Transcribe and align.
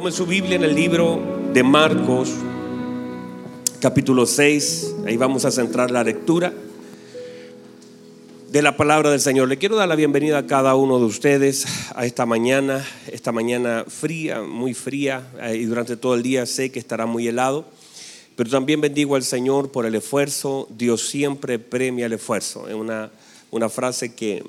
Tome 0.00 0.12
su 0.12 0.24
Biblia 0.24 0.56
en 0.56 0.64
el 0.64 0.74
libro 0.74 1.20
de 1.52 1.62
Marcos, 1.62 2.30
capítulo 3.80 4.24
6. 4.24 4.94
Ahí 5.06 5.18
vamos 5.18 5.44
a 5.44 5.50
centrar 5.50 5.90
la 5.90 6.02
lectura 6.02 6.54
de 8.50 8.62
la 8.62 8.78
palabra 8.78 9.10
del 9.10 9.20
Señor. 9.20 9.48
Le 9.48 9.58
quiero 9.58 9.76
dar 9.76 9.88
la 9.88 9.96
bienvenida 9.96 10.38
a 10.38 10.46
cada 10.46 10.74
uno 10.74 10.98
de 10.98 11.04
ustedes 11.04 11.66
a 11.94 12.06
esta 12.06 12.24
mañana, 12.24 12.82
esta 13.12 13.30
mañana 13.30 13.84
fría, 13.86 14.40
muy 14.40 14.72
fría, 14.72 15.32
eh, 15.42 15.56
y 15.56 15.64
durante 15.66 15.98
todo 15.98 16.14
el 16.14 16.22
día 16.22 16.46
sé 16.46 16.72
que 16.72 16.78
estará 16.78 17.04
muy 17.04 17.28
helado. 17.28 17.66
Pero 18.36 18.48
también 18.48 18.80
bendigo 18.80 19.16
al 19.16 19.22
Señor 19.22 19.70
por 19.70 19.84
el 19.84 19.94
esfuerzo. 19.94 20.66
Dios 20.70 21.10
siempre 21.10 21.58
premia 21.58 22.06
el 22.06 22.14
esfuerzo. 22.14 22.66
Es 22.70 22.74
una, 22.74 23.10
una 23.50 23.68
frase 23.68 24.14
que, 24.14 24.44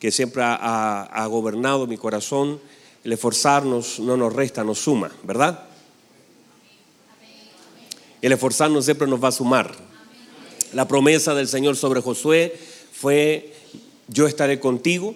que 0.00 0.10
siempre 0.10 0.42
ha, 0.42 1.02
ha 1.04 1.26
gobernado 1.26 1.86
mi 1.86 1.96
corazón 1.96 2.58
el 3.04 3.12
esforzarnos 3.12 3.98
no 4.00 4.16
nos 4.16 4.32
resta, 4.32 4.62
nos 4.64 4.78
suma, 4.78 5.10
¿verdad? 5.24 5.64
El 8.20 8.32
esforzarnos 8.32 8.84
siempre 8.84 9.08
nos 9.08 9.22
va 9.22 9.28
a 9.28 9.32
sumar. 9.32 9.74
La 10.72 10.86
promesa 10.86 11.34
del 11.34 11.48
Señor 11.48 11.76
sobre 11.76 12.00
Josué 12.00 12.56
fue, 12.92 13.52
yo 14.06 14.26
estaré 14.26 14.60
contigo, 14.60 15.14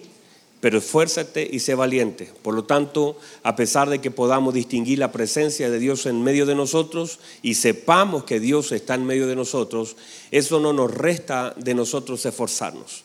pero 0.59 0.79
esfuérzate 0.79 1.47
y 1.49 1.59
sé 1.59 1.75
valiente. 1.75 2.29
Por 2.41 2.53
lo 2.53 2.65
tanto, 2.65 3.17
a 3.43 3.55
pesar 3.55 3.89
de 3.89 4.01
que 4.01 4.11
podamos 4.11 4.53
distinguir 4.53 4.99
la 4.99 5.11
presencia 5.13 5.69
de 5.69 5.79
Dios 5.79 6.05
en 6.05 6.21
medio 6.21 6.45
de 6.45 6.55
nosotros 6.55 7.19
y 7.41 7.53
sepamos 7.53 8.25
que 8.25 8.39
Dios 8.41 8.71
está 8.73 8.95
en 8.95 9.05
medio 9.05 9.27
de 9.27 9.35
nosotros, 9.35 9.95
eso 10.31 10.59
no 10.59 10.73
nos 10.73 10.93
resta 10.93 11.53
de 11.57 11.73
nosotros 11.73 12.25
esforzarnos. 12.25 13.03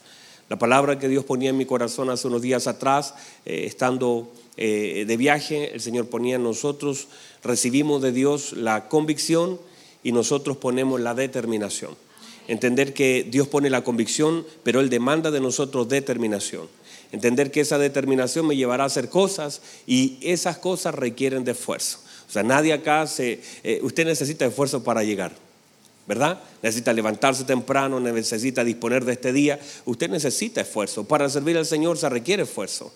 La 0.48 0.58
palabra 0.58 0.98
que 0.98 1.08
Dios 1.08 1.24
ponía 1.24 1.50
en 1.50 1.56
mi 1.56 1.64
corazón 1.64 2.10
hace 2.10 2.26
unos 2.26 2.42
días 2.42 2.66
atrás, 2.66 3.14
eh, 3.46 3.64
estando 3.66 4.32
eh, 4.56 5.04
de 5.06 5.16
viaje, 5.16 5.72
el 5.72 5.80
Señor 5.80 6.08
ponía 6.08 6.38
nosotros, 6.38 7.08
recibimos 7.42 8.02
de 8.02 8.12
Dios 8.12 8.52
la 8.52 8.88
convicción 8.88 9.58
y 10.02 10.12
nosotros 10.12 10.56
ponemos 10.56 11.00
la 11.00 11.14
determinación. 11.14 11.96
Entender 12.48 12.92
que 12.92 13.26
Dios 13.28 13.48
pone 13.48 13.70
la 13.70 13.84
convicción, 13.84 14.44
pero 14.62 14.80
Él 14.80 14.90
demanda 14.90 15.30
de 15.30 15.40
nosotros 15.40 15.88
determinación. 15.88 16.68
Entender 17.12 17.50
que 17.50 17.60
esa 17.60 17.78
determinación 17.78 18.46
me 18.46 18.56
llevará 18.56 18.84
a 18.84 18.88
hacer 18.88 19.08
cosas 19.08 19.62
y 19.86 20.18
esas 20.22 20.58
cosas 20.58 20.94
requieren 20.94 21.44
de 21.44 21.52
esfuerzo. 21.52 21.98
O 22.28 22.32
sea, 22.32 22.42
nadie 22.42 22.72
acá 22.72 23.06
se... 23.06 23.40
Eh, 23.62 23.80
usted 23.82 24.06
necesita 24.06 24.46
esfuerzo 24.46 24.82
para 24.82 25.04
llegar. 25.04 25.32
¿verdad? 26.06 26.40
Necesita 26.62 26.92
levantarse 26.92 27.44
temprano, 27.44 28.00
necesita 28.00 28.64
disponer 28.64 29.04
de 29.04 29.12
este 29.12 29.32
día. 29.32 29.60
Usted 29.84 30.10
necesita 30.10 30.60
esfuerzo. 30.60 31.04
Para 31.04 31.28
servir 31.28 31.56
al 31.56 31.66
Señor 31.66 31.96
se 31.96 32.08
requiere 32.08 32.42
esfuerzo 32.42 32.92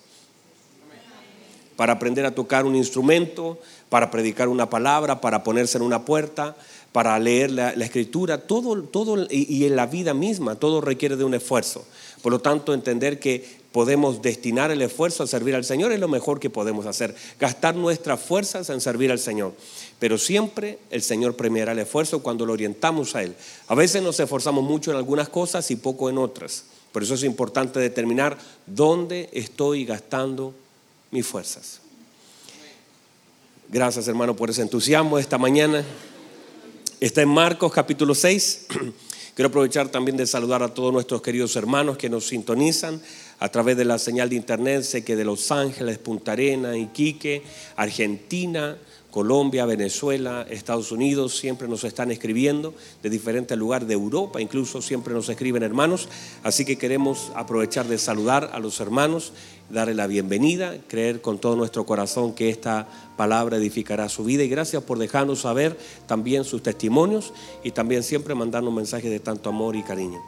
para 1.77 1.95
aprender 1.95 2.27
a 2.27 2.35
tocar 2.35 2.65
un 2.65 2.75
instrumento, 2.75 3.59
para 3.89 4.11
predicar 4.11 4.49
una 4.49 4.69
palabra, 4.69 5.21
para 5.21 5.45
ponerse 5.45 5.79
en 5.79 5.85
una 5.85 6.05
puerta, 6.05 6.57
para 6.93 7.19
leer 7.19 7.51
la, 7.51 7.73
escritura, 7.73 8.39
todo, 8.39 8.83
todo 8.83 9.27
y, 9.31 9.67
en 9.67 9.77
la 9.77 9.87
vida 9.87 10.15
misma, 10.15 10.55
todo 10.55 10.81
requiere 10.81 11.17
de 11.17 11.25
un 11.25 11.35
esfuerzo. 11.35 11.85
Por 12.23 12.33
lo 12.33 12.41
tanto, 12.41 12.73
entender 12.73 13.21
que 13.21 13.45
podemos 13.71 14.23
destinar 14.23 14.71
el 14.71 14.81
esfuerzo 14.81 15.23
a 15.23 15.27
servir 15.27 15.55
al 15.55 15.65
Señor 15.65 15.93
es 15.93 16.01
lo 16.01 16.09
mejor 16.09 16.41
que 16.41 16.49
podemos 16.49 16.87
hacer, 16.87 17.15
gastar 17.39 17.77
nuestras 17.77 18.19
fuerzas 18.19 18.71
en 18.71 18.81
servir 18.81 19.13
al 19.13 19.19
Señor. 19.19 19.53
Pero 19.99 20.17
siempre 20.17 20.79
el 20.91 21.03
Señor 21.03 21.37
premiará 21.37 21.73
el 21.73 21.81
esfuerzo 21.81 22.23
cuando 22.23 22.47
lo 22.47 22.55
orientamos 22.55 23.15
a 23.15 23.23
Él. 23.23 23.35
A 23.69 23.75
veces 23.75 24.03
nos 24.03 24.19
esforzamos 24.19 24.65
mucho 24.65 24.91
en 24.91 24.97
algunas 24.97 25.29
cosas 25.29 25.71
y 25.71 25.77
poco 25.77 26.09
en 26.09 26.17
otras. 26.17 26.65
Por 26.93 27.03
eso 27.03 27.13
es 27.13 27.25
importante 27.25 27.79
determinar 27.79 28.39
dónde 28.67 29.29
estoy 29.35 29.85
gastando 29.85 30.55
fuerzas. 31.23 31.81
Gracias 33.69 34.07
hermano 34.07 34.37
por 34.37 34.51
ese 34.51 34.63
entusiasmo 34.63 35.19
esta 35.19 35.39
mañana. 35.39 35.85
Está 37.01 37.23
en 37.23 37.29
Marcos 37.29 37.73
capítulo 37.73 38.15
6. 38.15 38.67
Quiero 39.35 39.49
aprovechar 39.49 39.89
también 39.89 40.17
de 40.17 40.27
saludar 40.27 40.63
a 40.63 40.73
todos 40.73 40.93
nuestros 40.93 41.21
queridos 41.21 41.57
hermanos 41.57 41.99
que 41.99 42.09
nos 42.09 42.27
sintonizan 42.27 43.03
a 43.39 43.51
través 43.51 43.77
de 43.77 43.85
la 43.85 43.99
señal 43.99 44.31
de 44.31 44.37
internet. 44.37 44.83
Sé 44.83 45.05
que 45.05 45.15
de 45.15 45.27
Los 45.27 45.51
Ángeles, 45.51 45.99
Punta 45.99 46.33
Arena, 46.33 46.75
Iquique, 46.75 47.43
Argentina, 47.77 48.79
Colombia, 49.11 49.65
Venezuela, 49.65 50.47
Estados 50.49 50.93
Unidos, 50.93 51.39
siempre 51.39 51.69
nos 51.69 51.85
están 51.85 52.11
escribiendo 52.11 52.75
de 53.03 53.11
diferentes 53.11 53.57
lugares 53.57 53.89
de 53.89 53.95
Europa, 53.95 54.41
incluso 54.41 54.83
siempre 54.83 55.15
nos 55.15 55.29
escriben 55.29 55.63
hermanos. 55.63 56.09
Así 56.43 56.65
que 56.65 56.77
queremos 56.77 57.33
aprovechar 57.35 57.87
de 57.87 57.99
saludar 57.99 58.51
a 58.53 58.59
los 58.59 58.79
hermanos, 58.81 59.33
darle 59.71 59.95
la 59.95 60.07
bienvenida, 60.07 60.77
creer 60.89 61.21
con 61.21 61.39
todo 61.39 61.57
nuestro 61.57 61.87
corazón 61.87 62.35
que 62.35 62.51
esta 62.51 62.89
palabra 63.17 63.57
edificará 63.57 64.09
su 64.09 64.25
vida 64.25 64.43
y 64.45 64.49
gracias 64.49 64.83
por 64.83 64.99
dejarnos 64.99 65.41
saber 65.41 65.79
también 66.07 66.45
sus 66.45 66.63
testimonios 66.63 67.33
y 67.65 67.71
también 67.71 68.03
siempre 68.03 68.35
mandarnos 68.35 68.75
mensajes 68.75 69.11
de 69.11 69.21
tanto 69.21 69.49
amor 69.49 69.77
y 69.77 69.83
cariño. 69.83 70.21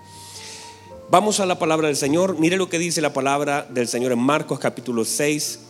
Vamos 1.10 1.41
a 1.41 1.47
la 1.47 1.59
palabra 1.59 1.87
del 1.87 1.97
Señor. 1.97 2.39
Mire 2.39 2.59
lo 2.59 2.69
que 2.69 2.78
dice 2.78 3.00
la 3.00 3.15
palabra 3.15 3.66
del 3.71 3.89
Señor 3.89 4.12
en 4.12 4.19
Marcos 4.19 4.59
capítulo 4.59 5.06
6, 5.06 5.60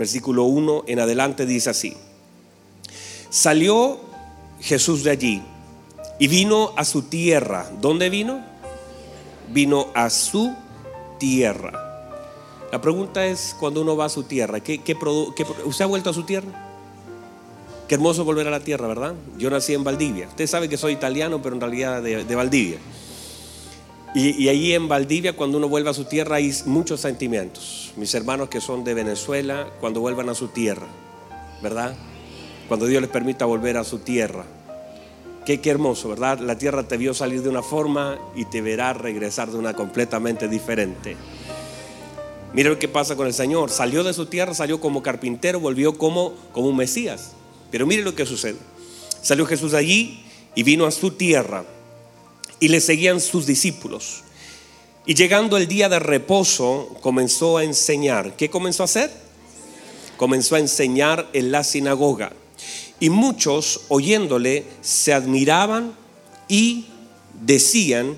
versículo 0.00 0.44
1 0.44 0.84
en 0.86 0.98
adelante 0.98 1.44
dice 1.44 1.68
así. 1.68 1.94
Salió 3.28 4.00
Jesús 4.58 5.04
de 5.04 5.10
allí 5.10 5.42
y 6.18 6.26
vino 6.26 6.72
a 6.76 6.86
su 6.86 7.02
tierra. 7.02 7.70
¿Dónde 7.80 8.08
vino? 8.08 8.42
Vino 9.52 9.88
a 9.94 10.08
su 10.08 10.54
tierra. 11.18 12.08
La 12.72 12.80
pregunta 12.80 13.26
es, 13.26 13.54
cuando 13.60 13.82
uno 13.82 13.94
va 13.94 14.06
a 14.06 14.08
su 14.08 14.22
tierra, 14.22 14.60
¿qué, 14.60 14.80
¿usted 15.64 15.84
ha 15.84 15.88
vuelto 15.88 16.10
a 16.10 16.14
su 16.14 16.22
tierra? 16.22 16.48
Qué 17.86 17.96
hermoso 17.96 18.24
volver 18.24 18.46
a 18.48 18.50
la 18.50 18.60
tierra, 18.60 18.88
¿verdad? 18.88 19.14
Yo 19.36 19.50
nací 19.50 19.74
en 19.74 19.84
Valdivia. 19.84 20.28
Usted 20.28 20.46
sabe 20.46 20.68
que 20.68 20.78
soy 20.78 20.94
italiano, 20.94 21.42
pero 21.42 21.56
en 21.56 21.60
realidad 21.60 22.02
de 22.02 22.34
Valdivia. 22.34 22.78
Y, 24.12 24.48
ahí 24.48 24.72
en 24.72 24.88
Valdivia, 24.88 25.36
cuando 25.36 25.58
uno 25.58 25.68
vuelve 25.68 25.90
a 25.90 25.94
su 25.94 26.04
tierra, 26.04 26.36
hay 26.36 26.52
muchos 26.66 27.00
sentimientos. 27.00 27.92
Mis 27.96 28.12
hermanos 28.14 28.48
que 28.48 28.60
son 28.60 28.82
de 28.82 28.92
Venezuela, 28.92 29.68
cuando 29.78 30.00
vuelvan 30.00 30.28
a 30.28 30.34
su 30.34 30.48
tierra, 30.48 30.88
¿verdad? 31.62 31.94
Cuando 32.66 32.86
Dios 32.86 33.00
les 33.00 33.10
permita 33.10 33.44
volver 33.44 33.76
a 33.76 33.84
su 33.84 34.00
tierra. 34.00 34.44
Qué, 35.46 35.60
qué 35.60 35.70
hermoso, 35.70 36.08
¿verdad? 36.08 36.40
La 36.40 36.58
tierra 36.58 36.88
te 36.88 36.96
vio 36.96 37.14
salir 37.14 37.42
de 37.42 37.50
una 37.50 37.62
forma 37.62 38.18
y 38.34 38.46
te 38.46 38.60
verá 38.60 38.92
regresar 38.94 39.48
de 39.48 39.58
una 39.58 39.74
completamente 39.74 40.48
diferente. 40.48 41.16
Mire 42.52 42.68
lo 42.68 42.80
que 42.80 42.88
pasa 42.88 43.14
con 43.14 43.28
el 43.28 43.34
Señor. 43.34 43.70
Salió 43.70 44.02
de 44.02 44.12
su 44.12 44.26
tierra, 44.26 44.54
salió 44.54 44.80
como 44.80 45.04
carpintero, 45.04 45.60
volvió 45.60 45.96
como, 45.96 46.34
como 46.50 46.68
un 46.68 46.76
Mesías. 46.76 47.32
Pero 47.70 47.86
mire 47.86 48.02
lo 48.02 48.16
que 48.16 48.26
sucede. 48.26 48.58
Salió 49.22 49.46
Jesús 49.46 49.72
allí 49.72 50.24
y 50.56 50.64
vino 50.64 50.84
a 50.84 50.90
su 50.90 51.12
tierra 51.12 51.64
y 52.60 52.68
le 52.68 52.80
seguían 52.80 53.20
sus 53.20 53.46
discípulos. 53.46 54.22
Y 55.06 55.14
llegando 55.14 55.56
el 55.56 55.66
día 55.66 55.88
de 55.88 55.98
reposo, 55.98 56.94
comenzó 57.00 57.56
a 57.56 57.64
enseñar. 57.64 58.36
¿Qué 58.36 58.50
comenzó 58.50 58.82
a 58.82 58.84
hacer? 58.84 59.10
Comenzó 60.16 60.54
a 60.54 60.60
enseñar 60.60 61.28
en 61.32 61.50
la 61.50 61.64
sinagoga. 61.64 62.32
Y 63.00 63.08
muchos, 63.08 63.80
oyéndole, 63.88 64.66
se 64.82 65.14
admiraban 65.14 65.96
y 66.48 66.86
decían, 67.40 68.16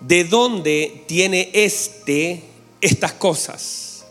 ¿de 0.00 0.24
dónde 0.24 1.04
tiene 1.06 1.50
este 1.52 2.42
estas 2.80 3.12
cosas? 3.12 4.04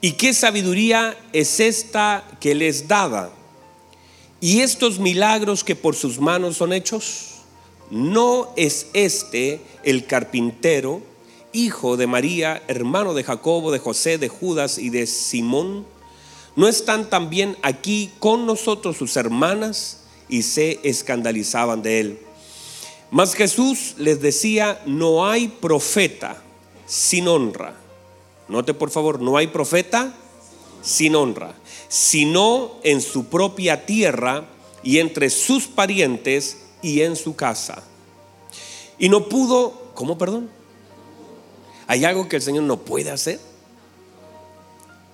¿Y 0.00 0.12
qué 0.12 0.34
sabiduría 0.34 1.16
es 1.32 1.60
esta 1.60 2.24
que 2.40 2.54
les 2.54 2.88
daba? 2.88 3.30
¿Y 4.40 4.60
estos 4.60 5.00
milagros 5.00 5.64
que 5.64 5.74
por 5.74 5.96
sus 5.96 6.20
manos 6.20 6.56
son 6.56 6.72
hechos? 6.72 7.38
¿No 7.90 8.52
es 8.56 8.86
este 8.92 9.60
el 9.82 10.06
carpintero, 10.06 11.02
hijo 11.52 11.96
de 11.96 12.06
María, 12.06 12.62
hermano 12.68 13.14
de 13.14 13.24
Jacobo, 13.24 13.72
de 13.72 13.80
José, 13.80 14.16
de 14.18 14.28
Judas 14.28 14.78
y 14.78 14.90
de 14.90 15.06
Simón? 15.06 15.86
¿No 16.54 16.68
están 16.68 17.10
también 17.10 17.56
aquí 17.62 18.10
con 18.20 18.46
nosotros 18.46 18.96
sus 18.96 19.16
hermanas? 19.16 20.04
Y 20.28 20.42
se 20.42 20.78
escandalizaban 20.82 21.82
de 21.82 22.00
él. 22.00 22.18
Mas 23.10 23.34
Jesús 23.34 23.94
les 23.96 24.20
decía, 24.20 24.82
no 24.84 25.26
hay 25.26 25.48
profeta 25.48 26.42
sin 26.86 27.26
honra. 27.26 27.74
Note 28.48 28.74
por 28.74 28.90
favor, 28.90 29.20
no 29.20 29.36
hay 29.36 29.46
profeta 29.46 30.14
sin 30.82 31.14
honra 31.16 31.54
sino 31.88 32.76
en 32.82 33.00
su 33.00 33.24
propia 33.24 33.86
tierra 33.86 34.46
y 34.82 34.98
entre 34.98 35.30
sus 35.30 35.66
parientes 35.66 36.58
y 36.82 37.00
en 37.00 37.16
su 37.16 37.34
casa. 37.34 37.82
Y 38.98 39.08
no 39.08 39.28
pudo, 39.28 39.90
¿cómo 39.94 40.18
perdón? 40.18 40.50
¿Hay 41.86 42.04
algo 42.04 42.28
que 42.28 42.36
el 42.36 42.42
Señor 42.42 42.64
no 42.64 42.78
puede 42.78 43.10
hacer? 43.10 43.40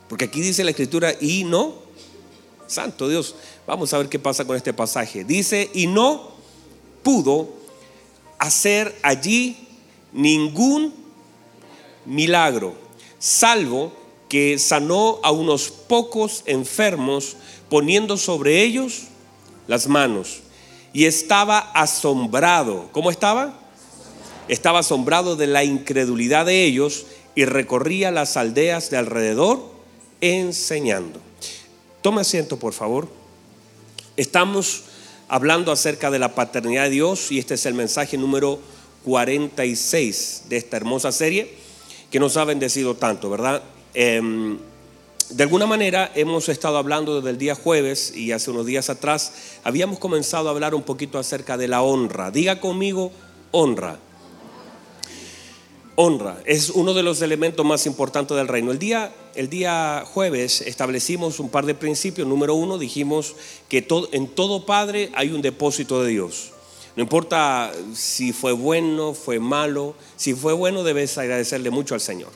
Porque 0.08 0.26
aquí 0.26 0.40
dice 0.40 0.64
la 0.64 0.70
escritura, 0.70 1.14
y 1.20 1.44
no, 1.44 1.74
santo 2.66 3.08
Dios, 3.08 3.36
vamos 3.66 3.92
a 3.94 3.98
ver 3.98 4.08
qué 4.08 4.18
pasa 4.18 4.44
con 4.44 4.56
este 4.56 4.72
pasaje. 4.72 5.24
Dice, 5.24 5.70
y 5.72 5.86
no 5.86 6.32
pudo 7.02 7.48
hacer 8.38 8.94
allí 9.02 9.68
ningún 10.12 10.92
milagro, 12.04 12.74
salvo 13.18 13.92
que 14.34 14.58
sanó 14.58 15.20
a 15.22 15.30
unos 15.30 15.70
pocos 15.70 16.42
enfermos 16.46 17.36
poniendo 17.68 18.16
sobre 18.16 18.64
ellos 18.64 19.02
las 19.68 19.86
manos. 19.86 20.40
Y 20.92 21.04
estaba 21.04 21.60
asombrado. 21.72 22.88
¿Cómo 22.90 23.12
estaba? 23.12 23.56
Estaba 24.48 24.80
asombrado 24.80 25.36
de 25.36 25.46
la 25.46 25.62
incredulidad 25.62 26.46
de 26.46 26.64
ellos 26.64 27.06
y 27.36 27.44
recorría 27.44 28.10
las 28.10 28.36
aldeas 28.36 28.90
de 28.90 28.96
alrededor 28.96 29.70
enseñando. 30.20 31.20
Tome 32.02 32.22
asiento, 32.22 32.58
por 32.58 32.72
favor. 32.72 33.06
Estamos 34.16 34.82
hablando 35.28 35.70
acerca 35.70 36.10
de 36.10 36.18
la 36.18 36.34
paternidad 36.34 36.86
de 36.86 36.90
Dios 36.90 37.30
y 37.30 37.38
este 37.38 37.54
es 37.54 37.66
el 37.66 37.74
mensaje 37.74 38.18
número 38.18 38.58
46 39.04 40.46
de 40.48 40.56
esta 40.56 40.76
hermosa 40.76 41.12
serie 41.12 41.54
que 42.10 42.18
nos 42.18 42.36
ha 42.36 42.44
bendecido 42.44 42.96
tanto, 42.96 43.30
¿verdad? 43.30 43.62
Em, 43.94 44.58
de 45.30 45.42
alguna 45.42 45.66
manera 45.66 46.12
hemos 46.14 46.48
estado 46.48 46.76
hablando 46.76 47.16
desde 47.16 47.30
el 47.30 47.38
día 47.38 47.54
jueves 47.54 48.14
y 48.14 48.32
hace 48.32 48.50
unos 48.50 48.66
días 48.66 48.90
atrás 48.90 49.32
habíamos 49.62 49.98
comenzado 49.98 50.48
a 50.48 50.50
hablar 50.52 50.74
un 50.74 50.82
poquito 50.82 51.18
acerca 51.18 51.56
de 51.56 51.68
la 51.68 51.82
honra. 51.82 52.30
Diga 52.30 52.60
conmigo, 52.60 53.12
honra. 53.50 53.98
Honra 55.96 56.38
es 56.44 56.70
uno 56.70 56.92
de 56.92 57.04
los 57.04 57.22
elementos 57.22 57.64
más 57.64 57.86
importantes 57.86 58.36
del 58.36 58.48
reino. 58.48 58.72
El 58.72 58.80
día, 58.80 59.14
el 59.36 59.48
día 59.48 60.04
jueves 60.04 60.60
establecimos 60.60 61.38
un 61.38 61.48
par 61.48 61.66
de 61.66 61.74
principios. 61.76 62.26
Número 62.26 62.54
uno, 62.54 62.78
dijimos 62.78 63.36
que 63.68 63.86
en 64.12 64.26
todo 64.28 64.66
padre 64.66 65.10
hay 65.14 65.30
un 65.30 65.40
depósito 65.40 66.02
de 66.02 66.10
Dios. 66.10 66.50
No 66.96 67.02
importa 67.02 67.72
si 67.94 68.32
fue 68.32 68.52
bueno, 68.52 69.14
fue 69.14 69.38
malo. 69.38 69.94
Si 70.16 70.34
fue 70.34 70.52
bueno, 70.52 70.82
debes 70.82 71.16
agradecerle 71.16 71.70
mucho 71.70 71.94
al 71.94 72.00
Señor. 72.00 72.30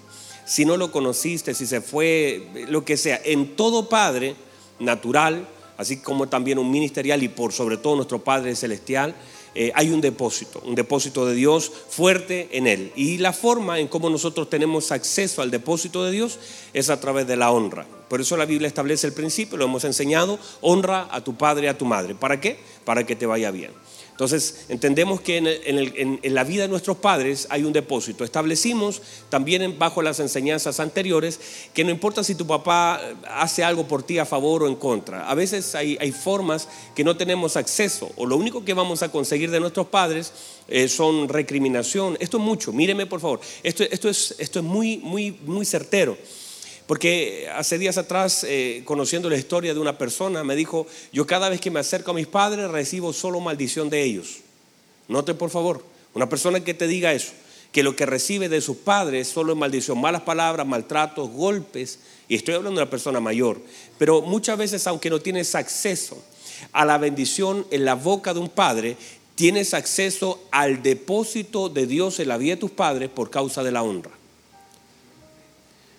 Si 0.49 0.65
no 0.65 0.79
lo 0.79 0.91
conociste, 0.91 1.55
si 1.55 1.67
se 1.67 1.83
fue, 1.83 2.49
lo 2.69 2.83
que 2.83 2.97
sea. 2.97 3.21
En 3.23 3.55
todo 3.55 3.89
padre 3.89 4.35
natural, 4.79 5.47
así 5.77 5.99
como 5.99 6.27
también 6.27 6.59
un 6.59 6.71
ministerial 6.71 7.23
y 7.23 7.29
por 7.29 7.53
sobre 7.53 7.77
todo 7.77 7.97
nuestro 7.97 8.25
Padre 8.25 8.57
Celestial, 8.57 9.15
eh, 9.55 9.73
hay 9.75 9.91
un 9.91 10.01
depósito, 10.01 10.63
un 10.65 10.75
depósito 10.75 11.27
de 11.27 11.35
Dios 11.35 11.71
fuerte 11.91 12.49
en 12.53 12.67
él. 12.67 12.93
Y 12.97 13.19
la 13.19 13.35
forma 13.35 13.79
en 13.79 13.89
cómo 13.89 14.09
nosotros 14.09 14.49
tenemos 14.49 14.91
acceso 14.91 15.43
al 15.43 15.51
depósito 15.51 16.03
de 16.05 16.13
Dios 16.13 16.39
es 16.73 16.89
a 16.89 16.99
través 16.99 17.27
de 17.27 17.37
la 17.37 17.51
honra. 17.51 17.87
Por 18.09 18.23
eso 18.23 18.37
la 18.39 18.47
Biblia 18.47 18.69
establece 18.69 19.07
el 19.07 19.13
principio, 19.13 19.59
lo 19.59 19.67
hemos 19.67 19.85
enseñado, 19.85 20.39
honra 20.63 21.09
a 21.11 21.23
tu 21.23 21.37
padre 21.37 21.67
y 21.67 21.69
a 21.69 21.77
tu 21.77 21.85
madre. 21.85 22.15
¿Para 22.15 22.41
qué? 22.41 22.59
Para 22.87 23.05
que 23.05 23.17
te 23.17 23.27
vaya 23.27 23.51
bien. 23.51 23.73
Entonces, 24.19 24.65
entendemos 24.69 25.21
que 25.21 25.37
en, 25.37 26.35
la 26.35 26.43
vida 26.43 26.63
de 26.63 26.69
nuestros 26.69 26.97
padres 26.97 27.47
hay 27.51 27.63
un 27.63 27.73
depósito. 27.73 28.25
Establecimos 28.25 29.01
también 29.29 29.79
bajo 29.79 30.03
las 30.03 30.19
enseñanzas 30.19 30.81
anteriores 30.81 31.39
que 31.73 31.85
no 31.85 31.93
importa 31.93 32.25
si 32.25 32.35
tu 32.35 32.45
papá 32.45 33.01
hace 33.31 33.63
algo 33.63 33.87
por 33.87 34.03
ti 34.03 34.19
a 34.19 34.27
favor 34.27 34.65
o 34.65 34.67
en 34.67 34.75
contra. 34.75 35.31
A 35.31 35.37
veces 35.37 35.77
hay, 35.77 36.11
formas 36.11 36.67
que 36.97 37.05
no 37.05 37.17
tenemos 37.17 37.57
acceso 37.57 38.11
o 38.17 38.27
lo 38.27 38.37
único 38.37 38.65
que 38.65 38.75
vamos 38.75 39.05
a 39.05 39.13
conseguir 39.13 39.53
de 39.53 39.61
nuestros 39.61 39.87
padres 39.87 40.33
eh, 40.67 40.89
son 40.89 41.29
recriminación. 41.29 42.17
Esto 42.19 42.39
es 42.39 42.43
mucho, 42.43 42.73
míreme 42.73 43.07
por 43.07 43.21
favor. 43.21 43.41
Esto, 43.63 43.85
esto, 43.85 44.09
es, 44.09 44.35
esto 44.41 44.59
es 44.59 44.65
muy, 44.65 44.97
muy, 44.97 45.39
muy 45.47 45.65
certero. 45.65 46.19
Porque 46.89 47.51
hace 47.55 47.77
días 47.77 47.99
atrás, 47.99 48.47
eh, 48.49 48.81
conociendo 48.87 49.29
la 49.29 49.37
historia 49.37 49.75
de 49.75 49.79
una 49.79 49.99
persona, 49.99 50.43
me 50.43 50.57
dijo, 50.57 50.87
yo 51.13 51.27
cada 51.27 51.51
vez 51.51 51.61
que 51.61 51.71
me 51.71 51.81
acerco 51.81 52.13
a 52.13 52.15
mis 52.15 52.27
padres 52.27 52.71
recibo 52.71 53.13
solo 53.13 53.41
maldición 53.41 53.91
de 53.91 54.03
ellos. 54.03 54.39
Note 55.07 55.35
por 55.35 55.51
favor, 55.51 55.85
una 56.15 56.31
persona 56.31 56.65
que 56.65 56.73
te 56.73 56.87
diga 56.87 57.13
eso, 57.13 57.33
que 57.73 57.83
lo 57.83 57.95
que 57.95 58.07
recibe 58.07 58.49
de 58.49 58.63
sus 58.63 58.79
padres 58.79 59.29
solo 59.29 59.53
es 59.53 59.59
maldición, 59.59 60.01
malas 60.01 60.23
palabras, 60.23 60.67
maltratos, 60.67 61.29
golpes, 61.29 61.99
y 62.27 62.37
estoy 62.37 62.55
hablando 62.55 62.79
de 62.81 62.85
una 62.85 62.91
persona 62.91 63.21
mayor, 63.21 63.61
pero 63.99 64.23
muchas 64.23 64.57
veces 64.57 64.87
aunque 64.87 65.11
no 65.11 65.21
tienes 65.21 65.55
acceso 65.55 66.25
a 66.73 66.87
la 66.87 66.97
bendición 66.97 67.67
en 67.71 67.85
la 67.85 67.97
boca 67.97 68.33
de 68.33 68.41
un 68.41 68.49
padre, 68.49 68.97
tienes 69.35 69.75
acceso 69.75 70.43
al 70.51 70.83
depósito 70.83 71.69
de 71.69 71.87
Dios 71.87 72.19
en 72.19 72.29
la 72.29 72.39
vida 72.39 72.55
de 72.55 72.61
tus 72.61 72.71
padres 72.71 73.11
por 73.11 73.29
causa 73.29 73.63
de 73.63 73.73
la 73.73 73.83
honra. 73.83 74.18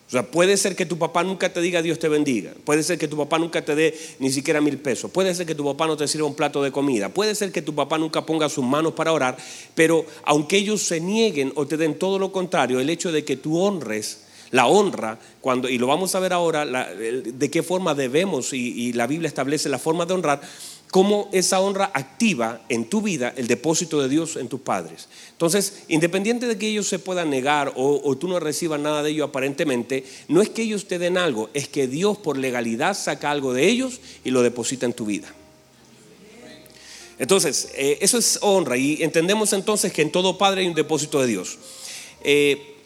O 0.10 0.12
sea, 0.12 0.24
puede 0.24 0.58
ser 0.58 0.76
que 0.76 0.88
tu 0.88 0.98
papá 0.98 1.24
nunca 1.24 1.54
te 1.54 1.62
diga 1.62 1.84
Dios 1.84 2.00
te 2.00 2.10
bendiga. 2.10 2.52
Puede 2.64 2.82
ser 2.82 2.98
que 2.98 3.08
tu 3.08 3.16
papá 3.16 3.38
nunca 3.38 3.64
te 3.64 3.76
dé 3.76 3.96
ni 4.18 4.32
siquiera 4.32 4.60
mil 4.60 4.80
pesos. 4.80 5.12
Puede 5.12 5.36
ser 5.36 5.46
que 5.46 5.54
tu 5.54 5.64
papá 5.64 5.86
no 5.86 5.96
te 5.98 6.08
sirva 6.08 6.26
un 6.26 6.34
plato 6.34 6.64
de 6.64 6.72
comida. 6.72 7.10
Puede 7.10 7.36
ser 7.36 7.52
que 7.52 7.62
tu 7.62 7.76
papá 7.76 8.00
nunca 8.00 8.26
ponga 8.26 8.50
sus 8.50 8.66
manos 8.66 8.94
para 8.94 9.14
orar. 9.14 9.38
Pero 9.76 10.08
aunque 10.24 10.58
ellos 10.58 10.82
se 10.82 11.00
nieguen 11.00 11.54
o 11.56 11.68
te 11.68 11.78
den 11.78 12.00
todo 12.00 12.18
lo 12.18 12.32
contrario, 12.32 12.80
el 12.80 12.90
hecho 12.90 13.12
de 13.12 13.24
que 13.24 13.38
tú 13.38 13.60
honres 13.60 14.22
la 14.52 14.66
honra, 14.66 15.20
cuando, 15.42 15.70
y 15.70 15.78
lo 15.78 15.86
vamos 15.86 16.16
a 16.16 16.20
ver 16.20 16.34
ahora, 16.34 16.66
de 16.66 17.52
qué 17.52 17.62
forma 17.62 17.94
debemos, 17.94 18.52
y, 18.54 18.58
y 18.58 18.94
la 18.94 19.06
Biblia 19.06 19.28
establece 19.28 19.70
la 19.70 19.78
forma 19.78 20.08
de 20.08 20.14
honrar, 20.16 20.42
cómo 20.92 21.30
esa 21.32 21.60
honra 21.60 21.92
activa 21.94 22.62
en 22.70 22.90
tu 22.90 23.02
vida 23.02 23.34
el 23.38 23.48
depósito 23.48 24.02
de 24.02 24.10
Dios 24.10 24.36
en 24.36 24.48
tus 24.48 24.62
padres. 24.62 25.08
Entonces, 25.32 25.84
independiente 25.88 26.48
de 26.48 26.58
que 26.58 26.68
ellos 26.68 26.88
se 26.88 27.00
puedan 27.00 27.30
negar 27.30 27.74
o, 27.76 28.18
tú 28.18 28.28
no 28.28 28.40
recibas 28.40 28.80
nada 28.80 29.04
de 29.04 29.12
ellos 29.12 29.30
aparentemente, 29.30 30.04
no 30.28 30.42
es 30.42 30.50
que 30.50 30.64
ellos 30.64 30.88
te 30.88 31.00
den 31.00 31.18
algo, 31.18 31.50
es 31.54 31.68
que 31.68 31.88
Dios 31.88 32.18
por 32.18 32.38
legalidad 32.38 32.98
saca 32.98 33.32
algo 33.32 33.54
de 33.54 33.68
ellos 33.68 34.00
y 34.24 34.32
lo 34.32 34.42
deposita 34.42 34.86
en 34.86 34.94
tu 34.94 35.06
vida. 35.06 35.34
Entonces, 37.20 37.70
eh, 37.76 37.98
eso 38.02 38.18
es 38.18 38.40
honra 38.42 38.78
y 38.78 39.04
entendemos 39.04 39.52
entonces 39.54 39.92
que 39.92 40.02
en 40.02 40.12
todo 40.12 40.38
padre 40.38 40.62
hay 40.62 40.68
un 40.68 40.74
depósito 40.74 41.22
de 41.22 41.28
Dios. 41.28 41.58
Eh, 42.24 42.79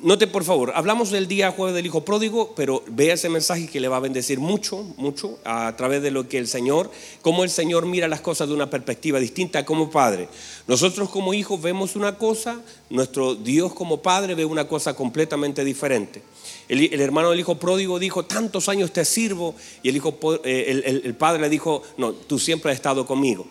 Note 0.00 0.28
por 0.28 0.44
favor, 0.44 0.70
hablamos 0.76 1.10
del 1.10 1.26
día 1.26 1.50
jueves 1.50 1.74
del 1.74 1.86
Hijo 1.86 2.04
Pródigo, 2.04 2.52
pero 2.54 2.84
vea 2.86 3.14
ese 3.14 3.28
mensaje 3.28 3.66
que 3.66 3.80
le 3.80 3.88
va 3.88 3.96
a 3.96 4.00
bendecir 4.00 4.38
mucho, 4.38 4.84
mucho 4.96 5.40
a 5.44 5.74
través 5.76 6.02
de 6.02 6.12
lo 6.12 6.28
que 6.28 6.38
el 6.38 6.46
Señor, 6.46 6.88
cómo 7.20 7.42
el 7.42 7.50
Señor 7.50 7.84
mira 7.84 8.06
las 8.06 8.20
cosas 8.20 8.46
de 8.46 8.54
una 8.54 8.70
perspectiva 8.70 9.18
distinta 9.18 9.64
como 9.64 9.90
Padre. 9.90 10.28
Nosotros 10.68 11.08
como 11.08 11.34
hijos 11.34 11.60
vemos 11.60 11.96
una 11.96 12.16
cosa, 12.16 12.60
nuestro 12.90 13.34
Dios 13.34 13.74
como 13.74 14.00
Padre 14.00 14.36
ve 14.36 14.44
una 14.44 14.68
cosa 14.68 14.94
completamente 14.94 15.64
diferente. 15.64 16.22
El, 16.68 17.00
hermano 17.00 17.30
del 17.30 17.40
Hijo 17.40 17.58
Pródigo 17.58 17.98
dijo, 17.98 18.24
tantos 18.24 18.68
años 18.68 18.92
te 18.92 19.04
sirvo, 19.04 19.56
y 19.82 19.88
el, 19.88 19.96
hijo, 19.96 20.16
eh, 20.44 21.02
el 21.02 21.14
Padre 21.16 21.42
le 21.42 21.48
dijo, 21.48 21.82
no, 21.96 22.12
tú 22.12 22.38
siempre 22.38 22.70
has 22.70 22.76
estado 22.76 23.04
conmigo. 23.04 23.48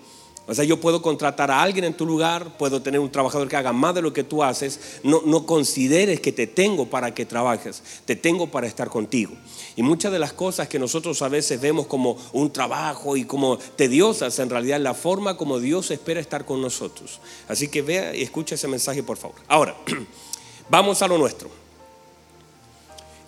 O 0.47 0.53
sea, 0.53 0.63
yo 0.63 0.79
puedo 0.79 1.01
contratar 1.01 1.51
a 1.51 1.61
alguien 1.61 1.83
en 1.83 1.93
tu 1.93 2.05
lugar, 2.05 2.57
puedo 2.57 2.81
tener 2.81 3.01
un 3.01 3.11
trabajador 3.11 3.49
que 3.49 3.57
haga 3.57 3.73
más 3.73 3.93
de 3.93 4.01
lo 4.01 4.13
que 4.13 4.23
tú 4.23 4.43
haces. 4.43 4.99
No, 5.03 5.21
no 5.25 5.45
consideres 5.45 6.21
que 6.21 6.31
te 6.31 6.47
tengo 6.47 6.85
para 6.85 7.13
que 7.13 7.25
trabajes, 7.25 7.83
te 8.05 8.15
tengo 8.15 8.47
para 8.47 8.65
estar 8.65 8.89
contigo. 8.89 9.33
Y 9.75 9.83
muchas 9.83 10.11
de 10.11 10.19
las 10.19 10.31
cosas 10.31 10.69
que 10.69 10.79
nosotros 10.79 11.21
a 11.21 11.27
veces 11.27 11.59
vemos 11.59 11.87
como 11.87 12.17
un 12.31 12.51
trabajo 12.51 13.17
y 13.17 13.25
como 13.25 13.57
tediosas, 13.57 14.39
en 14.39 14.49
realidad 14.49 14.79
la 14.79 14.93
forma 14.93 15.35
como 15.35 15.59
Dios 15.59 15.91
espera 15.91 16.21
estar 16.21 16.45
con 16.45 16.61
nosotros. 16.61 17.19
Así 17.49 17.67
que 17.67 17.81
vea 17.81 18.15
y 18.15 18.23
escucha 18.23 18.55
ese 18.55 18.69
mensaje, 18.69 19.03
por 19.03 19.17
favor. 19.17 19.35
Ahora, 19.49 19.75
vamos 20.69 21.01
a 21.01 21.09
lo 21.09 21.17
nuestro. 21.17 21.66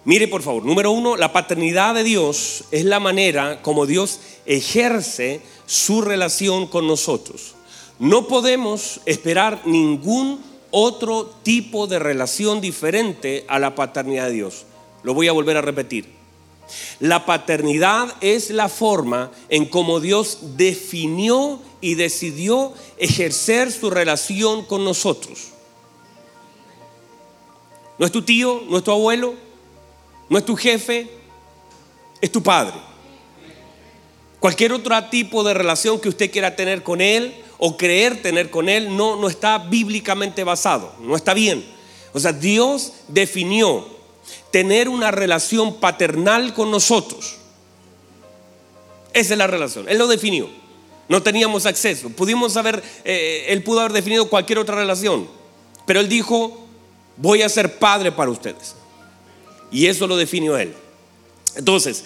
Mire 0.09 0.27
por 0.27 0.41
favor, 0.41 0.65
número 0.65 0.89
uno, 0.89 1.17
la 1.17 1.31
paternidad 1.31 1.93
de 1.93 2.03
Dios 2.03 2.63
es 2.71 2.83
la 2.83 2.99
manera 2.99 3.61
como 3.61 3.85
Dios 3.85 4.19
ejerce 4.47 5.39
su 5.67 6.01
relación 6.01 6.65
con 6.65 6.87
nosotros. 6.87 7.53
No 7.99 8.27
podemos 8.27 9.01
esperar 9.05 9.61
ningún 9.67 10.41
otro 10.71 11.31
tipo 11.43 11.85
de 11.85 11.99
relación 11.99 12.59
diferente 12.59 13.45
a 13.47 13.59
la 13.59 13.75
paternidad 13.75 14.25
de 14.25 14.33
Dios. 14.33 14.65
Lo 15.03 15.13
voy 15.13 15.27
a 15.27 15.31
volver 15.31 15.57
a 15.57 15.61
repetir. 15.61 16.09
La 16.99 17.27
paternidad 17.27 18.11
es 18.19 18.49
la 18.49 18.67
forma 18.67 19.29
en 19.49 19.67
cómo 19.67 19.99
Dios 19.99 20.39
definió 20.57 21.61
y 21.81 21.93
decidió 21.93 22.73
ejercer 22.97 23.71
su 23.71 23.91
relación 23.91 24.65
con 24.65 24.83
nosotros. 24.83 25.49
No 27.99 28.07
es 28.07 28.11
tu 28.11 28.23
tío, 28.23 28.63
no 28.67 28.79
es 28.79 28.83
tu 28.83 28.89
abuelo, 28.89 29.48
no 30.29 30.37
es 30.37 30.45
tu 30.45 30.55
jefe, 30.55 31.09
es 32.21 32.31
tu 32.31 32.41
padre. 32.41 32.75
Cualquier 34.39 34.71
otro 34.71 34.95
tipo 35.05 35.43
de 35.43 35.53
relación 35.53 35.99
que 35.99 36.09
usted 36.09 36.31
quiera 36.31 36.55
tener 36.55 36.83
con 36.83 37.01
Él 37.01 37.35
o 37.57 37.75
creer 37.75 38.21
tener 38.21 38.49
con 38.49 38.69
Él 38.69 38.95
no, 38.95 39.17
no 39.17 39.27
está 39.27 39.57
bíblicamente 39.57 40.43
basado, 40.43 40.93
no 41.01 41.15
está 41.15 41.33
bien. 41.33 41.65
O 42.13 42.19
sea, 42.19 42.31
Dios 42.31 42.93
definió 43.07 43.85
tener 44.51 44.87
una 44.87 45.11
relación 45.11 45.75
paternal 45.75 46.53
con 46.53 46.71
nosotros. 46.71 47.35
Esa 49.13 49.33
es 49.33 49.37
la 49.37 49.47
relación, 49.47 49.89
Él 49.89 49.97
lo 49.97 50.07
definió. 50.07 50.49
No 51.09 51.23
teníamos 51.23 51.65
acceso. 51.65 52.09
Pudimos 52.09 52.55
haber, 52.55 52.83
eh, 53.03 53.45
Él 53.49 53.63
pudo 53.63 53.79
haber 53.79 53.93
definido 53.93 54.29
cualquier 54.29 54.59
otra 54.59 54.75
relación, 54.75 55.27
pero 55.85 55.99
Él 55.99 56.07
dijo, 56.07 56.65
voy 57.17 57.41
a 57.41 57.49
ser 57.49 57.79
padre 57.79 58.11
para 58.11 58.29
ustedes. 58.29 58.75
Y 59.71 59.87
eso 59.87 60.07
lo 60.07 60.17
definió 60.17 60.57
Él. 60.57 60.73
Entonces, 61.55 62.03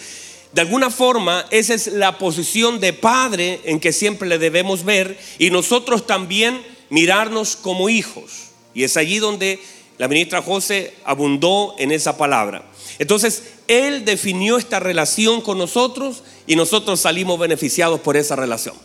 de 0.52 0.60
alguna 0.60 0.90
forma, 0.90 1.44
esa 1.50 1.74
es 1.74 1.88
la 1.88 2.18
posición 2.18 2.78
de 2.78 2.92
padre 2.92 3.60
en 3.64 3.80
que 3.80 3.92
siempre 3.92 4.28
le 4.28 4.38
debemos 4.38 4.84
ver 4.84 5.18
y 5.38 5.50
nosotros 5.50 6.06
también 6.06 6.62
mirarnos 6.90 7.56
como 7.56 7.88
hijos. 7.88 8.50
Y 8.72 8.84
es 8.84 8.96
allí 8.96 9.18
donde 9.18 9.58
la 9.98 10.08
ministra 10.08 10.42
José 10.42 10.94
abundó 11.04 11.74
en 11.78 11.92
esa 11.92 12.16
palabra. 12.16 12.64
Entonces, 12.98 13.42
Él 13.66 14.04
definió 14.04 14.56
esta 14.56 14.80
relación 14.80 15.40
con 15.40 15.58
nosotros 15.58 16.22
y 16.46 16.56
nosotros 16.56 17.00
salimos 17.00 17.38
beneficiados 17.38 18.00
por 18.00 18.16
esa 18.16 18.36
relación. 18.36 18.76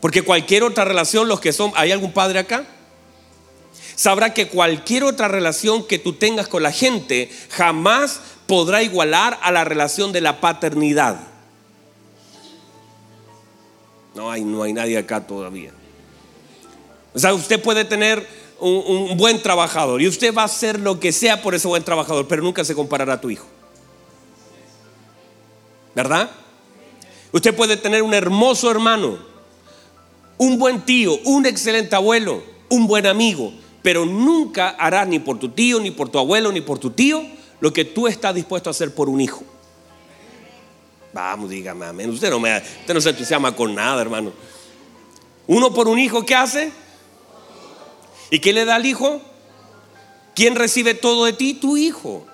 Porque 0.00 0.22
cualquier 0.22 0.64
otra 0.64 0.84
relación, 0.84 1.28
los 1.28 1.40
que 1.40 1.52
son, 1.52 1.72
¿hay 1.74 1.92
algún 1.92 2.12
padre 2.12 2.38
acá? 2.40 2.66
Sabrá 3.94 4.34
que 4.34 4.48
cualquier 4.48 5.04
otra 5.04 5.28
relación 5.28 5.86
que 5.86 5.98
tú 5.98 6.14
tengas 6.14 6.48
con 6.48 6.62
la 6.62 6.72
gente 6.72 7.30
jamás 7.50 8.20
podrá 8.46 8.82
igualar 8.82 9.38
a 9.42 9.52
la 9.52 9.64
relación 9.64 10.12
de 10.12 10.20
la 10.20 10.40
paternidad. 10.40 11.20
No 14.14 14.30
hay, 14.30 14.42
no 14.42 14.62
hay 14.62 14.72
nadie 14.72 14.98
acá 14.98 15.26
todavía. 15.26 15.72
O 17.14 17.18
sea, 17.18 17.34
usted 17.34 17.60
puede 17.60 17.84
tener 17.84 18.26
un, 18.58 18.82
un, 18.86 19.16
buen 19.16 19.42
trabajador 19.42 20.00
y 20.00 20.08
usted 20.08 20.34
va 20.34 20.42
a 20.42 20.46
hacer 20.46 20.78
lo 20.80 21.00
que 21.00 21.12
sea 21.12 21.42
por 21.42 21.54
ese 21.54 21.68
buen 21.68 21.82
trabajador, 21.82 22.28
pero 22.28 22.42
nunca 22.42 22.64
se 22.64 22.74
comparará 22.74 23.14
a 23.14 23.20
tu 23.20 23.30
hijo. 23.30 23.46
¿Verdad? 25.94 26.30
Usted 27.32 27.54
puede 27.54 27.76
tener 27.76 28.02
un 28.02 28.14
hermoso 28.14 28.70
hermano, 28.70 29.18
un 30.38 30.58
buen 30.58 30.82
tío, 30.82 31.18
un 31.24 31.46
excelente 31.46 31.96
abuelo, 31.96 32.42
un 32.68 32.86
buen 32.86 33.06
amigo, 33.06 33.52
pero 33.82 34.06
nunca 34.06 34.70
hará 34.70 35.04
ni 35.04 35.18
por 35.18 35.38
tu 35.38 35.50
tío, 35.50 35.80
ni 35.80 35.90
por 35.90 36.08
tu 36.08 36.18
abuelo, 36.18 36.52
ni 36.52 36.60
por 36.60 36.78
tu 36.78 36.90
tío 36.90 37.24
lo 37.60 37.72
que 37.72 37.84
tú 37.84 38.08
estás 38.08 38.34
dispuesto 38.34 38.70
a 38.70 38.72
hacer 38.72 38.94
por 38.94 39.08
un 39.08 39.20
hijo. 39.20 39.44
Vamos, 41.12 41.50
dígame 41.50 41.86
amén. 41.86 42.10
Usted 42.10 42.30
no, 42.30 42.40
me, 42.40 42.56
usted 42.56 42.94
no 42.94 43.00
se 43.00 43.10
entusiasma 43.10 43.54
con 43.54 43.74
nada, 43.74 44.00
hermano. 44.02 44.32
Uno 45.46 45.72
por 45.72 45.88
un 45.88 45.98
hijo, 45.98 46.24
¿qué 46.24 46.34
hace? 46.34 46.72
¿Y 48.30 48.38
qué 48.38 48.52
le 48.52 48.64
da 48.64 48.76
al 48.76 48.86
hijo? 48.86 49.20
¿Quién 50.34 50.56
recibe 50.56 50.94
todo 50.94 51.26
de 51.26 51.34
ti? 51.34 51.54
Tu 51.54 51.76
hijo. 51.76 52.26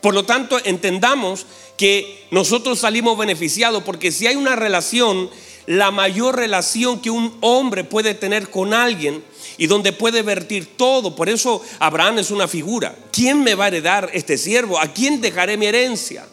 Por 0.00 0.14
lo 0.14 0.24
tanto, 0.24 0.58
entendamos 0.64 1.46
que 1.76 2.26
nosotros 2.30 2.80
salimos 2.80 3.16
beneficiados 3.16 3.82
porque 3.84 4.12
si 4.12 4.26
hay 4.26 4.36
una 4.36 4.56
relación, 4.56 5.30
la 5.66 5.90
mayor 5.90 6.36
relación 6.36 7.00
que 7.00 7.10
un 7.10 7.36
hombre 7.40 7.84
puede 7.84 8.14
tener 8.14 8.50
con 8.50 8.74
alguien 8.74 9.22
y 9.58 9.66
donde 9.66 9.92
puede 9.92 10.22
vertir 10.22 10.76
todo, 10.76 11.14
por 11.16 11.28
eso 11.28 11.60
Abraham 11.80 12.20
es 12.20 12.30
una 12.30 12.46
figura. 12.46 12.96
¿Quién 13.10 13.42
me 13.42 13.56
va 13.56 13.64
a 13.64 13.68
heredar 13.68 14.08
este 14.14 14.38
siervo? 14.38 14.78
¿A 14.78 14.86
quién 14.86 15.20
dejaré 15.20 15.56
mi 15.56 15.66
herencia? 15.66 16.26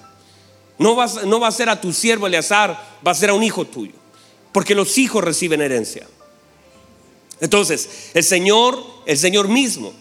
No 0.77 0.95
va, 0.95 1.05
a 1.47 1.51
ser 1.51 1.69
a 1.69 1.81
tu 1.81 1.91
siervo 1.91 2.27
Eleazar, 2.27 2.99
va 3.05 3.11
a 3.11 3.15
ser 3.15 3.31
a 3.31 3.33
un 3.33 3.43
hijo 3.43 3.65
tuyo, 3.65 3.93
porque 4.51 4.75
los 4.75 4.97
hijos 4.97 5.23
reciben 5.23 5.61
herencia. 5.61 6.07
Entonces, 7.39 8.11
el 8.13 8.23
Señor, 8.23 8.81
el 9.05 9.17
Señor 9.17 9.47
mismo, 9.47 9.91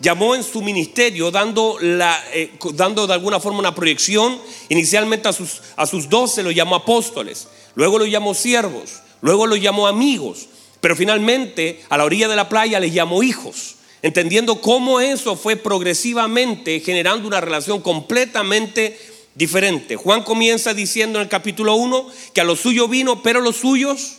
llamó 0.00 0.34
en 0.34 0.42
su 0.42 0.60
ministerio 0.60 1.30
dando, 1.30 1.78
eh, 1.80 2.52
dando 2.74 3.06
de 3.06 3.14
alguna 3.14 3.40
forma 3.40 3.60
una 3.60 3.74
proyección. 3.74 4.38
Inicialmente 4.68 5.28
a 5.28 5.32
sus, 5.32 5.62
a 5.76 5.86
sus 5.86 6.08
doce 6.08 6.42
lo 6.42 6.50
llamó 6.50 6.76
apóstoles, 6.76 7.48
luego 7.74 7.98
lo 7.98 8.06
llamó 8.06 8.34
siervos, 8.34 9.00
luego 9.22 9.46
lo 9.46 9.56
llamó 9.56 9.86
amigos, 9.86 10.48
pero 10.84 10.96
finalmente 10.96 11.80
a 11.88 11.96
la 11.96 12.04
orilla 12.04 12.28
de 12.28 12.36
la 12.36 12.50
playa 12.50 12.78
les 12.78 12.92
llamó 12.92 13.22
hijos, 13.22 13.76
entendiendo 14.02 14.60
cómo 14.60 15.00
eso 15.00 15.34
fue 15.34 15.56
progresivamente 15.56 16.78
generando 16.80 17.26
una 17.26 17.40
relación 17.40 17.80
completamente 17.80 19.00
diferente. 19.34 19.96
Juan 19.96 20.22
comienza 20.24 20.74
diciendo 20.74 21.18
en 21.18 21.22
el 21.22 21.30
capítulo 21.30 21.74
1 21.76 22.06
que 22.34 22.42
a 22.42 22.44
los 22.44 22.60
suyos 22.60 22.90
vino, 22.90 23.22
pero 23.22 23.40
los 23.40 23.56
suyos 23.56 24.16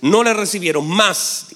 no 0.00 0.24
le 0.24 0.32
recibieron 0.32 0.88
más. 0.88 1.48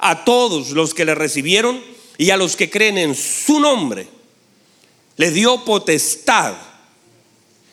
A 0.00 0.24
todos 0.24 0.70
los 0.70 0.92
que 0.92 1.04
le 1.04 1.14
recibieron, 1.14 1.80
y 2.18 2.30
a 2.30 2.36
los 2.36 2.56
que 2.56 2.68
creen 2.68 2.98
en 2.98 3.14
su 3.14 3.60
nombre 3.60 4.08
le 5.18 5.30
dio 5.30 5.64
potestad 5.64 6.54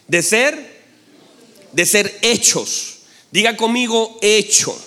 de 0.07 0.21
ser 0.21 0.83
de 1.71 1.83
ser 1.87 2.15
hechos. 2.21 2.97
Diga 3.31 3.57
conmigo 3.57 4.19
hecho. 4.21 4.79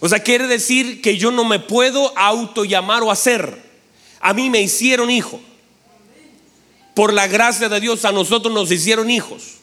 O 0.00 0.08
sea, 0.08 0.20
quiere 0.22 0.46
decir 0.46 1.02
que 1.02 1.18
yo 1.18 1.30
no 1.30 1.44
me 1.44 1.58
puedo 1.58 2.16
auto 2.16 2.64
llamar 2.64 3.02
o 3.02 3.10
hacer. 3.10 3.62
A 4.20 4.32
mí 4.32 4.48
me 4.50 4.60
hicieron 4.60 5.10
hijo. 5.10 5.40
Por 6.94 7.12
la 7.12 7.26
gracia 7.26 7.68
de 7.68 7.80
Dios 7.80 8.04
a 8.04 8.12
nosotros 8.12 8.52
nos 8.52 8.70
hicieron 8.70 9.10
hijos. 9.10 9.58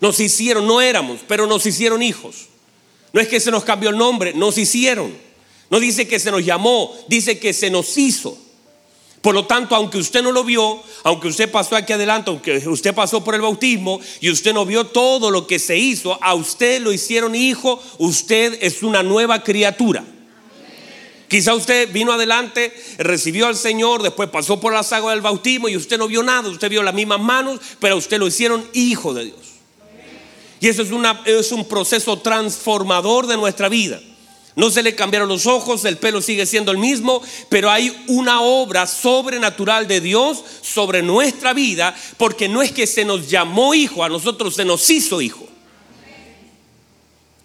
Nos 0.00 0.20
hicieron, 0.20 0.66
no 0.66 0.80
éramos, 0.80 1.20
pero 1.28 1.46
nos 1.46 1.64
hicieron 1.66 2.02
hijos. 2.02 2.46
No 3.12 3.20
es 3.20 3.28
que 3.28 3.40
se 3.40 3.50
nos 3.50 3.64
cambió 3.64 3.90
el 3.90 3.96
nombre, 3.96 4.34
nos 4.34 4.58
hicieron. 4.58 5.14
No 5.70 5.80
dice 5.80 6.08
que 6.08 6.18
se 6.18 6.30
nos 6.30 6.44
llamó, 6.44 6.94
dice 7.08 7.38
que 7.38 7.52
se 7.52 7.70
nos 7.70 7.96
hizo. 7.96 8.38
Por 9.24 9.34
lo 9.34 9.46
tanto, 9.46 9.74
aunque 9.74 9.96
usted 9.96 10.22
no 10.22 10.32
lo 10.32 10.44
vio, 10.44 10.82
aunque 11.02 11.28
usted 11.28 11.50
pasó 11.50 11.76
aquí 11.76 11.94
adelante, 11.94 12.28
aunque 12.28 12.58
usted 12.68 12.94
pasó 12.94 13.24
por 13.24 13.34
el 13.34 13.40
bautismo 13.40 13.98
y 14.20 14.28
usted 14.28 14.52
no 14.52 14.66
vio 14.66 14.84
todo 14.84 15.30
lo 15.30 15.46
que 15.46 15.58
se 15.58 15.78
hizo, 15.78 16.22
a 16.22 16.34
usted 16.34 16.82
lo 16.82 16.92
hicieron 16.92 17.34
hijo, 17.34 17.82
usted 17.96 18.58
es 18.60 18.82
una 18.82 19.02
nueva 19.02 19.42
criatura. 19.42 20.04
Quizá 21.26 21.54
usted 21.54 21.90
vino 21.90 22.12
adelante, 22.12 22.70
recibió 22.98 23.46
al 23.46 23.56
Señor, 23.56 24.02
después 24.02 24.28
pasó 24.28 24.60
por 24.60 24.74
la 24.74 24.82
saga 24.82 25.12
del 25.12 25.22
bautismo 25.22 25.70
y 25.70 25.76
usted 25.78 25.96
no 25.96 26.06
vio 26.06 26.22
nada, 26.22 26.50
usted 26.50 26.68
vio 26.68 26.82
las 26.82 26.92
mismas 26.92 27.20
manos, 27.20 27.60
pero 27.80 27.94
a 27.94 27.96
usted 27.96 28.18
lo 28.18 28.26
hicieron 28.26 28.68
hijo 28.74 29.14
de 29.14 29.24
Dios. 29.24 29.38
Y 30.60 30.68
eso 30.68 30.82
es, 30.82 31.50
un 31.50 31.64
proceso 31.66 32.18
transformador 32.18 33.26
de 33.26 33.38
nuestra 33.38 33.70
vida. 33.70 34.02
No 34.56 34.70
se 34.70 34.84
le 34.84 34.94
cambiaron 34.94 35.28
los 35.28 35.46
ojos, 35.46 35.84
el 35.84 35.98
pelo 35.98 36.22
sigue 36.22 36.46
siendo 36.46 36.70
el 36.70 36.78
mismo, 36.78 37.20
pero 37.48 37.70
hay 37.70 38.04
una 38.06 38.40
obra 38.40 38.86
sobrenatural 38.86 39.88
de 39.88 40.00
Dios 40.00 40.44
sobre 40.62 41.02
nuestra 41.02 41.52
vida, 41.52 41.94
porque 42.18 42.48
no 42.48 42.62
es 42.62 42.70
que 42.70 42.86
se 42.86 43.04
nos 43.04 43.28
llamó 43.28 43.74
hijo, 43.74 44.04
a 44.04 44.08
nosotros 44.08 44.54
se 44.54 44.64
nos 44.64 44.88
hizo 44.90 45.20
hijo. 45.20 45.48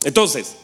Entonces, 0.03 0.55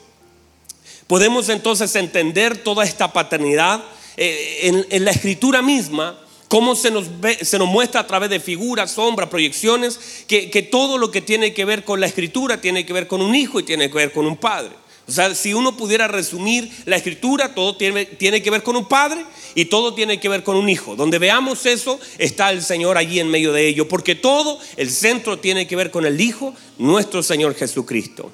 podemos 1.08 1.50
entonces 1.50 1.96
entender 1.96 2.58
toda 2.58 2.84
esta 2.86 3.12
paternidad 3.12 3.84
eh, 4.16 4.86
en, 4.90 5.04
la 5.04 5.12
escritura 5.12 5.64
misma, 5.64 6.20
cómo 6.48 6.76
se 6.76 6.92
nos, 6.92 7.08
se 7.42 7.58
nos 7.58 7.68
muestra 7.68 8.02
a 8.02 8.08
través 8.08 8.30
de 8.30 8.40
figuras, 8.40 8.92
sombras, 8.92 9.30
proyecciones, 9.30 10.26
que, 10.28 10.52
que 10.52 10.62
todo 10.62 11.00
lo 11.00 11.10
que 11.10 11.22
tiene 11.22 11.56
que 11.56 11.66
ver 11.66 11.84
con 11.84 12.00
la 12.00 12.06
escritura 12.06 12.62
tiene 12.62 12.86
que 12.86 12.94
ver 12.94 13.08
con 13.08 13.24
un 13.24 13.34
hijo 13.34 13.60
y 13.60 13.64
tiene 13.64 13.90
que 13.90 13.98
ver 13.98 14.12
con 14.14 14.28
un 14.28 14.38
padre. 14.38 14.85
O 15.08 15.12
sea, 15.12 15.36
si 15.36 15.54
uno 15.54 15.78
pudiera 15.78 16.08
resumir 16.08 16.72
la 16.86 16.96
escritura, 16.96 17.54
todo 17.54 17.78
tiene, 17.78 18.06
tiene, 18.06 18.42
que 18.42 18.50
ver 18.50 18.64
con 18.64 18.76
un 18.76 18.88
padre 18.88 19.24
y 19.54 19.66
todo 19.66 19.94
tiene 19.94 20.20
que 20.20 20.30
ver 20.30 20.44
con 20.44 20.56
un 20.56 20.68
hijo. 20.68 20.96
Donde 20.96 21.20
veamos 21.20 21.68
eso, 21.68 22.00
está 22.18 22.52
el 22.52 22.64
Señor 22.64 22.98
allí 22.98 23.20
en 23.20 23.30
medio 23.30 23.54
de 23.54 23.68
ello. 23.68 23.88
Porque 23.88 24.16
todo, 24.16 24.60
el 24.78 24.90
centro 24.90 25.38
tiene 25.38 25.68
que 25.68 25.76
ver 25.76 25.92
con 25.92 26.08
el 26.08 26.20
Hijo, 26.20 26.56
nuestro 26.80 27.22
Señor 27.22 27.54
Jesucristo. 27.54 28.32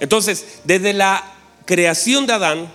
Entonces, 0.00 0.58
desde 0.64 0.92
la 0.92 1.36
creación 1.66 2.26
de 2.26 2.32
Adán, 2.32 2.72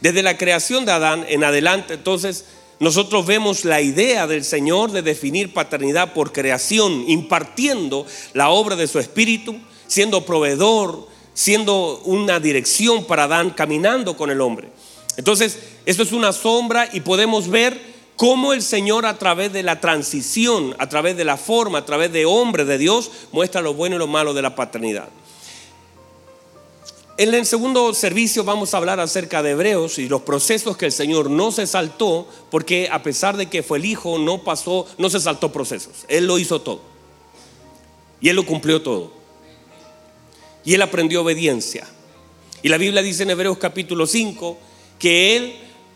desde 0.00 0.24
la 0.24 0.36
creación 0.36 0.84
de 0.84 0.92
Adán 0.92 1.24
en 1.28 1.44
adelante, 1.44 1.94
entonces, 1.94 2.44
nosotros 2.80 3.24
vemos 3.24 3.64
la 3.64 3.80
idea 3.80 4.26
del 4.26 4.44
Señor 4.44 4.90
de 4.90 5.02
definir 5.02 5.54
paternidad 5.54 6.12
por 6.12 6.32
creación, 6.32 7.04
impartiendo 7.06 8.04
la 8.34 8.50
obra 8.50 8.74
de 8.74 8.88
su 8.88 8.98
Espíritu, 8.98 9.56
siendo 9.86 10.26
proveedor, 10.26 11.08
siendo 11.36 12.00
una 12.06 12.40
dirección 12.40 13.04
para 13.04 13.24
Adán 13.24 13.50
caminando 13.50 14.16
con 14.16 14.30
el 14.30 14.40
hombre. 14.40 14.70
Entonces, 15.18 15.58
esto 15.84 16.02
es 16.02 16.12
una 16.12 16.32
sombra 16.32 16.88
y 16.90 17.00
podemos 17.00 17.48
ver 17.48 17.78
cómo 18.16 18.54
el 18.54 18.62
Señor 18.62 19.04
a 19.04 19.18
través 19.18 19.52
de 19.52 19.62
la 19.62 19.78
transición, 19.78 20.74
a 20.78 20.88
través 20.88 21.14
de 21.14 21.26
la 21.26 21.36
forma, 21.36 21.78
a 21.78 21.84
través 21.84 22.10
de 22.10 22.24
hombre 22.24 22.64
de 22.64 22.78
Dios, 22.78 23.10
muestra 23.32 23.60
lo 23.60 23.74
bueno 23.74 23.96
y 23.96 23.98
lo 23.98 24.06
malo 24.06 24.32
de 24.32 24.40
la 24.40 24.54
paternidad. 24.54 25.10
En 27.18 27.34
el 27.34 27.44
segundo 27.44 27.92
servicio 27.92 28.42
vamos 28.42 28.72
a 28.72 28.78
hablar 28.78 28.98
acerca 28.98 29.42
de 29.42 29.50
Hebreos 29.50 29.98
y 29.98 30.08
los 30.08 30.22
procesos 30.22 30.78
que 30.78 30.86
el 30.86 30.92
Señor 30.92 31.28
no 31.28 31.52
se 31.52 31.66
saltó, 31.66 32.26
porque 32.50 32.88
a 32.90 33.02
pesar 33.02 33.36
de 33.36 33.50
que 33.50 33.62
fue 33.62 33.76
el 33.76 33.84
Hijo, 33.84 34.18
no 34.18 34.42
pasó, 34.42 34.86
no 34.96 35.10
se 35.10 35.20
saltó 35.20 35.52
procesos. 35.52 36.06
Él 36.08 36.26
lo 36.26 36.38
hizo 36.38 36.62
todo. 36.62 36.80
Y 38.22 38.30
Él 38.30 38.36
lo 38.36 38.46
cumplió 38.46 38.80
todo 38.80 39.25
y 40.66 40.74
él 40.74 40.82
aprendió 40.82 41.22
obediencia. 41.22 41.86
Y 42.62 42.68
la 42.68 42.76
Biblia 42.76 43.00
dice 43.00 43.22
en 43.22 43.30
Hebreos 43.30 43.56
capítulo 43.56 44.06
5 44.06 44.58
que 44.98 45.36
él 45.36 45.54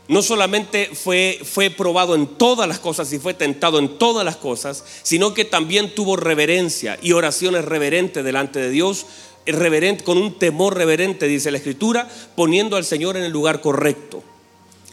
no 0.09 0.23
solamente 0.23 0.91
fue, 0.95 1.41
fue 1.45 1.71
probado 1.71 2.15
en 2.15 2.27
todas 2.27 2.69
las 2.69 2.79
cosas 2.79 3.13
y 3.13 3.19
fue 3.19 3.35
tentado 3.35 3.79
en 3.79 3.99
todas 3.99 4.25
las 4.25 4.37
cosas, 4.37 4.85
sino 5.03 5.35
que 5.35 5.45
también 5.45 5.95
tuvo 5.95 6.17
reverencia 6.17 6.99
y 7.03 7.13
oraciones 7.13 7.65
reverentes 7.65 8.25
delante 8.25 8.61
de 8.61 8.71
Dios, 8.71 9.07
reverente, 9.47 10.05
con 10.05 10.19
un 10.19 10.39
temor 10.39 10.77
reverente, 10.77 11.27
dice 11.27 11.51
la 11.51 11.59
Escritura, 11.59 12.09
poniendo 12.37 12.77
al 12.77 12.85
Señor 12.85 13.17
en 13.17 13.25
el 13.25 13.33
lugar 13.33 13.61
correcto. 13.61 14.23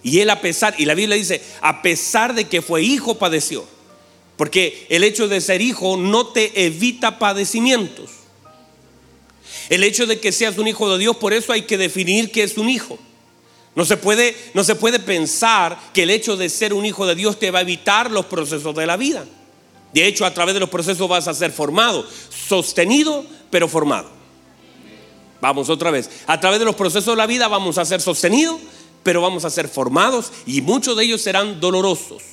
Y 0.01 0.19
él 0.19 0.29
a 0.31 0.41
pesar, 0.41 0.73
y 0.77 0.85
la 0.85 0.95
Biblia 0.95 1.17
dice, 1.17 1.41
a 1.61 1.83
pesar 1.83 2.33
de 2.33 2.45
que 2.45 2.61
fue 2.61 2.81
hijo, 2.81 3.15
padeció. 3.15 3.65
Porque 4.37 4.87
el 4.89 5.03
hecho 5.03 5.27
de 5.27 5.41
ser 5.41 5.61
hijo 5.61 5.97
no 5.97 6.27
te 6.27 6.65
evita 6.65 7.19
padecimientos. 7.19 8.26
El 9.69 9.83
hecho 9.83 10.05
de 10.05 10.19
que 10.19 10.31
seas 10.31 10.57
un 10.57 10.67
hijo 10.67 10.89
de 10.91 10.97
Dios, 10.97 11.17
por 11.17 11.33
eso 11.33 11.51
hay 11.51 11.63
que 11.63 11.77
definir 11.77 12.31
qué 12.31 12.43
es 12.43 12.57
un 12.57 12.69
hijo. 12.69 12.97
No 13.75 13.85
se, 13.85 13.97
puede, 13.97 14.35
no 14.53 14.63
se 14.63 14.75
puede 14.75 14.97
pensar 14.97 15.77
que 15.93 16.03
el 16.03 16.09
hecho 16.09 16.35
de 16.35 16.49
ser 16.49 16.73
un 16.73 16.85
hijo 16.85 17.05
de 17.05 17.13
Dios 17.13 17.37
te 17.37 17.51
va 17.51 17.59
a 17.59 17.61
evitar 17.61 18.09
los 18.09 18.25
procesos 18.25 18.73
de 18.75 18.87
la 18.87 18.97
vida. 18.97 19.25
De 19.93 20.07
hecho, 20.07 20.25
a 20.25 20.33
través 20.33 20.55
de 20.55 20.59
los 20.59 20.69
procesos 20.69 21.07
vas 21.07 21.27
a 21.27 21.33
ser 21.33 21.51
formado, 21.51 22.03
sostenido, 22.29 23.23
pero 23.51 23.67
formado. 23.67 24.09
Vamos 25.41 25.69
otra 25.69 25.91
vez. 25.91 26.09
A 26.25 26.39
través 26.39 26.57
de 26.59 26.65
los 26.65 26.75
procesos 26.75 27.13
de 27.13 27.17
la 27.17 27.27
vida 27.27 27.47
vamos 27.47 27.77
a 27.77 27.85
ser 27.85 28.01
sostenidos, 28.01 28.59
pero 29.03 29.21
vamos 29.21 29.45
a 29.45 29.49
ser 29.49 29.67
formados 29.67 30.31
y 30.47 30.61
muchos 30.61 30.97
de 30.97 31.03
ellos 31.03 31.21
serán 31.21 31.59
dolorosos. 31.59 32.23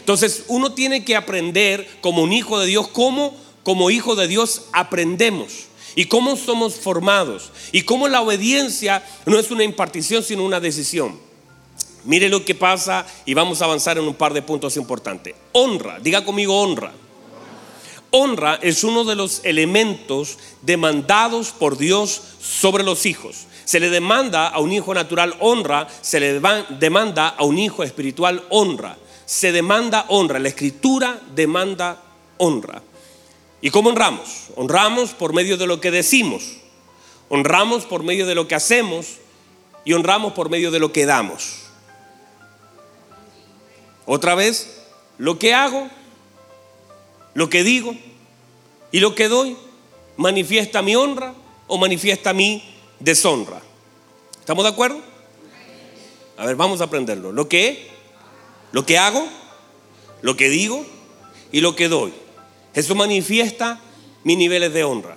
Entonces 0.00 0.44
uno 0.48 0.72
tiene 0.72 1.04
que 1.04 1.14
aprender 1.14 1.88
como 2.00 2.22
un 2.22 2.32
hijo 2.32 2.58
de 2.58 2.66
Dios 2.66 2.88
cómo 2.88 3.36
como 3.62 3.90
hijo 3.90 4.16
de 4.16 4.26
Dios 4.26 4.62
aprendemos 4.72 5.67
y 5.98 6.04
cómo 6.04 6.36
somos 6.36 6.76
formados 6.76 7.50
y 7.72 7.82
cómo 7.82 8.06
la 8.06 8.20
obediencia 8.20 9.04
no 9.26 9.36
es 9.36 9.50
una 9.50 9.64
impartición 9.64 10.22
sino 10.22 10.44
una 10.44 10.60
decisión. 10.60 11.18
Mire 12.04 12.28
lo 12.28 12.44
que 12.44 12.54
pasa 12.54 13.04
y 13.26 13.34
vamos 13.34 13.60
a 13.60 13.64
avanzar 13.64 13.98
en 13.98 14.04
un 14.04 14.14
par 14.14 14.32
de 14.32 14.42
puntos 14.42 14.76
importantes. 14.76 15.34
Honra, 15.50 15.98
diga 15.98 16.24
conmigo 16.24 16.56
honra. 16.62 16.92
Honra 18.12 18.60
es 18.62 18.84
uno 18.84 19.02
de 19.02 19.16
los 19.16 19.40
elementos 19.42 20.38
demandados 20.62 21.50
por 21.50 21.76
Dios 21.76 22.22
sobre 22.40 22.84
los 22.84 23.04
hijos. 23.04 23.48
Se 23.64 23.80
le 23.80 23.90
demanda 23.90 24.46
a 24.46 24.60
un 24.60 24.70
hijo 24.70 24.94
natural 24.94 25.34
honra, 25.40 25.88
se 26.00 26.20
le 26.20 26.40
demanda 26.78 27.26
a 27.26 27.42
un 27.42 27.58
hijo 27.58 27.82
espiritual 27.82 28.44
honra. 28.50 28.96
Se 29.26 29.50
demanda 29.50 30.04
honra, 30.10 30.38
la 30.38 30.48
escritura 30.50 31.20
demanda 31.34 32.00
honra. 32.36 32.82
¿Y 33.60 33.70
cómo 33.70 33.90
honramos? 33.90 34.48
Honramos 34.56 35.10
por 35.10 35.32
medio 35.32 35.56
de 35.56 35.66
lo 35.66 35.80
que 35.80 35.90
decimos, 35.90 36.56
honramos 37.28 37.84
por 37.84 38.02
medio 38.02 38.26
de 38.26 38.34
lo 38.34 38.48
que 38.48 38.54
hacemos 38.54 39.16
y 39.84 39.92
honramos 39.92 40.32
por 40.32 40.50
medio 40.50 40.70
de 40.70 40.78
lo 40.78 40.92
que 40.92 41.06
damos. 41.06 41.62
Otra 44.06 44.34
vez, 44.34 44.82
lo 45.18 45.38
que 45.38 45.54
hago 45.54 45.90
lo 47.38 47.48
que 47.48 47.62
digo 47.62 47.94
y 48.90 48.98
lo 48.98 49.14
que 49.14 49.28
doy 49.28 49.56
manifiesta 50.16 50.82
mi 50.82 50.96
honra 50.96 51.34
o 51.68 51.78
manifiesta 51.78 52.32
mi 52.32 52.64
deshonra. 52.98 53.62
¿Estamos 54.40 54.64
de 54.64 54.70
acuerdo? 54.70 55.00
A 56.36 56.44
ver, 56.46 56.56
vamos 56.56 56.80
a 56.80 56.84
aprenderlo. 56.84 57.30
Lo 57.30 57.48
que, 57.48 57.90
lo 58.72 58.84
que 58.84 58.98
hago, 58.98 59.24
lo 60.20 60.36
que 60.36 60.48
digo 60.48 60.84
y 61.52 61.60
lo 61.60 61.76
que 61.76 61.88
doy. 61.88 62.12
Eso 62.78 62.94
manifiesta 62.94 63.80
mis 64.22 64.38
niveles 64.38 64.72
de 64.72 64.84
honra. 64.84 65.16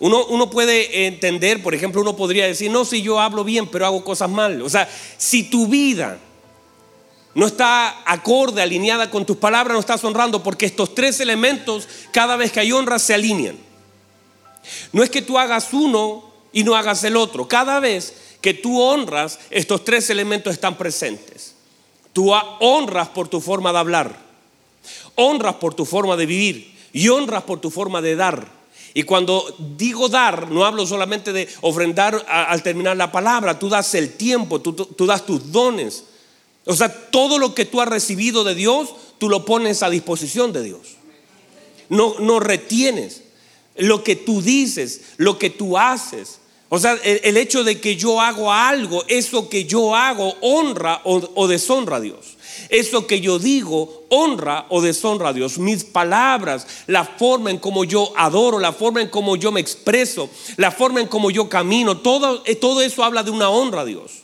Uno, 0.00 0.26
uno, 0.26 0.50
puede 0.50 1.06
entender, 1.06 1.62
por 1.62 1.74
ejemplo, 1.74 2.02
uno 2.02 2.14
podría 2.14 2.46
decir, 2.46 2.70
no, 2.70 2.84
si 2.84 3.00
yo 3.00 3.18
hablo 3.18 3.42
bien, 3.42 3.66
pero 3.66 3.86
hago 3.86 4.04
cosas 4.04 4.28
mal. 4.28 4.60
O 4.60 4.68
sea, 4.68 4.86
si 5.16 5.44
tu 5.44 5.66
vida 5.66 6.18
no 7.34 7.46
está 7.46 8.02
acorde, 8.04 8.60
alineada 8.60 9.10
con 9.10 9.24
tus 9.24 9.38
palabras, 9.38 9.72
no 9.72 9.80
estás 9.80 10.04
honrando, 10.04 10.42
porque 10.42 10.66
estos 10.66 10.94
tres 10.94 11.20
elementos, 11.20 11.88
cada 12.12 12.36
vez 12.36 12.52
que 12.52 12.60
hay 12.60 12.70
honra, 12.70 12.98
se 12.98 13.14
alinean. 13.14 13.56
No 14.92 15.02
es 15.02 15.08
que 15.08 15.22
tú 15.22 15.38
hagas 15.38 15.72
uno 15.72 16.30
y 16.52 16.64
no 16.64 16.76
hagas 16.76 17.02
el 17.02 17.16
otro. 17.16 17.48
Cada 17.48 17.80
vez 17.80 18.36
que 18.42 18.52
tú 18.52 18.78
honras, 18.78 19.38
estos 19.48 19.86
tres 19.86 20.10
elementos 20.10 20.52
están 20.52 20.76
presentes. 20.76 21.54
Tú 22.12 22.30
honras 22.60 23.08
por 23.08 23.26
tu 23.28 23.40
forma 23.40 23.72
de 23.72 23.78
hablar, 23.78 24.27
honras 25.18 25.56
por 25.56 25.74
tu 25.74 25.84
forma 25.84 26.16
de 26.16 26.26
vivir 26.26 26.74
y 26.92 27.08
honras 27.08 27.42
por 27.42 27.60
tu 27.60 27.70
forma 27.70 28.00
de 28.00 28.16
dar. 28.16 28.58
Y 28.94 29.02
cuando 29.02 29.44
digo 29.76 30.08
dar, 30.08 30.50
no 30.50 30.64
hablo 30.64 30.86
solamente 30.86 31.32
de 31.32 31.48
ofrendar 31.60 32.24
al 32.28 32.62
terminar 32.62 32.96
la 32.96 33.12
palabra, 33.12 33.58
tú 33.58 33.68
das 33.68 33.94
el 33.94 34.14
tiempo, 34.14 34.60
tú, 34.60 35.06
das 35.06 35.26
tus 35.26 35.52
dones, 35.52 36.04
o 36.64 36.74
sea, 36.74 37.10
todo 37.10 37.38
lo 37.38 37.54
que 37.54 37.64
tú 37.64 37.80
has 37.80 37.88
recibido 37.88 38.44
de 38.44 38.54
Dios, 38.54 38.90
tú 39.18 39.28
lo 39.28 39.44
pones 39.44 39.82
a 39.82 39.90
disposición 39.90 40.52
de 40.52 40.62
Dios. 40.62 40.96
No, 41.88 42.14
no 42.20 42.40
retienes 42.40 43.22
lo 43.76 44.04
que 44.04 44.16
tú 44.16 44.42
dices, 44.42 45.02
lo 45.16 45.38
que 45.38 45.50
tú 45.50 45.78
haces. 45.78 46.40
O 46.68 46.78
sea, 46.78 46.94
el, 47.02 47.36
hecho 47.38 47.64
de 47.64 47.80
que 47.80 47.96
yo 47.96 48.20
hago 48.20 48.52
algo, 48.52 49.04
eso 49.08 49.48
que 49.48 49.64
yo 49.64 49.94
hago 49.96 50.34
honra 50.42 51.00
o 51.04 51.48
deshonra 51.48 51.96
a 51.96 52.00
Dios. 52.00 52.37
Eso 52.68 53.06
que 53.06 53.20
yo 53.20 53.38
digo 53.38 54.04
honra 54.10 54.66
o 54.68 54.80
deshonra 54.80 55.30
a 55.30 55.32
Dios. 55.32 55.58
Mis 55.58 55.84
palabras, 55.84 56.66
la 56.86 57.04
forma 57.04 57.50
en 57.50 57.58
cómo 57.58 57.84
yo 57.84 58.12
adoro, 58.16 58.58
la 58.58 58.72
forma 58.72 59.00
en 59.00 59.08
cómo 59.08 59.36
yo 59.36 59.52
me 59.52 59.60
expreso, 59.60 60.28
la 60.56 60.70
forma 60.70 61.00
en 61.00 61.06
cómo 61.06 61.30
yo 61.30 61.48
camino, 61.48 61.98
todo, 61.98 62.42
todo 62.60 62.82
eso 62.82 63.04
habla 63.04 63.22
de 63.22 63.30
una 63.30 63.48
honra 63.48 63.82
a 63.82 63.84
Dios. 63.86 64.22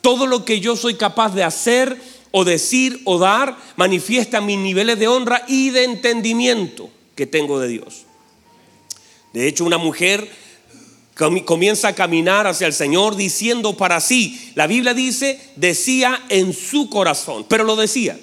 Todo 0.00 0.26
lo 0.26 0.44
que 0.44 0.60
yo 0.60 0.76
soy 0.76 0.94
capaz 0.94 1.34
de 1.34 1.44
hacer 1.44 2.00
o 2.30 2.44
decir 2.44 3.00
o 3.04 3.18
dar 3.18 3.56
manifiesta 3.76 4.40
mis 4.40 4.58
niveles 4.58 4.98
de 4.98 5.08
honra 5.08 5.44
y 5.48 5.70
de 5.70 5.84
entendimiento 5.84 6.88
que 7.14 7.26
tengo 7.26 7.58
de 7.60 7.68
Dios. 7.68 8.04
De 9.32 9.48
hecho, 9.48 9.64
una 9.64 9.78
mujer 9.78 10.30
comienza 11.14 11.88
a 11.88 11.94
caminar 11.94 12.46
hacia 12.46 12.66
el 12.66 12.72
Señor 12.72 13.16
diciendo 13.16 13.76
para 13.76 14.00
sí, 14.00 14.52
la 14.54 14.66
Biblia 14.66 14.94
dice, 14.94 15.38
decía 15.56 16.22
en 16.28 16.52
su 16.52 16.88
corazón, 16.88 17.44
pero 17.48 17.64
lo 17.64 17.76
decía, 17.76 18.18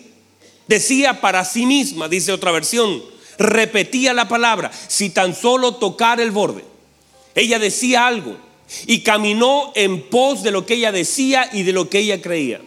decía 0.67 1.21
para 1.21 1.45
sí 1.45 1.65
misma, 1.65 2.07
dice 2.07 2.31
otra 2.31 2.51
versión, 2.51 3.01
repetía 3.37 4.13
la 4.13 4.27
palabra, 4.27 4.71
si 4.87 5.09
tan 5.09 5.35
solo 5.35 5.75
tocar 5.75 6.19
el 6.19 6.31
borde. 6.31 6.65
Ella 7.35 7.59
decía 7.59 8.07
algo, 8.07 8.37
y 8.85 9.01
caminó 9.01 9.71
en 9.75 10.09
pos 10.09 10.43
de 10.43 10.51
lo 10.51 10.65
que 10.65 10.75
ella 10.75 10.91
decía 10.91 11.49
y 11.53 11.63
de 11.63 11.73
lo 11.73 11.89
que 11.89 11.99
ella 11.99 12.21
creía. 12.21 12.61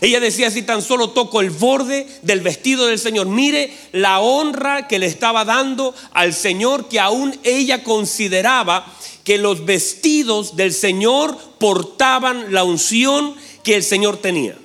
Ella 0.00 0.20
decía, 0.20 0.50
si 0.50 0.62
tan 0.62 0.82
solo 0.82 1.10
toco 1.10 1.40
el 1.40 1.50
borde 1.50 2.06
del 2.22 2.40
vestido 2.40 2.86
del 2.86 2.98
Señor, 2.98 3.26
mire 3.26 3.72
la 3.92 4.20
honra 4.20 4.86
que 4.86 4.98
le 4.98 5.06
estaba 5.06 5.44
dando 5.44 5.94
al 6.12 6.34
Señor, 6.34 6.88
que 6.88 7.00
aún 7.00 7.36
ella 7.42 7.82
consideraba 7.82 8.86
que 9.28 9.36
los 9.36 9.66
vestidos 9.66 10.56
del 10.56 10.72
Señor 10.72 11.36
portaban 11.58 12.50
la 12.50 12.64
unción 12.64 13.34
que 13.62 13.74
el 13.74 13.82
Señor 13.82 14.16
tenía. 14.16 14.56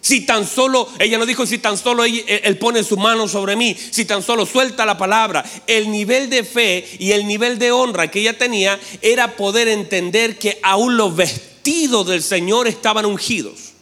Si 0.00 0.22
tan 0.22 0.46
solo, 0.46 0.88
ella 0.98 1.18
no 1.18 1.26
dijo, 1.26 1.44
si 1.44 1.58
tan 1.58 1.76
solo 1.76 2.06
él, 2.06 2.56
pone 2.58 2.82
su 2.82 2.96
mano 2.96 3.28
sobre 3.28 3.54
mí, 3.54 3.76
si 3.90 4.06
tan 4.06 4.22
solo 4.22 4.46
suelta 4.46 4.86
la 4.86 4.96
palabra, 4.96 5.44
el 5.66 5.90
nivel 5.90 6.30
de 6.30 6.42
fe 6.42 6.88
y 6.98 7.12
el 7.12 7.26
nivel 7.26 7.58
de 7.58 7.70
honra 7.70 8.10
que 8.10 8.20
ella 8.20 8.38
tenía 8.38 8.80
era 9.02 9.36
poder 9.36 9.68
entender 9.68 10.38
que 10.38 10.58
aún 10.62 10.96
los 10.96 11.14
vestidos 11.14 12.06
del 12.06 12.22
Señor 12.22 12.66
estaban 12.66 13.04
ungidos. 13.04 13.74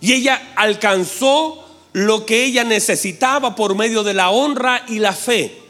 Y 0.00 0.14
ella 0.14 0.52
alcanzó 0.56 1.64
lo 1.92 2.26
que 2.26 2.42
ella 2.42 2.64
necesitaba 2.64 3.54
por 3.54 3.76
medio 3.76 4.02
de 4.02 4.14
la 4.14 4.30
honra 4.30 4.84
y 4.88 4.98
la 4.98 5.12
fe. 5.12 5.67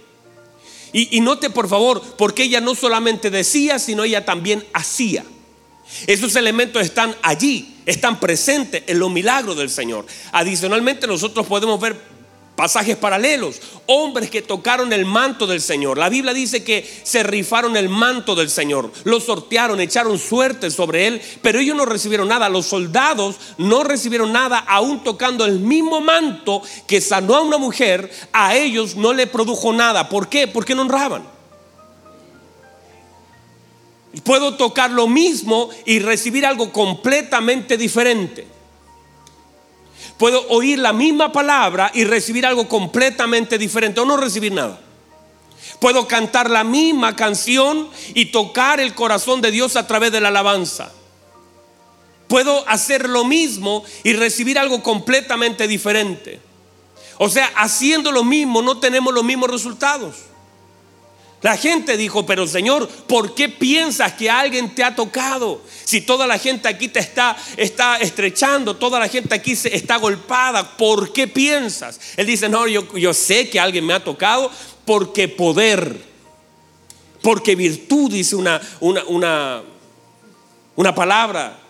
Y, 0.93 1.17
y 1.17 1.21
note 1.21 1.51
por 1.51 1.69
favor, 1.69 2.03
porque 2.17 2.45
ella 2.45 2.61
no 2.61 2.75
solamente 2.75 3.31
decía, 3.31 3.79
sino 3.79 4.05
ella 4.05 4.25
también 4.25 4.65
hacía. 4.73 5.25
Esos 6.07 6.37
elementos 6.37 6.83
están 6.83 7.17
allí, 7.23 7.77
están 7.87 8.21
presentes 8.21 8.83
en 8.87 8.99
los 8.99 9.11
milagros 9.11 9.57
del 9.57 9.71
Señor. 9.71 10.07
Adicionalmente 10.33 11.07
nosotros 11.07 11.47
podemos 11.47 11.81
ver 11.81 12.18
pasajes 12.59 12.97
paralelos, 12.97 13.61
hombres 13.87 14.31
que 14.31 14.43
tocaron 14.43 14.93
el 14.93 15.05
manto 15.05 15.47
del 15.47 15.61
Señor. 15.61 15.97
La 15.97 16.09
Biblia 16.09 16.35
dice 16.35 16.65
que 16.65 16.85
se 17.05 17.23
rifaron 17.23 17.77
el 17.77 17.89
manto 17.89 18.35
del 18.35 18.51
Señor, 18.51 18.91
lo 19.05 19.21
sortearon, 19.21 19.79
echaron 19.79 20.19
suerte 20.19 20.73
sobre 20.73 21.07
él, 21.07 21.23
pero 21.41 21.61
ellos 21.61 21.77
no 21.77 21.87
recibieron 21.87 22.27
nada. 22.27 22.49
Los 22.49 22.67
soldados 22.67 23.37
no 23.59 23.85
recibieron 23.85 24.33
nada, 24.33 24.59
aún 24.59 25.05
tocando 25.05 25.45
el 25.45 25.61
mismo 25.61 26.01
manto 26.01 26.61
que 26.89 27.01
sanó 27.01 27.37
a 27.37 27.43
una 27.43 27.59
mujer, 27.59 28.11
a 28.33 28.57
ellos 28.57 28.97
no 28.97 29.13
le 29.13 29.29
produjo 29.29 29.73
nada. 29.73 30.09
¿Por 30.09 30.29
qué? 30.29 30.49
Porque 30.49 30.75
no 30.75 30.83
honraban. 30.83 31.23
Puedo 34.25 34.57
tocar 34.57 34.91
lo 34.91 35.07
mismo 35.07 35.71
y 35.87 36.01
recibir 36.01 36.45
algo 36.45 36.73
completamente 36.73 37.77
diferente. 37.77 38.58
Puedo 40.19 40.47
oír 40.49 40.81
la 40.81 40.93
misma 40.93 41.31
palabra 41.31 41.91
y 41.95 42.05
recibir 42.05 42.45
algo 42.45 42.69
completamente 42.69 43.57
diferente 43.57 44.01
o 44.01 44.05
no 44.05 44.17
recibir 44.17 44.53
nada. 44.53 44.81
Puedo 45.81 46.09
cantar 46.09 46.51
la 46.51 46.65
misma 46.65 47.15
canción 47.15 47.89
y 48.15 48.27
tocar 48.27 48.81
el 48.81 48.95
corazón 48.95 49.41
de 49.41 49.53
Dios 49.53 49.77
a 49.77 49.87
través 49.87 50.11
de 50.11 50.21
la 50.21 50.29
alabanza. 50.29 50.91
Puedo 52.27 52.69
hacer 52.69 53.09
lo 53.09 53.25
mismo 53.25 53.85
y 54.03 54.13
recibir 54.13 54.59
algo 54.59 54.83
completamente 54.83 55.69
diferente. 55.69 56.41
O 57.19 57.29
sea, 57.29 57.51
haciendo 57.57 58.11
lo 58.13 58.25
mismo 58.25 58.61
no 58.61 58.79
tenemos 58.79 59.15
los 59.15 59.25
mismos 59.25 59.51
resultados. 59.51 60.17
La 61.41 61.57
gente 61.57 61.97
dijo, 61.97 62.27
pero 62.27 62.49
Señor, 62.49 62.89
¿por 62.89 63.35
qué 63.35 63.49
piensas 63.49 64.13
que 64.15 64.29
alguien 64.29 64.75
te 64.75 64.83
ha 64.83 64.97
tocado? 64.97 65.63
Si 65.85 66.01
toda 66.01 66.27
la 66.27 66.37
gente 66.37 66.67
aquí 66.67 66.89
te 66.89 66.99
está, 66.99 67.37
está 67.57 67.97
estrechando, 67.99 68.77
toda 68.77 68.99
la 68.99 69.09
gente 69.09 69.37
aquí 69.37 69.55
se 69.55 69.75
está 69.75 69.99
golpada, 69.99 70.77
¿por 70.77 71.13
qué 71.13 71.29
piensas? 71.29 72.01
Él 72.17 72.27
dice, 72.27 72.49
no, 72.49 72.67
yo, 72.67 72.93
yo 72.97 73.15
sé 73.15 73.49
que 73.49 73.61
alguien 73.61 73.87
me 73.87 73.95
ha 73.95 74.03
tocado 74.03 74.51
porque 74.85 75.29
poder, 75.29 76.01
porque 77.23 77.55
virtud, 77.55 78.11
dice 78.11 78.35
una, 78.35 78.61
una, 78.81 79.05
una, 79.05 79.63
una 80.75 80.95
palabra. 80.95 81.61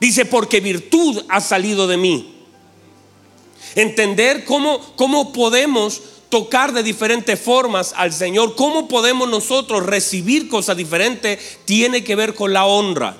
Dice, 0.00 0.24
porque 0.24 0.58
virtud 0.58 1.24
ha 1.28 1.40
salido 1.40 1.86
de 1.86 1.96
mí. 1.96 2.34
Entender 3.76 4.44
cómo, 4.44 4.80
cómo 4.96 5.32
podemos 5.32 6.02
tocar 6.28 6.72
de 6.72 6.82
diferentes 6.82 7.40
formas 7.40 7.94
al 7.96 8.12
Señor, 8.12 8.54
cómo 8.54 8.88
podemos 8.88 9.28
nosotros 9.28 9.86
recibir 9.86 10.48
cosas 10.48 10.76
diferentes, 10.76 11.58
tiene 11.64 12.04
que 12.04 12.16
ver 12.16 12.34
con 12.34 12.52
la 12.52 12.66
honra. 12.66 13.16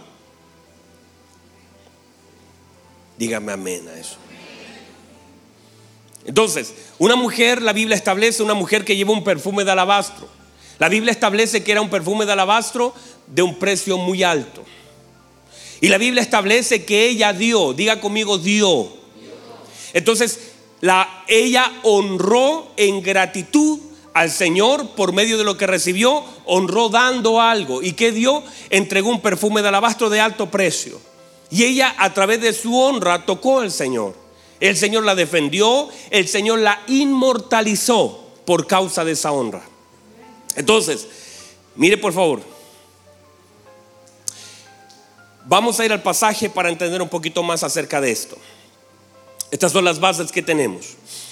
Dígame 3.17 3.53
amén 3.53 3.89
a 3.89 3.99
eso. 3.99 4.17
Entonces, 6.25 6.75
una 6.99 7.17
mujer, 7.17 7.63
la 7.63 7.73
Biblia 7.73 7.97
establece 7.97 8.43
una 8.43 8.55
mujer 8.55 8.85
que 8.85 8.95
lleva 8.95 9.13
un 9.13 9.25
perfume 9.25 9.65
de 9.65 9.73
alabastro. 9.73 10.29
La 10.79 10.89
Biblia 10.89 11.11
establece 11.11 11.65
que 11.65 11.73
era 11.73 11.81
un 11.81 11.91
perfume 11.91 12.27
de 12.27 12.33
alabastro 12.33 12.95
de 13.27 13.43
un 13.43 13.59
precio 13.59 13.97
muy 13.97 14.23
alto. 14.23 14.65
Y 15.81 15.89
la 15.89 15.99
Biblia 15.99 16.23
establece 16.23 16.85
que 16.85 17.07
ella 17.09 17.33
dio, 17.33 17.73
diga 17.73 18.01
conmigo, 18.01 18.37
dio. 18.39 18.93
Entonces, 19.93 20.39
la, 20.81 21.25
ella 21.27 21.73
honró 21.83 22.69
en 22.77 23.03
gratitud 23.03 23.81
al 24.15 24.31
Señor 24.31 24.91
por 24.91 25.13
medio 25.13 25.39
de 25.39 25.45
lo 25.45 25.57
que 25.57 25.67
recibió, 25.67 26.25
honró 26.45 26.89
dando 26.89 27.41
algo. 27.41 27.83
¿Y 27.83 27.93
qué 27.93 28.13
dio? 28.13 28.43
Entregó 28.71 29.11
un 29.11 29.21
perfume 29.21 29.63
de 29.63 29.69
alabastro 29.69 30.11
de 30.11 30.21
alto 30.21 30.51
precio. 30.51 31.01
Y 31.51 31.65
ella 31.65 31.95
a 31.99 32.13
través 32.13 32.41
de 32.41 32.53
su 32.53 32.79
honra 32.79 33.25
tocó 33.25 33.61
al 33.61 33.71
Señor. 33.71 34.15
El 34.61 34.77
Señor 34.77 35.05
la 35.05 35.15
defendió, 35.15 35.89
el 36.11 36.27
Señor 36.27 36.59
la 36.59 36.83
inmortalizó 36.89 38.27
por 38.45 38.67
causa 38.67 39.05
de 39.05 39.13
esa 39.13 39.31
honra. 39.31 39.63
Entonces, 40.57 41.07
mire 41.77 41.97
por 41.97 42.13
favor, 42.13 42.43
vamos 45.45 45.79
a 45.79 45.85
ir 45.85 45.93
al 45.93 46.03
pasaje 46.03 46.51
para 46.51 46.71
entender 46.71 47.01
un 47.01 47.09
poquito 47.09 47.43
más 47.43 47.63
acerca 47.63 48.01
de 48.01 48.11
esto. 48.11 48.37
Estas 49.51 49.73
son 49.73 49.85
las 49.85 50.01
bases 50.01 50.31
que 50.31 50.43
tenemos. 50.43 50.87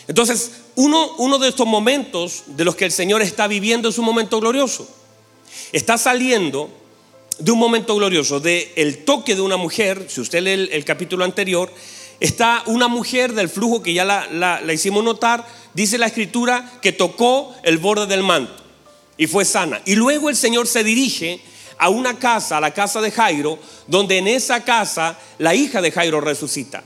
Entonces, 0.09 0.53
uno, 0.75 1.13
uno 1.19 1.39
de 1.39 1.49
estos 1.49 1.67
momentos 1.67 2.45
de 2.47 2.65
los 2.65 2.77
que 2.77 2.85
el 2.85 2.93
Señor 2.93 3.23
está 3.23 3.47
viviendo 3.47 3.89
es 3.89 3.99
un 3.99 4.05
momento 4.05 4.41
glorioso. 4.41 4.89
Está 5.73 5.99
saliendo 5.99 6.71
de 7.39 7.51
un 7.51 7.59
momento 7.59 7.95
glorioso, 7.97 8.41
de 8.41 8.73
el 8.77 9.05
toque 9.05 9.35
de 9.35 9.43
una 9.43 9.57
mujer, 9.57 10.07
si 10.09 10.21
usted 10.21 10.41
lee 10.41 10.51
el, 10.51 10.69
el 10.73 10.85
capítulo 10.85 11.25
anterior, 11.25 11.71
está 12.21 12.63
una 12.67 12.89
mujer 12.89 13.35
del 13.35 13.49
flujo 13.49 13.83
que 13.83 13.93
ya 13.93 14.05
la, 14.05 14.61
hicimos 14.73 15.05
notar, 15.05 15.47
dice 15.75 15.99
la 15.99 16.07
escritura 16.07 16.79
que 16.81 16.93
tocó 16.93 17.55
el 17.63 17.79
borde 17.79 18.07
del 18.07 18.23
manto 18.23 18.63
y 19.17 19.27
fue 19.27 19.45
sana. 19.45 19.81
Y 19.85 19.95
luego 19.95 20.29
el 20.29 20.37
Señor 20.37 20.67
se 20.67 20.85
dirige 20.85 21.41
a 21.79 21.89
una 21.89 22.19
casa, 22.19 22.57
a 22.57 22.61
la 22.61 22.73
casa 22.73 23.01
de 23.01 23.11
Jairo, 23.11 23.59
donde 23.87 24.19
en 24.19 24.29
esa 24.29 24.65
casa 24.65 25.19
la 25.39 25.55
hija 25.55 25.81
de 25.81 25.93
Jairo 25.93 26.21
resucita. 26.21 26.83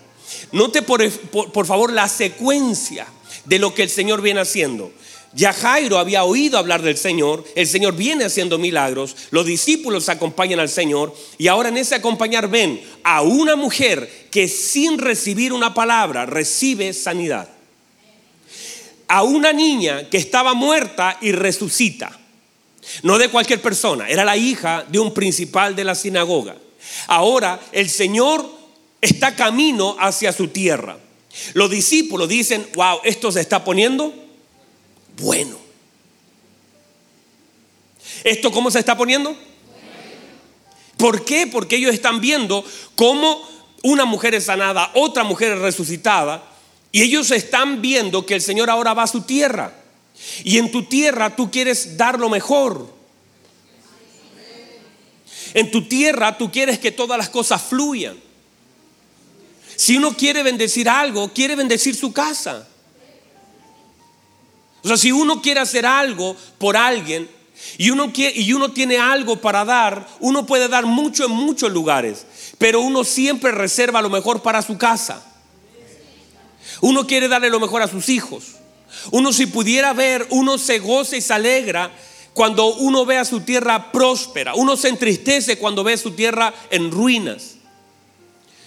Note 0.53 0.83
por, 0.83 1.09
por 1.11 1.67
favor 1.67 1.93
la 1.93 2.09
secuencia 2.09 3.07
de 3.45 3.59
lo 3.59 3.75
que 3.75 3.83
el 3.83 3.91
Señor 3.91 4.23
viene 4.23 4.41
haciendo. 4.41 4.93
Ya 5.33 5.53
Jairo 5.53 5.99
había 5.99 6.25
oído 6.25 6.59
hablar 6.59 6.83
del 6.83 6.97
Señor, 6.97 7.45
el 7.55 7.67
Señor 7.69 7.95
viene 7.95 8.25
haciendo 8.25 8.59
milagros, 8.59 9.15
los 9.31 9.47
discípulos 9.47 10.09
acompañan 10.09 10.59
al 10.59 10.69
Señor 10.69 11.15
y 11.39 11.47
ahora 11.47 11.69
en 11.69 11.77
ese 11.77 11.95
acompañar 11.95 12.49
ven 12.49 12.83
a 13.05 13.23
una 13.23 13.55
mujer 13.55 14.29
que 14.33 14.49
sin 14.49 14.99
recibir 14.99 15.53
una 15.53 15.73
palabra 15.73 16.27
recibe 16.27 16.93
sanidad. 16.93 17.49
A 19.07 19.23
una 19.23 19.53
niña 19.53 20.09
que 20.11 20.19
estaba 20.19 20.55
muerta 20.55 21.17
y 21.21 21.31
resucita. 21.31 22.19
No 23.05 23.19
de 23.19 23.29
cualquier 23.29 23.61
persona, 23.61 24.09
era 24.09 24.25
la 24.25 24.37
hija 24.37 24.85
de 24.89 24.99
un 24.99 25.15
principal 25.15 25.77
de 25.77 25.85
la 25.85 25.95
sinagoga. 25.95 26.57
Ahora 27.07 27.61
el 27.71 27.89
Señor 27.89 28.60
está 29.01 29.35
camino 29.35 29.97
hacia 29.99 30.33
su 30.33 30.49
tierra. 30.49 30.99
Los 31.55 31.71
discípulos 31.71 32.29
dicen, 32.29 32.67
wow, 32.75 33.01
esto 33.05 33.31
se 33.33 33.41
está 33.41 33.65
poniendo 33.65 34.13
bueno. 35.19 35.59
¿Esto 38.25 38.51
cómo 38.51 38.71
se 38.71 38.79
está 38.81 38.97
poniendo? 38.97 39.37
¿Por 40.97 41.25
qué? 41.25 41.47
Porque 41.47 41.77
ellos 41.77 41.95
están 41.95 42.21
viendo 42.21 42.65
cómo 42.95 43.49
una 43.83 44.05
mujer 44.05 44.35
es 44.35 44.45
sanada, 44.45 44.91
otra 44.95 45.25
mujer 45.25 45.53
es 45.53 45.59
resucitada, 45.61 46.45
y 46.93 47.03
ellos 47.03 47.31
están 47.31 47.81
viendo 47.81 48.27
que 48.27 48.35
el 48.35 48.43
Señor 48.43 48.69
ahora 48.69 48.93
va 48.93 49.05
a 49.05 49.07
su 49.07 49.23
tierra. 49.23 49.73
Y 50.45 50.59
en 50.59 50.71
tu 50.71 50.83
tierra 50.83 51.35
tú 51.35 51.51
quieres 51.51 51.97
dar 51.97 52.19
lo 52.19 52.29
mejor. 52.29 52.93
En 55.55 55.71
tu 55.71 55.89
tierra 55.89 56.37
tú 56.37 56.51
quieres 56.53 56.79
que 56.79 56.93
todas 56.93 57.17
las 57.17 57.29
cosas 57.29 57.63
fluyan. 57.63 58.30
Si 59.81 59.97
uno 59.97 60.15
quiere 60.15 60.43
bendecir 60.43 60.91
algo, 60.91 61.33
quiere 61.33 61.57
bendecir 61.57 61.97
su 61.97 62.13
casa. 62.13 62.69
O 64.85 64.89
sea, 64.89 64.99
si 64.99 65.11
uno 65.11 65.41
quiere 65.41 65.61
hacer 65.61 65.87
algo 65.87 66.37
por 66.59 66.77
alguien 66.77 67.31
y 67.79 67.89
uno, 67.89 68.13
quiere, 68.13 68.39
y 68.39 68.53
uno 68.53 68.73
tiene 68.73 68.99
algo 68.99 69.37
para 69.41 69.65
dar, 69.65 70.07
uno 70.21 70.45
puede 70.45 70.69
dar 70.69 70.85
mucho 70.85 71.25
en 71.25 71.31
muchos 71.31 71.73
lugares, 71.73 72.27
pero 72.59 72.83
uno 72.83 73.05
siempre 73.05 73.53
reserva 73.53 74.03
lo 74.03 74.11
mejor 74.11 74.43
para 74.43 74.61
su 74.61 74.77
casa. 74.77 75.25
Uno 76.83 77.07
quiere 77.07 77.27
darle 77.27 77.49
lo 77.49 77.59
mejor 77.59 77.81
a 77.81 77.89
sus 77.89 78.11
hijos. 78.11 78.57
Uno 79.13 79.33
si 79.33 79.47
pudiera 79.47 79.95
ver, 79.95 80.27
uno 80.29 80.59
se 80.59 80.79
goza 80.79 81.17
y 81.17 81.23
se 81.23 81.33
alegra 81.33 81.91
cuando 82.35 82.67
uno 82.75 83.07
ve 83.07 83.17
a 83.17 83.25
su 83.25 83.41
tierra 83.41 83.93
próspera. 83.93 84.53
Uno 84.57 84.77
se 84.77 84.89
entristece 84.89 85.57
cuando 85.57 85.83
ve 85.85 85.97
su 85.97 86.11
tierra 86.11 86.53
en 86.71 86.91
ruinas. 86.91 87.60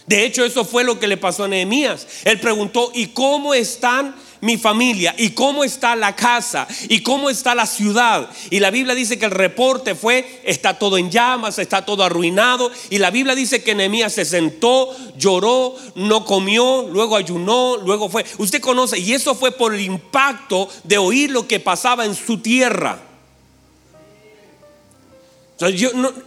De 0.08 0.26
hecho, 0.26 0.44
eso 0.44 0.66
fue 0.66 0.84
lo 0.84 1.00
que 1.00 1.08
le 1.08 1.18
pasó 1.18 1.46
a 1.46 1.48
Nehemías. 1.48 2.08
Él 2.26 2.40
preguntó, 2.40 2.92
¿y 2.94 3.08
cómo 3.08 3.54
están 3.54 4.16
mi 4.44 4.58
familia 4.58 5.16
y 5.18 5.30
cómo 5.30 5.64
está 5.64 5.96
la 5.96 6.18
casa 6.18 6.68
y 6.90 7.00
cómo 7.00 7.30
está 7.30 7.56
la 7.56 7.66
ciudad. 7.66 8.30
Y 8.50 8.60
la 8.60 8.72
Biblia 8.72 8.94
dice 8.94 9.18
que 9.18 9.26
el 9.26 9.32
reporte 9.32 9.96
fue, 9.96 10.42
está 10.44 10.78
todo 10.78 10.98
en 10.98 11.10
llamas, 11.10 11.60
está 11.60 11.86
todo 11.86 12.04
arruinado. 12.04 12.70
Y 12.90 12.98
la 12.98 13.10
Biblia 13.10 13.36
dice 13.36 13.64
que 13.64 13.74
Nehemías 13.74 14.12
se 14.14 14.26
sentó, 14.26 14.94
lloró, 15.18 15.76
no 15.96 16.26
comió, 16.26 16.90
luego 16.92 17.16
ayunó, 17.16 17.78
luego 17.78 18.10
fue. 18.10 18.26
Usted 18.38 18.60
conoce, 18.60 19.00
y 19.00 19.14
eso 19.14 19.34
fue 19.34 19.54
por 19.54 19.74
el 19.74 19.82
impacto 19.82 20.68
de 20.84 20.98
oír 20.98 21.32
lo 21.32 21.48
que 21.48 21.62
pasaba 21.62 22.04
en 22.04 22.14
su 22.14 22.40
tierra. 22.40 23.13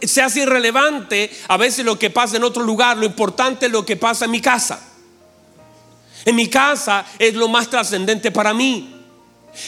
Se 0.01 0.21
hace 0.21 0.41
irrelevante 0.41 1.31
a 1.47 1.57
veces 1.57 1.85
lo 1.85 1.97
que 1.97 2.09
pasa 2.09 2.37
en 2.37 2.43
otro 2.43 2.63
lugar, 2.63 2.97
lo 2.97 3.05
importante 3.05 3.67
es 3.67 3.71
lo 3.71 3.85
que 3.85 3.95
pasa 3.95 4.25
en 4.25 4.31
mi 4.31 4.41
casa. 4.41 4.79
En 6.25 6.35
mi 6.35 6.49
casa 6.49 7.05
es 7.19 7.33
lo 7.35 7.47
más 7.47 7.69
trascendente 7.69 8.31
para 8.31 8.53
mí. 8.53 8.93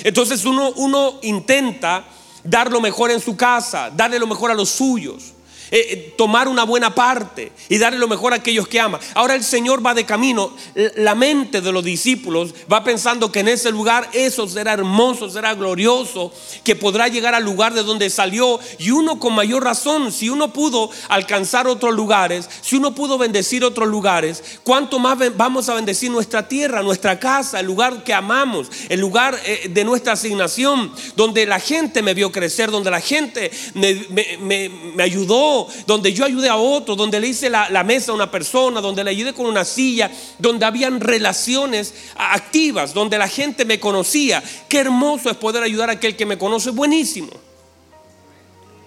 Entonces 0.04 0.46
uno, 0.46 0.72
uno 0.76 1.20
intenta 1.22 2.04
dar 2.44 2.72
lo 2.72 2.82
mejor 2.82 3.12
en 3.12 3.20
su 3.20 3.36
casa, 3.36 3.90
darle 3.90 4.20
lo 4.20 4.28
mejor 4.28 4.52
a 4.52 4.54
los 4.54 4.70
suyos. 4.70 5.34
Eh, 5.72 5.88
eh, 5.92 6.14
tomar 6.18 6.48
una 6.48 6.64
buena 6.64 6.96
parte 6.96 7.52
y 7.70 7.78
darle 7.78 8.00
lo 8.00 8.08
mejor 8.08 8.34
a 8.34 8.38
aquellos 8.38 8.68
que 8.68 8.80
ama. 8.80 9.00
Ahora 9.14 9.36
el 9.36 9.44
Señor 9.44 9.86
va 9.86 9.94
de 9.94 10.06
camino. 10.06 10.52
La 10.96 11.14
mente 11.14 11.62
de 11.62 11.72
los 11.72 11.84
discípulos 11.84 12.56
va 12.72 12.84
pensando 12.84 13.32
que 13.32 13.42
en 13.42 13.50
ese 13.50 13.72
lugar 13.72 14.10
eso 14.14 14.48
será 14.48 14.74
hermoso, 14.74 15.30
será 15.30 15.54
glorioso, 15.54 16.32
que 16.64 16.76
podrá 16.76 17.08
llegar 17.08 17.36
al 17.36 17.44
lugar 17.44 17.74
de 17.74 17.84
donde 17.84 18.10
salió. 18.10 18.60
Y 18.80 18.90
uno 18.92 19.20
con 19.20 19.34
mayor 19.34 19.64
razón, 19.64 20.12
si 20.12 20.30
uno 20.30 20.52
pudo 20.52 20.90
alcanzar 21.08 21.68
otros 21.68 21.94
lugares, 21.94 22.50
si 22.62 22.76
uno 22.76 22.96
pudo 22.96 23.18
bendecir 23.18 23.64
otros 23.64 23.88
lugares, 23.88 24.60
¿cuánto 24.64 24.98
más 24.98 25.18
vamos 25.38 25.70
a 25.70 25.76
bendecir 25.76 26.10
nuestra 26.10 26.48
tierra, 26.48 26.82
nuestra 26.82 27.20
casa, 27.20 27.60
el 27.60 27.68
lugar 27.68 28.04
que 28.04 28.14
amamos, 28.14 28.68
el 28.90 29.00
lugar 29.00 29.40
eh, 29.46 29.70
de 29.70 29.84
nuestra 29.84 30.14
asignación, 30.14 30.92
donde 31.16 31.46
la 31.46 31.60
gente 31.60 32.02
me 32.02 32.16
vio 32.16 32.32
crecer, 32.32 32.72
donde 32.72 32.90
la 32.90 33.02
gente 33.02 33.52
me 33.76 35.04
ayudó 35.04 35.59
donde 35.86 36.14
yo 36.14 36.26
ayudé 36.26 36.50
a 36.50 36.58
otro, 36.58 36.96
donde 36.96 37.20
le 37.20 37.28
hice 37.28 37.50
la, 37.50 37.84
mesa 37.84 38.12
a 38.12 38.16
una 38.16 38.30
persona, 38.30 38.82
donde 38.82 39.04
le 39.04 39.12
ayudé 39.12 39.34
con 39.34 39.46
una 39.46 39.66
silla, 39.66 40.12
donde 40.38 40.66
habían 40.66 41.00
relaciones 41.00 41.94
activas, 42.16 42.94
donde 42.94 43.18
la 43.18 43.28
gente 43.28 43.66
me 43.66 43.80
conocía. 43.80 44.44
Qué 44.68 44.80
hermoso 44.80 45.30
es 45.30 45.38
poder 45.38 45.64
ayudar 45.64 45.90
a 45.90 45.94
aquel 45.94 46.16
que 46.16 46.26
me 46.26 46.38
conoce, 46.38 46.72
buenísimo. 46.72 47.30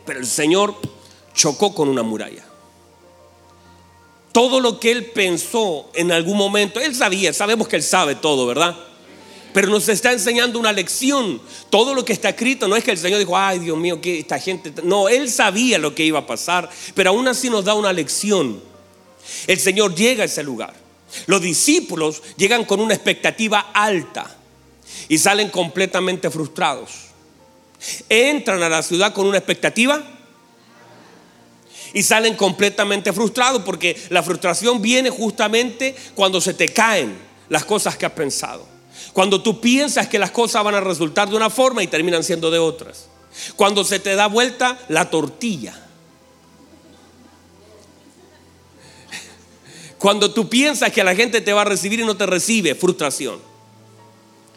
Pero 0.04 0.20
el 0.20 0.26
Señor 0.26 0.74
chocó 1.35 1.74
con 1.74 1.88
una 1.88 2.02
muralla. 2.02 2.44
Todo 4.32 4.61
lo 4.61 4.80
que 4.80 4.90
él 4.90 5.06
pensó 5.06 5.90
en 5.94 6.11
algún 6.11 6.37
momento, 6.37 6.80
él 6.80 6.94
sabía, 6.94 7.32
sabemos 7.32 7.68
que 7.68 7.76
él 7.76 7.82
sabe 7.82 8.14
todo, 8.14 8.46
¿verdad? 8.46 8.76
Pero 9.52 9.68
nos 9.68 9.88
está 9.88 10.12
enseñando 10.12 10.58
una 10.58 10.72
lección. 10.72 11.40
Todo 11.70 11.94
lo 11.94 12.04
que 12.04 12.12
está 12.12 12.30
escrito 12.30 12.68
no 12.68 12.76
es 12.76 12.84
que 12.84 12.90
el 12.92 12.98
Señor 12.98 13.18
dijo, 13.18 13.36
ay 13.36 13.58
Dios 13.58 13.76
mío, 13.76 14.00
que 14.00 14.20
esta 14.20 14.38
gente... 14.38 14.72
No, 14.82 15.08
Él 15.08 15.30
sabía 15.30 15.78
lo 15.78 15.94
que 15.94 16.04
iba 16.04 16.20
a 16.20 16.26
pasar, 16.26 16.70
pero 16.94 17.10
aún 17.10 17.28
así 17.28 17.50
nos 17.50 17.64
da 17.64 17.74
una 17.74 17.92
lección. 17.92 18.60
El 19.46 19.58
Señor 19.58 19.94
llega 19.94 20.22
a 20.22 20.26
ese 20.26 20.42
lugar. 20.42 20.74
Los 21.26 21.42
discípulos 21.42 22.22
llegan 22.36 22.64
con 22.64 22.80
una 22.80 22.94
expectativa 22.94 23.70
alta 23.74 24.36
y 25.08 25.18
salen 25.18 25.50
completamente 25.50 26.30
frustrados. 26.30 26.90
Entran 28.08 28.62
a 28.62 28.68
la 28.68 28.82
ciudad 28.82 29.12
con 29.12 29.26
una 29.26 29.38
expectativa 29.38 30.02
y 31.92 32.02
salen 32.02 32.36
completamente 32.36 33.12
frustrados 33.12 33.62
porque 33.62 34.00
la 34.08 34.22
frustración 34.22 34.80
viene 34.80 35.10
justamente 35.10 35.94
cuando 36.14 36.40
se 36.40 36.54
te 36.54 36.72
caen 36.72 37.14
las 37.48 37.64
cosas 37.64 37.96
que 37.96 38.06
has 38.06 38.12
pensado. 38.12 38.71
Cuando 39.12 39.42
tú 39.42 39.61
piensas 39.61 40.09
que 40.09 40.18
las 40.18 40.31
cosas 40.31 40.64
van 40.64 40.75
a 40.75 40.81
resultar 40.81 41.29
de 41.29 41.37
una 41.37 41.51
forma 41.51 41.83
y 41.83 41.87
terminan 41.87 42.25
siendo 42.25 42.51
de 42.51 42.59
otras. 42.59 43.09
Cuando 43.57 43.85
se 43.85 43.98
te 43.98 44.14
da 44.14 44.27
vuelta 44.27 44.79
la 44.88 45.11
tortilla. 45.11 45.79
Cuando 49.98 50.33
tú 50.33 50.48
piensas 50.48 50.90
que 50.92 51.05
la 51.05 51.14
gente 51.14 51.40
te 51.40 51.53
va 51.53 51.62
a 51.62 51.66
recibir 51.66 52.01
y 52.01 52.05
no 52.05 52.16
te 52.16 52.27
recibe, 52.27 52.75
frustración. 52.75 53.38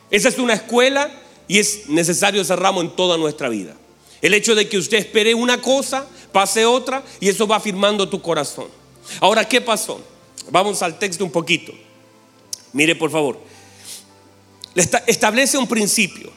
Esa 0.09 0.29
es 0.29 0.37
una 0.39 0.53
escuela 0.53 1.11
y 1.47 1.59
es 1.59 1.87
necesario 1.89 2.41
ese 2.41 2.55
ramo 2.55 2.81
en 2.81 2.95
toda 2.95 3.17
nuestra 3.17 3.49
vida. 3.49 3.75
El 4.21 4.33
hecho 4.33 4.55
de 4.55 4.67
que 4.67 4.77
usted 4.77 4.97
espere 4.97 5.35
una 5.35 5.61
cosa, 5.61 6.07
pase 6.31 6.65
otra 6.65 7.03
y 7.19 7.29
eso 7.29 7.45
va 7.45 7.57
afirmando 7.57 8.09
tu 8.09 8.21
corazón. 8.21 8.67
Ahora, 9.19 9.47
¿qué 9.47 9.61
pasó? 9.61 10.01
Vamos 10.49 10.81
al 10.81 10.97
texto 10.97 11.23
un 11.23 11.31
poquito. 11.31 11.73
Mire, 12.73 12.95
por 12.95 13.11
favor. 13.11 13.37
Establece 14.75 15.57
un 15.57 15.67
principio 15.67 16.31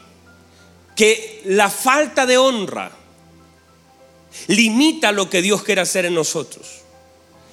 que 0.94 1.42
la 1.44 1.70
falta 1.70 2.26
de 2.26 2.38
honra 2.38 2.92
limita 4.46 5.12
lo 5.12 5.28
que 5.28 5.42
Dios 5.42 5.62
quiere 5.62 5.80
hacer 5.80 6.04
en 6.04 6.14
nosotros. 6.14 6.82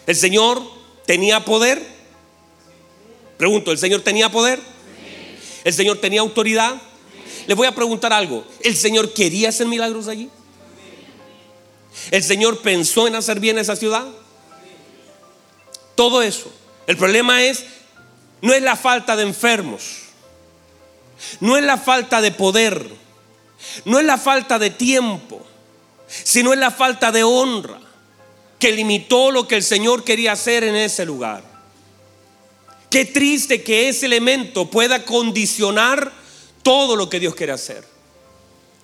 El 0.06 0.16
Señor 0.16 0.62
tenía 1.06 1.44
poder. 1.44 1.82
Pregunto, 3.38 3.72
¿el 3.72 3.78
Señor 3.78 4.02
tenía 4.02 4.32
poder? 4.32 4.60
¿El 5.64 5.74
Señor 5.74 6.00
tenía 6.00 6.22
autoridad? 6.22 6.80
Les 7.48 7.58
voy 7.58 7.68
a 7.68 7.76
preguntar 7.76 8.14
algo. 8.14 8.46
¿El 8.62 8.76
Señor 8.76 9.14
quería 9.14 9.50
hacer 9.50 9.68
milagros 9.68 10.08
allí? 10.08 10.30
¿El 12.12 12.24
Señor 12.24 12.62
pensó 12.62 13.08
en 13.08 13.16
hacer 13.16 13.40
bien 13.40 13.58
esa 13.58 13.76
ciudad? 13.76 14.06
Todo 15.96 16.22
eso. 16.22 16.52
El 16.88 16.98
problema 16.98 17.44
es, 17.44 17.66
no 18.42 18.54
es 18.54 18.62
la 18.62 18.76
falta 18.76 19.16
de 19.16 19.24
enfermos, 19.24 20.05
no 21.40 21.58
es 21.58 21.64
la 21.64 21.78
falta 21.78 22.22
de 22.22 22.32
poder, 22.32 22.90
no 23.86 24.00
es 24.00 24.06
la 24.06 24.18
falta 24.18 24.60
de 24.60 24.70
tiempo, 24.70 25.46
sino 26.08 26.54
es 26.54 26.60
la 26.60 26.72
falta 26.72 27.12
de 27.12 27.24
honra 27.24 27.80
que 28.60 28.72
limitó 28.72 29.32
lo 29.32 29.48
que 29.48 29.56
el 29.56 29.64
Señor 29.64 30.04
quería 30.04 30.32
hacer 30.32 30.64
en 30.64 30.76
ese 30.76 31.06
lugar. 31.06 31.44
Qué 32.90 33.06
triste 33.06 33.62
que 33.64 33.90
ese 33.90 34.06
elemento 34.06 34.70
pueda 34.70 35.04
condicionar 35.04 36.12
todo 36.64 36.96
lo 36.96 37.10
que 37.10 37.20
Dios 37.20 37.36
quiere 37.36 37.52
hacer. 37.52 37.84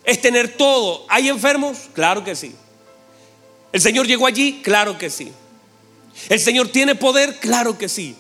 Es 0.04 0.20
tener 0.22 0.58
todo. 0.58 1.06
¿Hay 1.08 1.30
enfermos? 1.30 1.78
Claro 1.94 2.24
que 2.24 2.36
sí. 2.36 2.54
¿El 3.72 3.82
Señor 3.82 4.08
llegó 4.08 4.28
allí? 4.28 4.62
Claro 4.64 4.98
que 4.98 5.10
sí. 5.10 5.32
¿El 6.30 6.40
Señor 6.40 6.68
tiene 6.70 6.96
poder? 6.96 7.40
Claro 7.40 7.78
que 7.78 7.88
sí. 7.88 8.16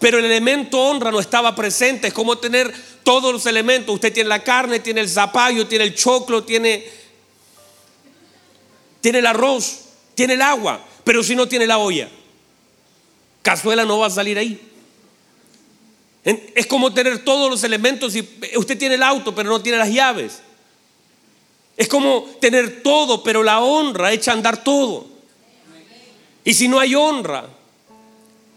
Pero 0.00 0.18
el 0.18 0.24
elemento 0.24 0.80
honra 0.80 1.10
no 1.10 1.20
estaba 1.20 1.54
presente. 1.54 2.08
Es 2.08 2.14
como 2.14 2.38
tener 2.38 2.74
todos 3.02 3.32
los 3.32 3.46
elementos. 3.46 3.94
Usted 3.94 4.12
tiene 4.12 4.28
la 4.28 4.42
carne, 4.42 4.80
tiene 4.80 5.00
el 5.00 5.08
zapallo, 5.08 5.66
tiene 5.66 5.84
el 5.84 5.94
choclo, 5.94 6.44
tiene, 6.44 6.84
tiene 9.00 9.18
el 9.18 9.26
arroz, 9.26 9.80
tiene 10.14 10.34
el 10.34 10.42
agua. 10.42 10.84
Pero 11.04 11.22
si 11.22 11.34
no 11.34 11.48
tiene 11.48 11.66
la 11.66 11.78
olla, 11.78 12.08
cazuela 13.42 13.84
no 13.84 13.98
va 13.98 14.06
a 14.06 14.10
salir 14.10 14.38
ahí. 14.38 14.60
Es 16.24 16.66
como 16.66 16.94
tener 16.94 17.24
todos 17.24 17.50
los 17.50 17.64
elementos 17.64 18.14
y 18.14 18.20
usted 18.56 18.78
tiene 18.78 18.94
el 18.94 19.02
auto, 19.02 19.34
pero 19.34 19.50
no 19.50 19.60
tiene 19.60 19.78
las 19.78 19.90
llaves. 19.90 20.40
Es 21.76 21.88
como 21.88 22.24
tener 22.40 22.82
todo, 22.82 23.24
pero 23.24 23.42
la 23.42 23.60
honra 23.60 24.12
echa 24.12 24.30
a 24.30 24.34
andar 24.34 24.62
todo. 24.62 25.06
Y 26.44 26.54
si 26.54 26.68
no 26.68 26.78
hay 26.78 26.94
honra, 26.94 27.48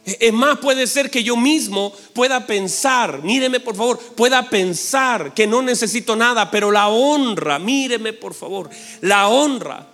es 0.05 0.33
más, 0.33 0.59
puede 0.59 0.85
ser 0.85 1.09
que 1.09 1.23
yo 1.23 1.35
mismo 1.35 1.91
pueda 2.13 2.45
pensar, 2.45 3.23
míreme 3.23 3.59
por 3.59 3.75
favor, 3.75 3.99
pueda 3.99 4.49
pensar 4.49 5.33
que 5.33 5.47
no 5.47 5.63
necesito 5.63 6.15
nada, 6.15 6.51
pero 6.51 6.71
la 6.71 6.89
honra, 6.89 7.57
míreme 7.57 8.13
por 8.13 8.35
favor, 8.35 8.69
la 9.01 9.27
honra 9.27 9.87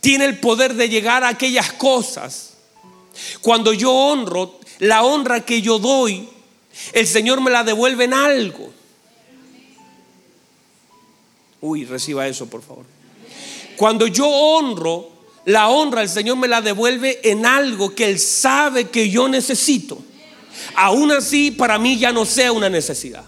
tiene 0.00 0.24
el 0.24 0.38
poder 0.38 0.74
de 0.74 0.88
llegar 0.88 1.24
a 1.24 1.28
aquellas 1.28 1.72
cosas. 1.72 2.54
Cuando 3.40 3.72
yo 3.72 3.90
honro, 3.90 4.60
la 4.78 5.02
honra 5.02 5.44
que 5.44 5.60
yo 5.60 5.80
doy, 5.80 6.28
el 6.92 7.06
Señor 7.08 7.40
me 7.40 7.50
la 7.50 7.64
devuelve 7.64 8.04
en 8.04 8.14
algo. 8.14 8.70
Uy, 11.60 11.84
reciba 11.86 12.28
eso, 12.28 12.46
por 12.48 12.62
favor. 12.62 12.84
Cuando 13.76 14.06
yo 14.06 14.28
honro, 14.28 15.15
la 15.46 15.68
honra 15.68 16.02
el 16.02 16.08
Señor 16.08 16.36
me 16.36 16.48
la 16.48 16.60
devuelve 16.60 17.20
en 17.22 17.46
algo 17.46 17.94
que 17.94 18.10
Él 18.10 18.18
sabe 18.18 18.90
que 18.90 19.08
yo 19.08 19.28
necesito. 19.28 20.02
Aún 20.74 21.12
así, 21.12 21.52
para 21.52 21.78
mí 21.78 21.98
ya 21.98 22.10
no 22.10 22.26
sea 22.26 22.50
una 22.50 22.68
necesidad. 22.68 23.24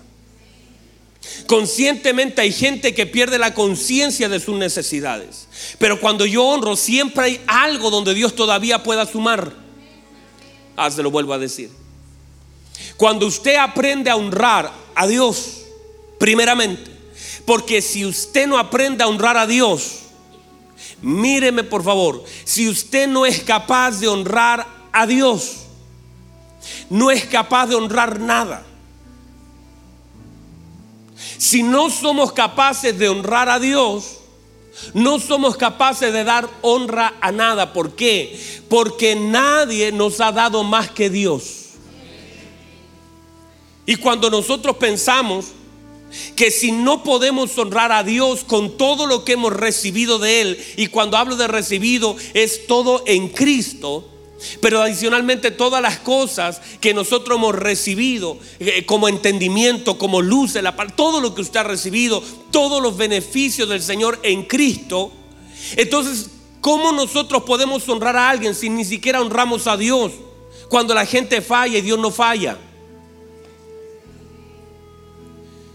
Conscientemente 1.46 2.40
hay 2.40 2.52
gente 2.52 2.92
que 2.92 3.06
pierde 3.06 3.38
la 3.38 3.54
conciencia 3.54 4.28
de 4.28 4.40
sus 4.40 4.58
necesidades. 4.58 5.46
Pero 5.78 6.00
cuando 6.00 6.26
yo 6.26 6.44
honro, 6.44 6.74
siempre 6.74 7.24
hay 7.24 7.40
algo 7.46 7.88
donde 7.88 8.14
Dios 8.14 8.34
todavía 8.34 8.82
pueda 8.82 9.06
sumar. 9.06 9.54
Ah, 10.76 10.90
se 10.90 11.04
lo 11.04 11.12
vuelvo 11.12 11.32
a 11.34 11.38
decir. 11.38 11.70
Cuando 12.96 13.26
usted 13.26 13.54
aprende 13.56 14.10
a 14.10 14.16
honrar 14.16 14.72
a 14.96 15.06
Dios, 15.06 15.58
primeramente, 16.18 16.90
porque 17.44 17.80
si 17.80 18.04
usted 18.04 18.48
no 18.48 18.58
aprende 18.58 19.04
a 19.04 19.08
honrar 19.08 19.36
a 19.36 19.46
Dios, 19.46 20.07
míreme 21.02 21.64
por 21.64 21.82
favor, 21.82 22.24
si 22.44 22.68
usted 22.68 23.08
no 23.08 23.26
es 23.26 23.40
capaz 23.42 24.00
de 24.00 24.08
honrar 24.08 24.66
a 24.92 25.06
Dios, 25.06 25.66
no 26.90 27.10
es 27.10 27.24
capaz 27.24 27.66
de 27.66 27.74
honrar 27.74 28.20
nada. 28.20 28.64
Si 31.36 31.62
no 31.62 31.90
somos 31.90 32.32
capaces 32.32 32.98
de 32.98 33.08
honrar 33.08 33.48
a 33.48 33.58
Dios, 33.58 34.18
no 34.94 35.18
somos 35.18 35.56
capaces 35.56 36.12
de 36.12 36.24
dar 36.24 36.48
honra 36.62 37.14
a 37.20 37.32
nada. 37.32 37.72
¿Por 37.72 37.94
qué? 37.94 38.38
Porque 38.68 39.16
nadie 39.16 39.92
nos 39.92 40.20
ha 40.20 40.32
dado 40.32 40.64
más 40.64 40.90
que 40.90 41.10
Dios. 41.10 41.70
Y 43.86 43.96
cuando 43.96 44.30
nosotros 44.30 44.76
pensamos 44.76 45.46
que 46.36 46.50
si 46.50 46.72
no 46.72 47.02
podemos 47.02 47.56
honrar 47.58 47.92
a 47.92 48.02
Dios 48.02 48.44
con 48.44 48.76
todo 48.76 49.06
lo 49.06 49.24
que 49.24 49.32
hemos 49.32 49.52
recibido 49.52 50.18
de 50.18 50.40
Él, 50.40 50.64
y 50.76 50.86
cuando 50.88 51.16
hablo 51.16 51.36
de 51.36 51.48
recibido 51.48 52.16
es 52.34 52.66
todo 52.66 53.02
en 53.06 53.28
Cristo, 53.28 54.08
pero 54.60 54.82
adicionalmente 54.82 55.50
todas 55.50 55.82
las 55.82 55.98
cosas 55.98 56.60
que 56.80 56.94
nosotros 56.94 57.38
hemos 57.38 57.54
recibido 57.54 58.38
eh, 58.60 58.86
como 58.86 59.08
entendimiento, 59.08 59.98
como 59.98 60.22
luz 60.22 60.52
de 60.52 60.62
la 60.62 60.76
todo 60.88 61.20
lo 61.20 61.34
que 61.34 61.42
usted 61.42 61.60
ha 61.60 61.64
recibido, 61.64 62.22
todos 62.50 62.82
los 62.82 62.96
beneficios 62.96 63.68
del 63.68 63.82
Señor 63.82 64.20
en 64.22 64.44
Cristo, 64.44 65.12
entonces, 65.76 66.30
¿cómo 66.60 66.92
nosotros 66.92 67.42
podemos 67.42 67.88
honrar 67.88 68.16
a 68.16 68.30
alguien 68.30 68.54
si 68.54 68.68
ni 68.70 68.84
siquiera 68.84 69.20
honramos 69.20 69.66
a 69.66 69.76
Dios? 69.76 70.12
Cuando 70.68 70.94
la 70.94 71.06
gente 71.06 71.40
falla 71.40 71.78
y 71.78 71.82
Dios 71.82 71.98
no 71.98 72.10
falla. 72.10 72.58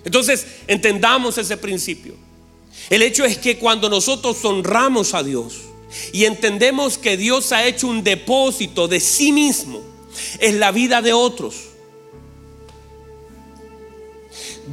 Entonces, 0.06 0.46
entendamos 0.68 1.38
ese 1.38 1.58
principio. 1.58 2.16
El 2.90 3.02
hecho 3.02 3.24
es 3.24 3.38
que 3.38 3.58
cuando 3.58 3.90
nosotros 3.90 4.44
honramos 4.44 5.14
a 5.14 5.24
Dios 5.24 5.62
y 6.12 6.26
entendemos 6.26 6.98
que 6.98 7.18
Dios 7.18 7.52
ha 7.52 7.66
hecho 7.66 7.88
un 7.88 8.04
depósito 8.04 8.88
de 8.88 9.00
sí 9.00 9.32
mismo 9.32 9.82
en 10.40 10.60
la 10.60 10.72
vida 10.72 11.02
de 11.02 11.14
otros, 11.14 11.56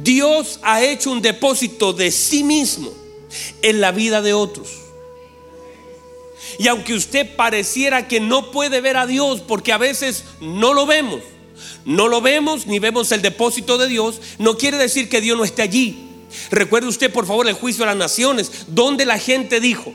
Dios 0.03 0.59
ha 0.63 0.83
hecho 0.83 1.11
un 1.11 1.21
depósito 1.21 1.93
de 1.93 2.11
sí 2.11 2.43
mismo 2.43 2.91
en 3.61 3.81
la 3.81 3.91
vida 3.91 4.21
de 4.21 4.33
otros. 4.33 4.69
Y 6.57 6.67
aunque 6.67 6.93
usted 6.93 7.35
pareciera 7.35 8.07
que 8.07 8.19
no 8.19 8.51
puede 8.51 8.81
ver 8.81 8.97
a 8.97 9.07
Dios 9.07 9.41
porque 9.41 9.71
a 9.71 9.77
veces 9.77 10.25
no 10.41 10.73
lo 10.73 10.85
vemos, 10.85 11.21
no 11.85 12.07
lo 12.07 12.21
vemos 12.21 12.67
ni 12.67 12.79
vemos 12.79 13.11
el 13.11 13.21
depósito 13.21 13.77
de 13.77 13.87
Dios, 13.87 14.21
no 14.37 14.57
quiere 14.57 14.77
decir 14.77 15.09
que 15.09 15.21
Dios 15.21 15.37
no 15.37 15.43
esté 15.43 15.61
allí. 15.61 16.07
Recuerde 16.49 16.87
usted, 16.87 17.11
por 17.11 17.25
favor, 17.25 17.47
el 17.47 17.55
juicio 17.55 17.81
de 17.81 17.87
las 17.87 17.97
naciones, 17.97 18.51
donde 18.67 19.05
la 19.05 19.19
gente 19.19 19.59
dijo, 19.59 19.93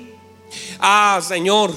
ah, 0.78 1.20
Señor, 1.26 1.74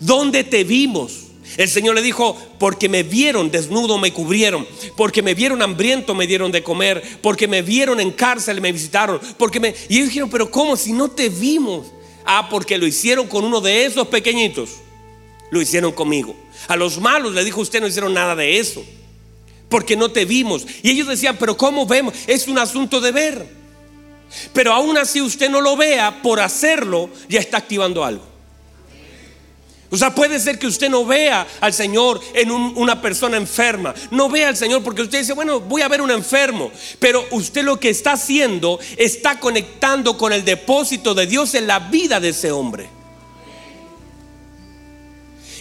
¿dónde 0.00 0.44
te 0.44 0.64
vimos? 0.64 1.30
El 1.56 1.68
Señor 1.68 1.94
le 1.94 2.02
dijo, 2.02 2.36
porque 2.58 2.88
me 2.88 3.02
vieron 3.02 3.50
desnudo 3.50 3.98
me 3.98 4.12
cubrieron, 4.12 4.66
porque 4.96 5.22
me 5.22 5.34
vieron 5.34 5.62
hambriento 5.62 6.14
me 6.14 6.26
dieron 6.26 6.52
de 6.52 6.62
comer, 6.62 7.02
porque 7.22 7.48
me 7.48 7.62
vieron 7.62 8.00
en 8.00 8.12
cárcel 8.12 8.60
me 8.60 8.72
visitaron, 8.72 9.20
porque 9.36 9.60
me... 9.60 9.74
Y 9.88 9.96
ellos 9.96 10.08
dijeron, 10.08 10.30
pero 10.30 10.50
¿cómo 10.50 10.76
si 10.76 10.92
no 10.92 11.10
te 11.10 11.28
vimos? 11.28 11.86
Ah, 12.24 12.48
porque 12.48 12.78
lo 12.78 12.86
hicieron 12.86 13.26
con 13.26 13.44
uno 13.44 13.60
de 13.60 13.84
esos 13.84 14.06
pequeñitos, 14.08 14.70
lo 15.50 15.60
hicieron 15.60 15.92
conmigo. 15.92 16.36
A 16.68 16.76
los 16.76 16.98
malos 16.98 17.34
le 17.34 17.44
dijo, 17.44 17.60
usted 17.60 17.80
no 17.80 17.86
hicieron 17.86 18.14
nada 18.14 18.34
de 18.34 18.58
eso 18.58 18.84
porque 19.70 19.96
no 19.96 20.10
te 20.10 20.26
vimos. 20.26 20.66
Y 20.82 20.90
ellos 20.90 21.08
decían, 21.08 21.36
pero 21.38 21.56
¿cómo 21.56 21.86
vemos? 21.86 22.12
Es 22.26 22.48
un 22.48 22.58
asunto 22.58 23.00
de 23.00 23.12
ver. 23.12 23.46
Pero 24.52 24.72
aún 24.72 24.98
así 24.98 25.22
usted 25.22 25.48
no 25.48 25.60
lo 25.60 25.76
vea, 25.76 26.22
por 26.22 26.40
hacerlo 26.40 27.08
ya 27.28 27.40
está 27.40 27.56
activando 27.56 28.04
algo. 28.04 28.28
O 29.92 29.96
sea, 29.96 30.14
puede 30.14 30.38
ser 30.38 30.58
que 30.58 30.68
usted 30.68 30.88
no 30.88 31.04
vea 31.04 31.46
al 31.60 31.72
Señor 31.72 32.20
en 32.34 32.52
una 32.52 33.02
persona 33.02 33.36
enferma. 33.36 33.92
No 34.12 34.28
vea 34.28 34.48
al 34.48 34.56
Señor 34.56 34.84
porque 34.84 35.02
usted 35.02 35.18
dice, 35.18 35.32
bueno, 35.32 35.58
voy 35.58 35.82
a 35.82 35.88
ver 35.88 36.00
un 36.00 36.12
enfermo. 36.12 36.70
Pero 37.00 37.26
usted 37.32 37.64
lo 37.64 37.80
que 37.80 37.90
está 37.90 38.12
haciendo 38.12 38.78
está 38.96 39.40
conectando 39.40 40.16
con 40.16 40.32
el 40.32 40.44
depósito 40.44 41.14
de 41.14 41.26
Dios 41.26 41.54
en 41.54 41.66
la 41.66 41.80
vida 41.80 42.20
de 42.20 42.28
ese 42.28 42.52
hombre. 42.52 42.99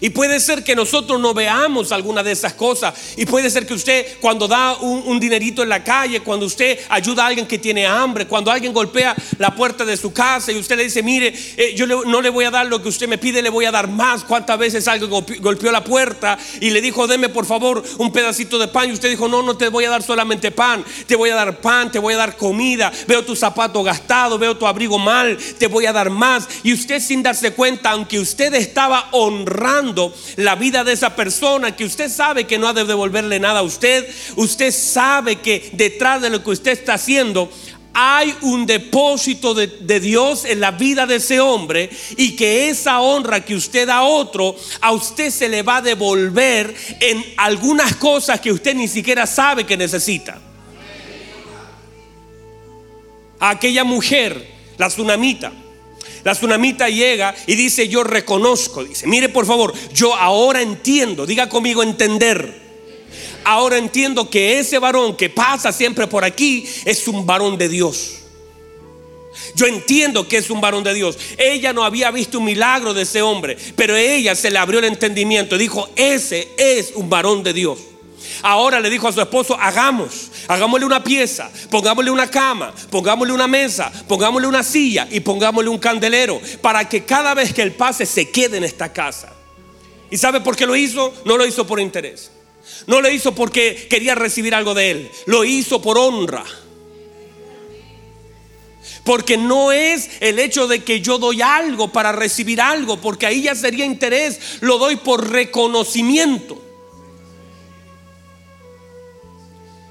Y 0.01 0.09
puede 0.09 0.39
ser 0.39 0.63
que 0.63 0.75
nosotros 0.75 1.19
no 1.19 1.33
veamos 1.33 1.91
alguna 1.91 2.23
de 2.23 2.31
esas 2.31 2.53
cosas. 2.53 2.93
Y 3.17 3.25
puede 3.25 3.49
ser 3.49 3.65
que 3.65 3.73
usted 3.73 4.05
cuando 4.19 4.47
da 4.47 4.75
un, 4.75 5.19
dinerito 5.19 5.63
en 5.63 5.69
la 5.69 5.83
calle, 5.83 6.21
cuando 6.21 6.45
usted 6.45 6.79
ayuda 6.89 7.23
a 7.23 7.27
alguien 7.27 7.45
que 7.45 7.57
tiene 7.57 7.85
hambre, 7.85 8.25
cuando 8.25 8.51
alguien 8.51 8.71
golpea 8.71 9.15
la 9.37 9.53
puerta 9.53 9.83
de 9.83 9.97
su 9.97 10.13
casa 10.13 10.51
y 10.51 10.57
usted 10.57 10.77
le 10.77 10.83
dice, 10.83 11.03
mire, 11.03 11.33
eh, 11.57 11.73
yo 11.75 11.85
no 11.85 12.21
le 12.21 12.29
voy 12.29 12.45
a 12.45 12.51
dar 12.51 12.67
lo 12.67 12.81
que 12.81 12.87
usted 12.87 13.07
me 13.07 13.17
pide, 13.17 13.41
le 13.41 13.49
voy 13.49 13.65
a 13.65 13.71
dar 13.71 13.89
más. 13.89 14.23
¿Cuántas 14.23 14.57
veces 14.57 14.87
alguien 14.87 15.09
golpeó 15.09 15.71
la 15.71 15.83
puerta 15.83 16.37
y 16.61 16.69
le 16.69 16.81
dijo, 16.81 17.07
deme 17.07 17.29
por 17.29 17.45
favor 17.45 17.83
un 17.97 18.11
pedacito 18.13 18.57
de 18.57 18.69
pan? 18.69 18.89
Y 18.89 18.93
usted 18.93 19.09
dijo, 19.09 19.27
no, 19.27 19.41
no 19.41 19.57
te 19.57 19.67
voy 19.67 19.85
a 19.85 19.89
dar 19.89 20.03
solamente 20.03 20.51
pan, 20.51 20.85
te 21.05 21.15
voy 21.15 21.29
a 21.29 21.35
dar 21.35 21.59
pan, 21.59 21.91
te 21.91 21.99
voy 21.99 22.13
a 22.13 22.17
dar 22.17 22.37
comida. 22.37 22.91
Veo 23.07 23.25
tu 23.25 23.35
zapato 23.35 23.83
gastado, 23.83 24.39
veo 24.39 24.55
tu 24.55 24.65
abrigo 24.65 24.97
mal, 24.97 25.37
te 25.57 25.67
voy 25.67 25.85
a 25.85 25.93
dar 25.93 26.09
más. 26.09 26.47
Y 26.63 26.73
usted 26.73 27.01
sin 27.01 27.23
darse 27.23 27.51
cuenta, 27.51 27.91
aunque 27.91 28.19
usted 28.19 28.53
estaba 28.53 29.09
honrando, 29.11 29.88
la 30.35 30.55
vida 30.55 30.83
de 30.83 30.93
esa 30.93 31.15
persona 31.15 31.75
que 31.75 31.85
usted 31.85 32.09
sabe 32.09 32.45
que 32.45 32.57
no 32.57 32.67
ha 32.67 32.73
de 32.73 32.85
devolverle 32.85 33.39
nada 33.39 33.59
a 33.59 33.63
usted, 33.63 34.07
usted 34.35 34.71
sabe 34.71 35.37
que 35.37 35.69
detrás 35.73 36.21
de 36.21 36.29
lo 36.29 36.43
que 36.43 36.51
usted 36.51 36.71
está 36.71 36.95
haciendo 36.95 37.49
hay 37.93 38.33
un 38.41 38.65
depósito 38.65 39.53
de, 39.53 39.67
de, 39.67 39.99
Dios 39.99 40.45
en 40.45 40.59
la 40.59 40.71
vida 40.71 41.05
de 41.05 41.15
ese 41.15 41.39
hombre 41.39 41.89
y 42.17 42.35
que 42.35 42.69
esa 42.69 43.01
honra 43.01 43.43
que 43.43 43.55
usted 43.55 43.87
da 43.87 43.97
a 43.97 44.03
otro, 44.03 44.55
a 44.79 44.91
usted 44.91 45.31
se 45.31 45.49
le 45.49 45.63
va 45.63 45.77
a 45.77 45.81
devolver 45.81 46.73
en 46.99 47.25
algunas 47.37 47.95
cosas 47.95 48.39
que 48.39 48.51
usted 48.51 48.75
ni 48.75 48.87
siquiera 48.87 49.25
sabe 49.25 49.65
que 49.65 49.75
necesita. 49.75 50.39
aquella 53.39 53.83
mujer, 53.83 54.45
la 54.77 54.87
tsunamita, 54.87 55.51
la 56.23 56.33
tsunamita 56.33 56.89
llega 56.89 57.35
y 57.47 57.55
dice, 57.55 57.87
yo 57.87 58.03
reconozco, 58.03 58.83
dice, 58.83 59.07
mire 59.07 59.29
por 59.29 59.45
favor, 59.45 59.73
yo 59.93 60.13
ahora 60.15 60.61
entiendo, 60.61 61.25
diga 61.25 61.49
conmigo 61.49 61.83
entender. 61.83 62.69
Ahora 63.43 63.77
entiendo 63.77 64.29
que 64.29 64.59
ese 64.59 64.79
varón 64.79 65.15
que 65.15 65.29
pasa 65.29 65.71
siempre 65.71 66.07
por 66.07 66.23
aquí 66.23 66.65
es 66.85 67.07
un 67.07 67.25
varón 67.25 67.57
de 67.57 67.69
Dios. 67.69 68.15
Yo 69.55 69.65
entiendo 69.65 70.27
que 70.27 70.37
es 70.37 70.49
un 70.49 70.61
varón 70.61 70.83
de 70.83 70.93
Dios. 70.93 71.17
Ella 71.37 71.73
no 71.73 71.83
había 71.83 72.11
visto 72.11 72.39
un 72.39 72.45
milagro 72.45 72.93
de 72.93 73.03
ese 73.03 73.21
hombre, 73.21 73.57
pero 73.75 73.95
ella 73.95 74.35
se 74.35 74.51
le 74.51 74.59
abrió 74.59 74.79
el 74.79 74.85
entendimiento 74.85 75.55
y 75.55 75.59
dijo, 75.59 75.89
ese 75.95 76.49
es 76.57 76.91
un 76.95 77.09
varón 77.09 77.43
de 77.43 77.53
Dios. 77.53 77.79
Ahora 78.41 78.79
le 78.79 78.89
dijo 78.89 79.07
a 79.07 79.13
su 79.13 79.21
esposo, 79.21 79.57
hagamos, 79.59 80.31
hagámosle 80.47 80.85
una 80.85 81.03
pieza, 81.03 81.49
pongámosle 81.69 82.11
una 82.11 82.29
cama, 82.29 82.73
pongámosle 82.89 83.33
una 83.33 83.47
mesa, 83.47 83.91
pongámosle 84.07 84.47
una 84.47 84.63
silla 84.63 85.07
y 85.09 85.19
pongámosle 85.19 85.69
un 85.69 85.77
candelero 85.77 86.39
para 86.61 86.87
que 86.87 87.05
cada 87.05 87.33
vez 87.33 87.53
que 87.53 87.61
él 87.61 87.73
pase 87.73 88.05
se 88.05 88.29
quede 88.29 88.57
en 88.57 88.63
esta 88.63 88.91
casa. 88.93 89.33
¿Y 90.11 90.17
sabe 90.17 90.41
por 90.41 90.55
qué 90.55 90.65
lo 90.65 90.75
hizo? 90.75 91.13
No 91.25 91.37
lo 91.37 91.45
hizo 91.45 91.67
por 91.67 91.79
interés. 91.79 92.31
No 92.87 93.01
lo 93.01 93.09
hizo 93.09 93.35
porque 93.35 93.87
quería 93.89 94.15
recibir 94.15 94.55
algo 94.55 94.73
de 94.73 94.91
él. 94.91 95.11
Lo 95.25 95.43
hizo 95.43 95.81
por 95.81 95.97
honra. 95.97 96.45
Porque 99.03 99.37
no 99.37 99.71
es 99.71 100.09
el 100.19 100.39
hecho 100.39 100.67
de 100.67 100.83
que 100.83 101.01
yo 101.01 101.17
doy 101.17 101.41
algo 101.41 101.91
para 101.91 102.11
recibir 102.11 102.61
algo, 102.61 102.97
porque 102.97 103.25
ahí 103.25 103.43
ya 103.43 103.55
sería 103.55 103.85
interés. 103.85 104.61
Lo 104.61 104.77
doy 104.77 104.97
por 104.97 105.29
reconocimiento. 105.29 106.68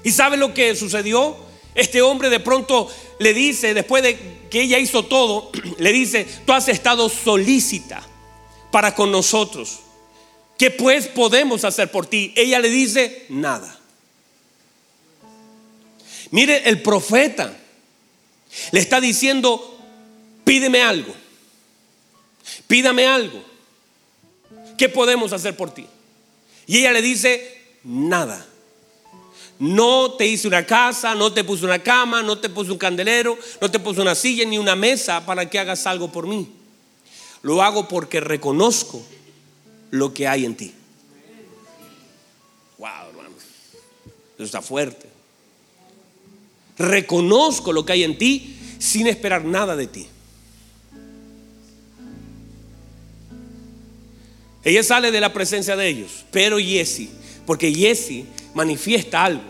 ¿Y 0.03 0.11
sabe 0.11 0.37
lo 0.37 0.53
que 0.53 0.75
sucedió? 0.75 1.35
Este 1.75 2.01
hombre 2.01 2.29
de 2.29 2.39
pronto 2.39 2.89
le 3.19 3.33
dice, 3.33 3.73
después 3.73 4.03
de 4.03 4.17
que 4.49 4.61
ella 4.61 4.79
hizo 4.79 5.05
todo, 5.05 5.51
le 5.77 5.91
dice, 5.91 6.27
tú 6.45 6.53
has 6.53 6.67
estado 6.67 7.09
solícita 7.09 8.01
para 8.71 8.95
con 8.95 9.11
nosotros. 9.11 9.79
¿Qué 10.57 10.71
pues 10.71 11.07
podemos 11.07 11.63
hacer 11.63 11.89
por 11.89 12.05
ti? 12.05 12.33
Ella 12.35 12.59
le 12.59 12.69
dice, 12.69 13.25
nada. 13.29 13.79
Mire, 16.31 16.69
el 16.69 16.81
profeta 16.81 17.57
le 18.71 18.79
está 18.79 18.99
diciendo, 18.99 19.79
pídeme 20.43 20.81
algo, 20.81 21.13
pídame 22.67 23.07
algo. 23.07 23.43
¿Qué 24.77 24.89
podemos 24.89 25.33
hacer 25.33 25.55
por 25.55 25.73
ti? 25.73 25.85
Y 26.67 26.79
ella 26.79 26.91
le 26.91 27.01
dice, 27.01 27.77
nada. 27.83 28.45
No 29.59 30.13
te 30.13 30.25
hice 30.25 30.47
una 30.47 30.65
casa, 30.65 31.13
no 31.15 31.33
te 31.33 31.43
puse 31.43 31.65
una 31.65 31.79
cama, 31.79 32.23
no 32.23 32.37
te 32.37 32.47
puse 32.47 32.71
un 32.71 32.77
candelero, 32.77 33.37
no 33.59 33.69
te 33.69 33.77
puse 33.77 33.99
una 33.99 34.15
silla 34.15 34.45
ni 34.45 34.57
una 34.57 34.73
mesa 34.73 35.25
para 35.25 35.49
que 35.49 35.59
hagas 35.59 35.85
algo 35.85 36.09
por 36.09 36.25
mí. 36.27 36.49
Lo 37.41 37.61
hago 37.61 37.87
porque 37.87 38.21
reconozco 38.21 39.03
lo 39.91 40.13
que 40.13 40.29
hay 40.29 40.45
en 40.45 40.55
ti. 40.55 40.73
Wow, 42.77 43.09
hermano. 43.09 43.29
Eso 44.35 44.43
está 44.43 44.61
fuerte. 44.61 45.09
Reconozco 46.77 47.73
lo 47.73 47.85
que 47.85 47.91
hay 47.91 48.03
en 48.05 48.17
ti 48.17 48.57
sin 48.79 49.07
esperar 49.07 49.43
nada 49.43 49.75
de 49.75 49.87
ti. 49.87 50.07
Ella 54.63 54.83
sale 54.83 55.11
de 55.11 55.19
la 55.19 55.33
presencia 55.33 55.75
de 55.75 55.87
ellos, 55.87 56.25
pero 56.31 56.59
Jesse, 56.59 57.09
porque 57.45 57.73
Jesse 57.73 58.23
manifiesta 58.53 59.25
algo. 59.25 59.43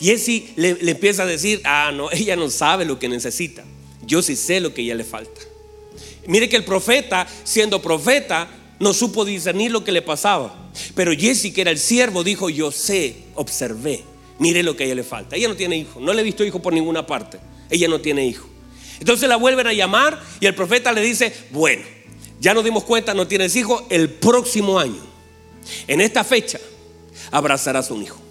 Él 0.00 0.44
le, 0.56 0.74
le 0.74 0.90
empieza 0.92 1.24
a 1.24 1.26
decir, 1.26 1.60
ah, 1.64 1.90
no, 1.94 2.10
ella 2.12 2.36
no 2.36 2.50
sabe 2.50 2.84
lo 2.84 2.98
que 2.98 3.08
necesita. 3.08 3.64
Yo 4.06 4.22
sí 4.22 4.36
sé 4.36 4.60
lo 4.60 4.72
que 4.72 4.82
ella 4.82 4.94
le 4.94 5.04
falta. 5.04 5.40
Mire 6.26 6.48
que 6.48 6.56
el 6.56 6.64
profeta, 6.64 7.26
siendo 7.44 7.80
profeta, 7.80 8.48
no 8.78 8.92
supo 8.92 9.24
discernir 9.24 9.70
lo 9.70 9.84
que 9.84 9.92
le 9.92 10.02
pasaba. 10.02 10.70
Pero 10.94 11.12
Jesse, 11.12 11.52
que 11.52 11.62
era 11.62 11.70
el 11.70 11.78
siervo, 11.78 12.22
dijo, 12.22 12.48
yo 12.50 12.70
sé, 12.70 13.16
observé, 13.34 14.04
mire 14.38 14.62
lo 14.62 14.76
que 14.76 14.84
a 14.84 14.86
ella 14.86 14.94
le 14.94 15.04
falta. 15.04 15.36
Ella 15.36 15.48
no 15.48 15.56
tiene 15.56 15.76
hijo, 15.76 16.00
no 16.00 16.12
le 16.12 16.20
he 16.20 16.24
visto 16.24 16.44
hijo 16.44 16.60
por 16.60 16.72
ninguna 16.72 17.06
parte. 17.06 17.38
Ella 17.70 17.88
no 17.88 18.00
tiene 18.00 18.26
hijo. 18.26 18.46
Entonces 19.00 19.28
la 19.28 19.36
vuelven 19.36 19.66
a 19.66 19.72
llamar 19.72 20.20
y 20.40 20.46
el 20.46 20.54
profeta 20.54 20.92
le 20.92 21.00
dice, 21.00 21.32
bueno, 21.50 21.82
ya 22.40 22.54
nos 22.54 22.64
dimos 22.64 22.84
cuenta, 22.84 23.14
no 23.14 23.26
tienes 23.26 23.54
hijo, 23.56 23.86
el 23.90 24.10
próximo 24.10 24.78
año, 24.78 25.00
en 25.86 26.00
esta 26.00 26.24
fecha, 26.24 26.58
abrazarás 27.30 27.90
un 27.90 28.02
hijo. 28.02 28.27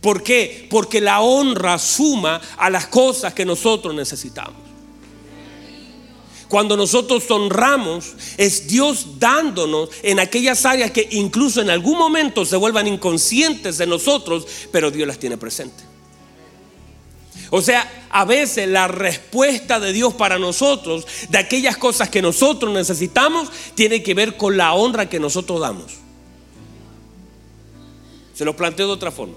¿Por 0.00 0.22
qué? 0.22 0.66
Porque 0.70 1.00
la 1.00 1.20
honra 1.20 1.78
suma 1.78 2.40
a 2.56 2.70
las 2.70 2.86
cosas 2.86 3.34
que 3.34 3.44
nosotros 3.44 3.94
necesitamos. 3.94 4.68
Cuando 6.48 6.76
nosotros 6.76 7.30
honramos, 7.30 8.14
es 8.38 8.66
Dios 8.66 9.18
dándonos 9.18 9.90
en 10.02 10.18
aquellas 10.18 10.64
áreas 10.64 10.90
que 10.90 11.06
incluso 11.12 11.60
en 11.60 11.68
algún 11.68 11.98
momento 11.98 12.46
se 12.46 12.56
vuelvan 12.56 12.86
inconscientes 12.86 13.76
de 13.76 13.86
nosotros, 13.86 14.46
pero 14.72 14.90
Dios 14.90 15.06
las 15.06 15.18
tiene 15.18 15.36
presentes. 15.36 15.84
O 17.50 17.60
sea, 17.60 18.06
a 18.10 18.24
veces 18.24 18.68
la 18.68 18.88
respuesta 18.88 19.78
de 19.80 19.92
Dios 19.92 20.14
para 20.14 20.38
nosotros, 20.38 21.06
de 21.28 21.38
aquellas 21.38 21.76
cosas 21.76 22.08
que 22.08 22.22
nosotros 22.22 22.72
necesitamos, 22.72 23.50
tiene 23.74 24.02
que 24.02 24.14
ver 24.14 24.36
con 24.36 24.56
la 24.56 24.72
honra 24.72 25.08
que 25.08 25.20
nosotros 25.20 25.60
damos. 25.60 25.94
Se 28.34 28.44
lo 28.44 28.56
planteo 28.56 28.86
de 28.86 28.92
otra 28.92 29.10
forma. 29.10 29.34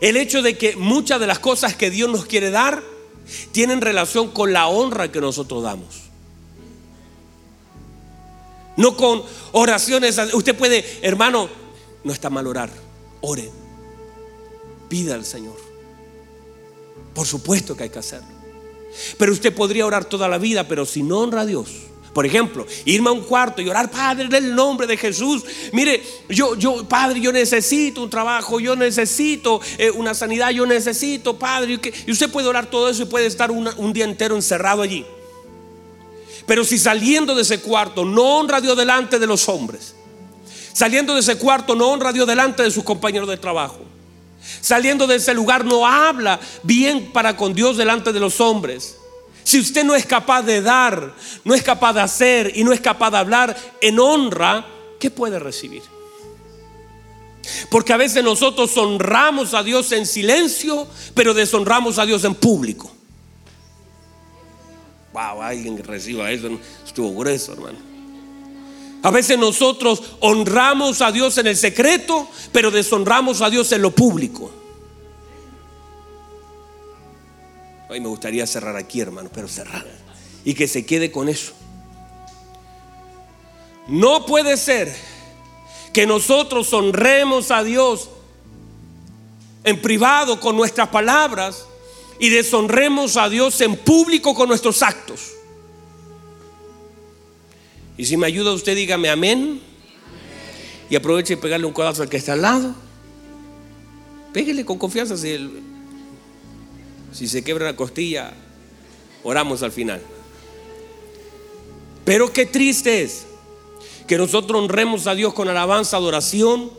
El 0.00 0.16
hecho 0.16 0.42
de 0.42 0.56
que 0.56 0.76
muchas 0.76 1.20
de 1.20 1.26
las 1.26 1.38
cosas 1.38 1.76
que 1.76 1.90
Dios 1.90 2.10
nos 2.10 2.26
quiere 2.26 2.50
dar 2.50 2.82
tienen 3.52 3.80
relación 3.80 4.30
con 4.30 4.52
la 4.52 4.68
honra 4.68 5.12
que 5.12 5.20
nosotros 5.20 5.62
damos. 5.62 6.02
No 8.76 8.96
con 8.96 9.22
oraciones. 9.52 10.18
Usted 10.32 10.56
puede, 10.56 10.84
hermano, 11.02 11.48
no 12.02 12.12
está 12.12 12.30
mal 12.30 12.46
orar. 12.46 12.70
Ore. 13.20 13.50
Pida 14.88 15.14
al 15.14 15.24
Señor. 15.24 15.56
Por 17.14 17.26
supuesto 17.26 17.76
que 17.76 17.84
hay 17.84 17.90
que 17.90 17.98
hacerlo. 17.98 18.28
Pero 19.18 19.32
usted 19.32 19.54
podría 19.54 19.86
orar 19.86 20.04
toda 20.04 20.28
la 20.28 20.38
vida, 20.38 20.66
pero 20.66 20.86
si 20.86 21.02
no 21.02 21.20
honra 21.20 21.42
a 21.42 21.46
Dios, 21.46 21.68
por 22.12 22.26
ejemplo, 22.26 22.66
irme 22.84 23.08
a 23.08 23.12
un 23.12 23.22
cuarto 23.22 23.62
y 23.62 23.68
orar, 23.68 23.90
Padre, 23.90 24.24
en 24.24 24.34
el 24.34 24.54
nombre 24.54 24.86
de 24.86 24.96
Jesús. 24.96 25.44
Mire, 25.72 26.02
yo, 26.28 26.56
yo, 26.56 26.84
Padre, 26.88 27.20
yo 27.20 27.30
necesito 27.30 28.02
un 28.02 28.10
trabajo, 28.10 28.58
yo 28.58 28.74
necesito 28.74 29.60
eh, 29.78 29.90
una 29.90 30.12
sanidad, 30.14 30.50
yo 30.50 30.66
necesito, 30.66 31.38
Padre. 31.38 31.78
Y 32.06 32.10
usted 32.10 32.30
puede 32.30 32.48
orar 32.48 32.66
todo 32.66 32.88
eso 32.88 33.02
y 33.02 33.06
puede 33.06 33.26
estar 33.26 33.50
un 33.50 33.92
día 33.92 34.04
entero 34.04 34.34
encerrado 34.34 34.82
allí. 34.82 35.06
Pero 36.46 36.64
si 36.64 36.78
saliendo 36.78 37.36
de 37.36 37.42
ese 37.42 37.60
cuarto 37.60 38.04
no 38.04 38.38
honra 38.38 38.56
a 38.56 38.60
Dios 38.60 38.76
delante 38.76 39.20
de 39.20 39.26
los 39.28 39.48
hombres, 39.48 39.94
saliendo 40.72 41.14
de 41.14 41.20
ese 41.20 41.36
cuarto 41.36 41.76
no 41.76 41.88
honra 41.88 42.08
a 42.08 42.12
Dios 42.12 42.26
delante 42.26 42.64
de 42.64 42.72
sus 42.72 42.82
compañeros 42.82 43.28
de 43.28 43.36
trabajo, 43.36 43.78
saliendo 44.60 45.06
de 45.06 45.14
ese 45.14 45.32
lugar 45.32 45.64
no 45.64 45.86
habla 45.86 46.40
bien 46.64 47.12
para 47.12 47.36
con 47.36 47.54
Dios 47.54 47.76
delante 47.76 48.12
de 48.12 48.18
los 48.18 48.40
hombres, 48.40 48.96
Si 49.42 49.58
usted 49.58 49.84
no 49.84 49.94
es 49.94 50.06
capaz 50.06 50.42
de 50.42 50.62
dar, 50.62 51.14
no 51.44 51.54
es 51.54 51.62
capaz 51.62 51.94
de 51.94 52.00
hacer 52.00 52.52
y 52.54 52.64
no 52.64 52.72
es 52.72 52.80
capaz 52.80 53.10
de 53.10 53.18
hablar 53.18 53.56
en 53.80 53.98
honra, 53.98 54.66
¿qué 54.98 55.10
puede 55.10 55.38
recibir? 55.38 55.82
Porque 57.70 57.92
a 57.92 57.96
veces 57.96 58.22
nosotros 58.22 58.76
honramos 58.76 59.54
a 59.54 59.62
Dios 59.62 59.90
en 59.92 60.06
silencio, 60.06 60.86
pero 61.14 61.34
deshonramos 61.34 61.98
a 61.98 62.06
Dios 62.06 62.24
en 62.24 62.34
público. 62.34 62.90
Wow, 65.12 65.42
alguien 65.42 65.76
que 65.76 65.82
reciba 65.82 66.30
eso 66.30 66.48
estuvo 66.86 67.12
grueso, 67.14 67.52
hermano. 67.52 67.78
A 69.02 69.10
veces 69.10 69.38
nosotros 69.38 70.02
honramos 70.20 71.00
a 71.00 71.10
Dios 71.10 71.38
en 71.38 71.46
el 71.46 71.56
secreto, 71.56 72.28
pero 72.52 72.70
deshonramos 72.70 73.40
a 73.40 73.50
Dios 73.50 73.72
en 73.72 73.82
lo 73.82 73.90
público. 73.90 74.52
Hoy 77.90 77.98
me 77.98 78.06
gustaría 78.06 78.46
cerrar 78.46 78.76
aquí, 78.76 79.00
hermano, 79.00 79.30
pero 79.34 79.48
cerrar. 79.48 79.84
Y 80.44 80.54
que 80.54 80.68
se 80.68 80.86
quede 80.86 81.10
con 81.10 81.28
eso. 81.28 81.52
No 83.88 84.26
puede 84.26 84.56
ser 84.56 84.94
que 85.92 86.06
nosotros 86.06 86.72
honremos 86.72 87.50
a 87.50 87.64
Dios 87.64 88.08
en 89.64 89.82
privado 89.82 90.38
con 90.38 90.56
nuestras 90.56 90.88
palabras 90.90 91.66
y 92.20 92.28
deshonremos 92.28 93.16
a 93.16 93.28
Dios 93.28 93.60
en 93.60 93.76
público 93.76 94.36
con 94.36 94.48
nuestros 94.48 94.84
actos. 94.84 95.32
Y 97.98 98.04
si 98.04 98.16
me 98.16 98.28
ayuda 98.28 98.52
usted, 98.52 98.76
dígame 98.76 99.10
amén. 99.10 99.60
Y 100.88 100.94
aproveche 100.94 101.32
y 101.32 101.36
pegarle 101.36 101.66
un 101.66 101.72
codazo 101.72 102.02
al 102.02 102.08
que 102.08 102.18
está 102.18 102.34
al 102.34 102.42
lado. 102.42 102.72
Pégale 104.32 104.64
con 104.64 104.78
confianza 104.78 105.16
si, 105.16 105.36
si 107.12 107.28
se 107.28 107.42
quebra 107.42 107.66
la 107.66 107.76
costilla, 107.76 108.32
oramos 109.22 109.62
al 109.62 109.72
final. 109.72 110.00
Pero 112.04 112.32
qué 112.32 112.46
triste 112.46 113.02
es 113.02 113.26
que 114.06 114.18
nosotros 114.18 114.60
honremos 114.60 115.06
a 115.06 115.14
Dios 115.14 115.34
con 115.34 115.48
alabanza, 115.48 115.96
adoración, 115.96 116.70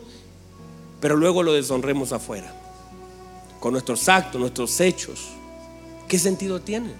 pero 1.00 1.16
luego 1.16 1.42
lo 1.42 1.52
deshonremos 1.52 2.12
afuera 2.12 2.54
con 3.60 3.72
nuestros 3.72 4.08
actos, 4.08 4.40
nuestros 4.40 4.80
hechos. 4.80 5.28
¿Qué 6.08 6.18
sentido 6.18 6.60
tiene? 6.60 6.90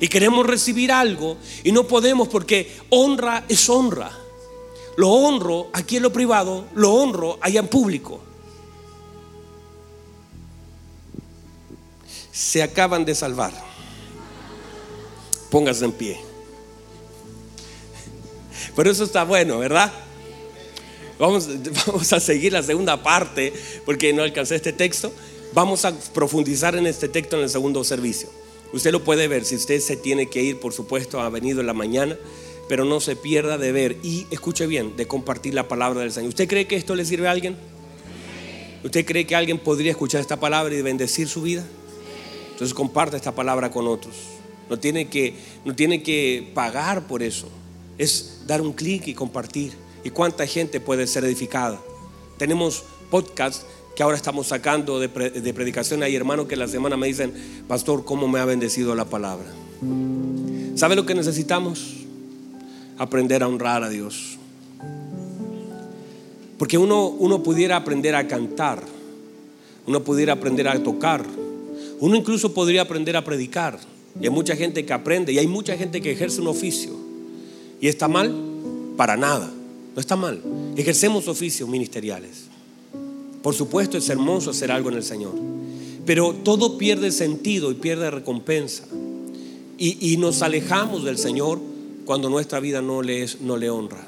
Y 0.00 0.08
queremos 0.08 0.46
recibir 0.46 0.92
algo 0.92 1.36
y 1.64 1.72
no 1.72 1.86
podemos 1.86 2.28
porque 2.28 2.70
honra 2.90 3.44
es 3.48 3.68
honra. 3.68 4.10
Lo 4.96 5.10
honro 5.10 5.68
aquí 5.72 5.96
en 5.96 6.04
lo 6.04 6.12
privado, 6.12 6.66
lo 6.74 6.94
honro 6.94 7.38
allá 7.40 7.60
en 7.60 7.68
público. 7.68 8.20
Se 12.36 12.62
acaban 12.62 13.06
de 13.06 13.14
salvar. 13.14 13.50
Póngase 15.50 15.86
en 15.86 15.92
pie. 15.92 16.20
Pero 18.76 18.90
eso 18.90 19.04
está 19.04 19.24
bueno, 19.24 19.58
¿verdad? 19.58 19.90
Vamos, 21.18 21.48
vamos 21.86 22.12
a 22.12 22.20
seguir 22.20 22.52
la 22.52 22.62
segunda 22.62 23.02
parte 23.02 23.54
porque 23.86 24.12
no 24.12 24.22
alcancé 24.22 24.56
este 24.56 24.74
texto. 24.74 25.10
Vamos 25.54 25.86
a 25.86 25.98
profundizar 26.12 26.76
en 26.76 26.86
este 26.86 27.08
texto 27.08 27.38
en 27.38 27.44
el 27.44 27.48
segundo 27.48 27.82
servicio. 27.84 28.28
Usted 28.74 28.92
lo 28.92 29.02
puede 29.02 29.28
ver, 29.28 29.46
si 29.46 29.56
usted 29.56 29.80
se 29.80 29.96
tiene 29.96 30.28
que 30.28 30.42
ir, 30.42 30.60
por 30.60 30.74
supuesto, 30.74 31.20
ha 31.20 31.30
venido 31.30 31.62
en 31.62 31.66
la 31.66 31.72
mañana, 31.72 32.18
pero 32.68 32.84
no 32.84 33.00
se 33.00 33.16
pierda 33.16 33.56
de 33.56 33.72
ver 33.72 33.96
y 34.02 34.26
escuche 34.30 34.66
bien, 34.66 34.94
de 34.94 35.06
compartir 35.06 35.54
la 35.54 35.68
palabra 35.68 36.02
del 36.02 36.12
Señor. 36.12 36.28
¿Usted 36.28 36.46
cree 36.46 36.66
que 36.66 36.76
esto 36.76 36.94
le 36.94 37.06
sirve 37.06 37.28
a 37.28 37.30
alguien? 37.30 37.56
¿Usted 38.84 39.06
cree 39.06 39.26
que 39.26 39.34
alguien 39.34 39.58
podría 39.58 39.92
escuchar 39.92 40.20
esta 40.20 40.38
palabra 40.38 40.74
y 40.74 40.82
bendecir 40.82 41.28
su 41.28 41.40
vida? 41.40 41.64
Entonces 42.56 42.72
comparte 42.72 43.18
esta 43.18 43.34
palabra 43.34 43.70
con 43.70 43.86
otros. 43.86 44.14
No 44.70 44.78
tiene 44.78 45.08
que, 45.08 45.34
no 45.66 45.74
tiene 45.74 46.02
que 46.02 46.50
pagar 46.54 47.06
por 47.06 47.22
eso. 47.22 47.48
Es 47.98 48.44
dar 48.46 48.62
un 48.62 48.72
clic 48.72 49.06
y 49.08 49.12
compartir. 49.12 49.74
¿Y 50.04 50.08
cuánta 50.08 50.46
gente 50.46 50.80
puede 50.80 51.06
ser 51.06 51.26
edificada? 51.26 51.78
Tenemos 52.38 52.84
podcasts 53.10 53.66
que 53.94 54.02
ahora 54.02 54.16
estamos 54.16 54.46
sacando 54.46 54.98
de, 54.98 55.10
predicación. 55.10 56.02
Hay 56.02 56.16
hermanos 56.16 56.46
que 56.46 56.56
la 56.56 56.66
semana 56.66 56.96
me 56.96 57.08
dicen, 57.08 57.34
pastor, 57.68 58.06
¿cómo 58.06 58.26
me 58.26 58.40
ha 58.40 58.46
bendecido 58.46 58.94
la 58.94 59.04
palabra? 59.04 59.48
¿Sabe 60.76 60.96
lo 60.96 61.04
que 61.04 61.14
necesitamos? 61.14 62.06
Aprender 62.96 63.42
a 63.42 63.48
honrar 63.48 63.82
a 63.84 63.90
Dios. 63.90 64.38
Porque 66.58 66.78
uno, 66.78 67.08
uno 67.08 67.42
pudiera 67.42 67.76
aprender 67.76 68.14
a 68.14 68.26
cantar, 68.26 68.82
uno 69.86 70.02
pudiera 70.04 70.32
aprender 70.32 70.68
a 70.68 70.82
tocar, 70.82 71.22
uno 72.00 72.16
incluso 72.16 72.52
podría 72.52 72.82
aprender 72.82 73.16
a 73.16 73.24
predicar. 73.24 73.78
Y 74.20 74.24
hay 74.24 74.30
mucha 74.30 74.56
gente 74.56 74.84
que 74.84 74.92
aprende 74.92 75.32
y 75.32 75.38
hay 75.38 75.46
mucha 75.46 75.76
gente 75.76 76.00
que 76.00 76.12
ejerce 76.12 76.40
un 76.40 76.48
oficio. 76.48 76.92
¿Y 77.80 77.88
está 77.88 78.08
mal? 78.08 78.34
Para 78.96 79.16
nada. 79.16 79.52
No 79.94 80.00
está 80.00 80.16
mal. 80.16 80.42
Ejercemos 80.76 81.28
oficios 81.28 81.68
ministeriales. 81.68 82.44
Por 83.42 83.54
supuesto 83.54 83.96
es 83.96 84.08
hermoso 84.08 84.50
hacer 84.50 84.72
algo 84.72 84.88
en 84.88 84.96
el 84.96 85.04
Señor, 85.04 85.34
pero 86.04 86.34
todo 86.34 86.76
pierde 86.78 87.12
sentido 87.12 87.70
y 87.70 87.74
pierde 87.74 88.10
recompensa. 88.10 88.84
Y, 89.78 90.16
nos 90.16 90.42
alejamos 90.42 91.04
del 91.04 91.18
Señor 91.18 91.60
cuando 92.06 92.30
nuestra 92.30 92.60
vida 92.60 92.80
no 92.82 93.02
le, 93.02 93.26
no 93.40 93.56
le 93.56 93.70
honra. 93.70 94.06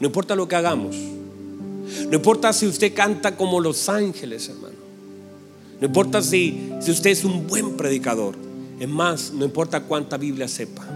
No 0.00 0.06
importa 0.06 0.34
lo 0.34 0.48
que 0.48 0.56
hagamos. 0.56 0.96
No 0.96 2.14
importa 2.14 2.52
si 2.52 2.66
usted 2.66 2.92
canta 2.92 3.36
como 3.36 3.60
los 3.60 3.88
ángeles, 3.88 4.48
hermano. 4.48 4.77
No 5.80 5.86
importa 5.86 6.22
si, 6.22 6.72
si 6.80 6.90
usted 6.90 7.10
es 7.10 7.24
un 7.24 7.46
buen 7.46 7.76
predicador. 7.76 8.34
Es 8.80 8.88
más, 8.88 9.32
no 9.32 9.44
importa 9.44 9.80
cuánta 9.82 10.16
Biblia 10.16 10.48
sepa. 10.48 10.86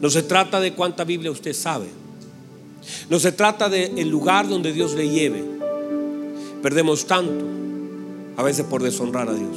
No 0.00 0.08
se 0.08 0.22
trata 0.22 0.60
de 0.60 0.72
cuánta 0.72 1.04
Biblia 1.04 1.30
usted 1.30 1.52
sabe. 1.52 1.86
No 3.08 3.18
se 3.18 3.32
trata 3.32 3.68
del 3.68 4.08
lugar 4.08 4.48
donde 4.48 4.72
Dios 4.72 4.94
le 4.94 5.08
lleve. 5.08 5.44
Perdemos 6.62 7.06
tanto, 7.06 7.44
a 8.36 8.42
veces 8.42 8.64
por 8.66 8.82
deshonrar 8.82 9.28
a 9.28 9.34
Dios. 9.34 9.56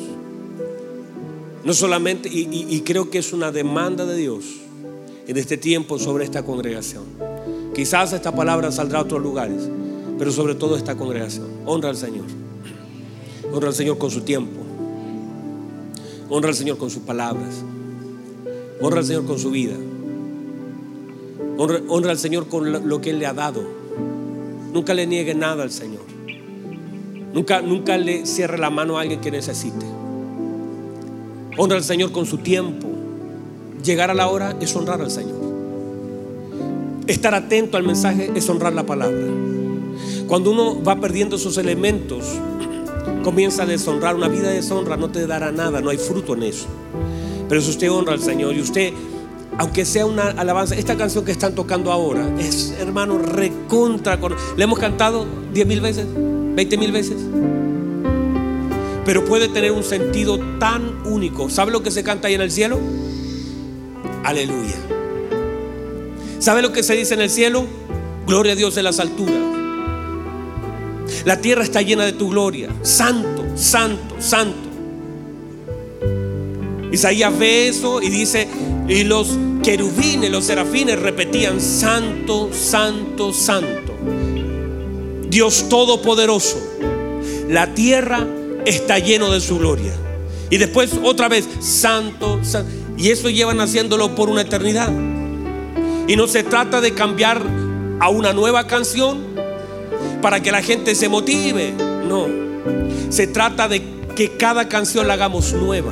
No 1.63 1.73
solamente, 1.73 2.29
y, 2.29 2.81
creo 2.81 3.09
que 3.09 3.19
es 3.19 3.31
una 3.31 3.51
demanda 3.51 4.05
de 4.05 4.17
Dios 4.17 4.43
en 5.27 5.37
este 5.37 5.57
tiempo 5.57 5.97
sobre 5.97 6.25
esta 6.25 6.43
congregación. 6.43 7.03
Quizás 7.73 8.11
esta 8.11 8.35
palabra 8.35 8.71
saldrá 8.71 8.99
a 8.99 9.03
otros 9.03 9.21
lugares, 9.21 9.69
pero 10.19 10.31
sobre 10.31 10.55
todo 10.55 10.75
esta 10.75 10.97
congregación. 10.97 11.47
Honra 11.65 11.89
al 11.89 11.97
Señor. 11.97 12.42
Honra 13.53 13.67
al 13.67 13.75
Señor 13.75 13.99
con 13.99 14.09
su 14.09 14.21
tiempo. 14.21 14.61
Honra 16.27 16.49
al 16.49 16.55
Señor 16.55 16.79
con 16.79 16.89
sus 16.89 17.03
palabras. 17.03 17.63
Honra 18.81 18.99
al 18.99 19.05
Señor 19.05 19.25
con 19.25 19.37
su 19.37 19.51
vida. 19.51 19.75
Honra, 21.57 22.09
al 22.09 22.17
Señor 22.17 22.47
con 22.47 22.89
lo 22.89 23.01
que 23.01 23.11
Él 23.11 23.19
le 23.19 23.27
ha 23.27 23.33
dado. 23.33 23.61
Nunca 24.73 24.95
le 24.95 25.05
niegue 25.05 25.35
nada 25.35 25.61
al 25.61 25.69
Señor. 25.69 26.01
Nunca, 27.31 27.61
nunca 27.61 27.95
le 27.99 28.25
cierre 28.25 28.57
la 28.57 28.71
mano 28.71 28.97
a 28.97 29.01
alguien 29.01 29.21
que 29.21 29.29
necesite. 29.29 29.85
Honra 31.55 31.77
al 31.77 31.83
Señor 31.83 32.11
con 32.11 32.25
su 32.25 32.39
tiempo. 32.39 32.87
Llegar 33.83 34.09
a 34.09 34.15
la 34.15 34.29
hora 34.29 34.57
es 34.59 34.75
honrar 34.75 34.99
al 34.99 35.11
Señor. 35.11 35.43
Estar 37.05 37.35
atento 37.35 37.77
al 37.77 37.83
mensaje 37.83 38.31
es 38.33 38.49
honrar 38.49 38.73
la 38.73 38.87
palabra. 38.87 39.27
Cuando 40.27 40.49
uno 40.49 40.83
va 40.83 40.99
perdiendo 40.99 41.35
esos 41.35 41.59
elementos, 41.59 42.23
comienza 43.23 43.63
a 43.63 43.65
deshonrar. 43.65 44.15
Una 44.15 44.27
vida 44.27 44.49
de 44.49 44.55
deshonra 44.55 44.97
no 44.97 45.09
te 45.09 45.25
dará 45.25 45.51
nada, 45.51 45.81
no 45.81 45.89
hay 45.89 45.97
fruto 45.97 46.35
en 46.35 46.43
eso. 46.43 46.67
Pero 47.49 47.61
si 47.61 47.71
usted 47.71 47.91
honra 47.91 48.13
al 48.13 48.21
Señor 48.21 48.55
y 48.55 48.61
usted, 48.61 48.93
aunque 49.57 49.85
sea 49.85 50.05
una 50.05 50.29
alabanza, 50.29 50.75
esta 50.75 50.95
canción 50.95 51.25
que 51.25 51.31
están 51.31 51.55
tocando 51.55 51.91
ahora 51.91 52.27
es, 52.39 52.75
hermano, 52.79 53.17
recontra. 53.17 54.19
Le 54.55 54.63
hemos 54.63 54.79
cantado 54.79 55.25
diez 55.53 55.65
mil 55.65 55.81
veces. 55.81 56.05
20 56.55 56.77
mil 56.77 56.91
veces. 56.91 57.17
Pero 59.05 59.25
puede 59.25 59.49
tener 59.49 59.71
un 59.71 59.83
sentido 59.83 60.39
tan 60.59 61.05
único. 61.05 61.49
¿Sabe 61.49 61.71
lo 61.71 61.83
que 61.83 61.91
se 61.91 62.03
canta 62.03 62.27
ahí 62.27 62.35
en 62.35 62.41
el 62.41 62.51
cielo? 62.51 62.79
Aleluya. 64.23 64.75
¿Sabe 66.39 66.61
lo 66.61 66.71
que 66.71 66.83
se 66.83 66.95
dice 66.95 67.13
en 67.13 67.21
el 67.21 67.29
cielo? 67.29 67.65
Gloria 68.27 68.53
a 68.53 68.55
Dios 68.55 68.77
en 68.77 68.85
las 68.85 68.99
alturas. 68.99 69.52
La 71.25 71.39
tierra 71.39 71.63
está 71.63 71.81
llena 71.81 72.05
de 72.05 72.13
tu 72.13 72.29
gloria. 72.29 72.69
Santo, 72.81 73.45
santo, 73.55 74.15
santo. 74.19 74.69
Isaías 76.91 77.37
ve 77.39 77.69
eso 77.69 78.01
y 78.01 78.09
dice, 78.09 78.47
y 78.87 79.03
los 79.03 79.29
querubines, 79.63 80.29
los 80.29 80.45
serafines 80.45 80.99
repetían, 80.99 81.61
santo, 81.61 82.49
santo, 82.53 83.33
santo. 83.33 83.93
Dios 85.29 85.69
Todopoderoso. 85.69 86.57
La 87.49 87.73
tierra 87.73 88.27
está 88.65 88.99
lleno 88.99 89.31
de 89.31 89.39
su 89.39 89.57
gloria. 89.57 89.93
Y 90.49 90.57
después 90.57 90.91
otra 91.03 91.29
vez, 91.29 91.47
santo, 91.59 92.43
santo. 92.43 92.69
Y 92.97 93.09
eso 93.09 93.29
llevan 93.29 93.59
haciéndolo 93.61 94.13
por 94.13 94.29
una 94.29 94.41
eternidad. 94.41 94.91
Y 96.07 96.15
no 96.15 96.27
se 96.27 96.43
trata 96.43 96.81
de 96.81 96.93
cambiar 96.93 97.41
a 97.99 98.09
una 98.09 98.33
nueva 98.33 98.67
canción 98.67 99.22
para 100.23 100.39
que 100.39 100.53
la 100.53 100.61
gente 100.61 100.95
se 100.95 101.09
No. 101.09 102.27
Se 103.09 103.27
trata 103.27 103.67
de 103.67 103.83
que 104.15 104.37
cada 104.37 104.69
canción 104.69 105.05
la 105.05 105.15
hagamos 105.15 105.51
nueva. 105.53 105.91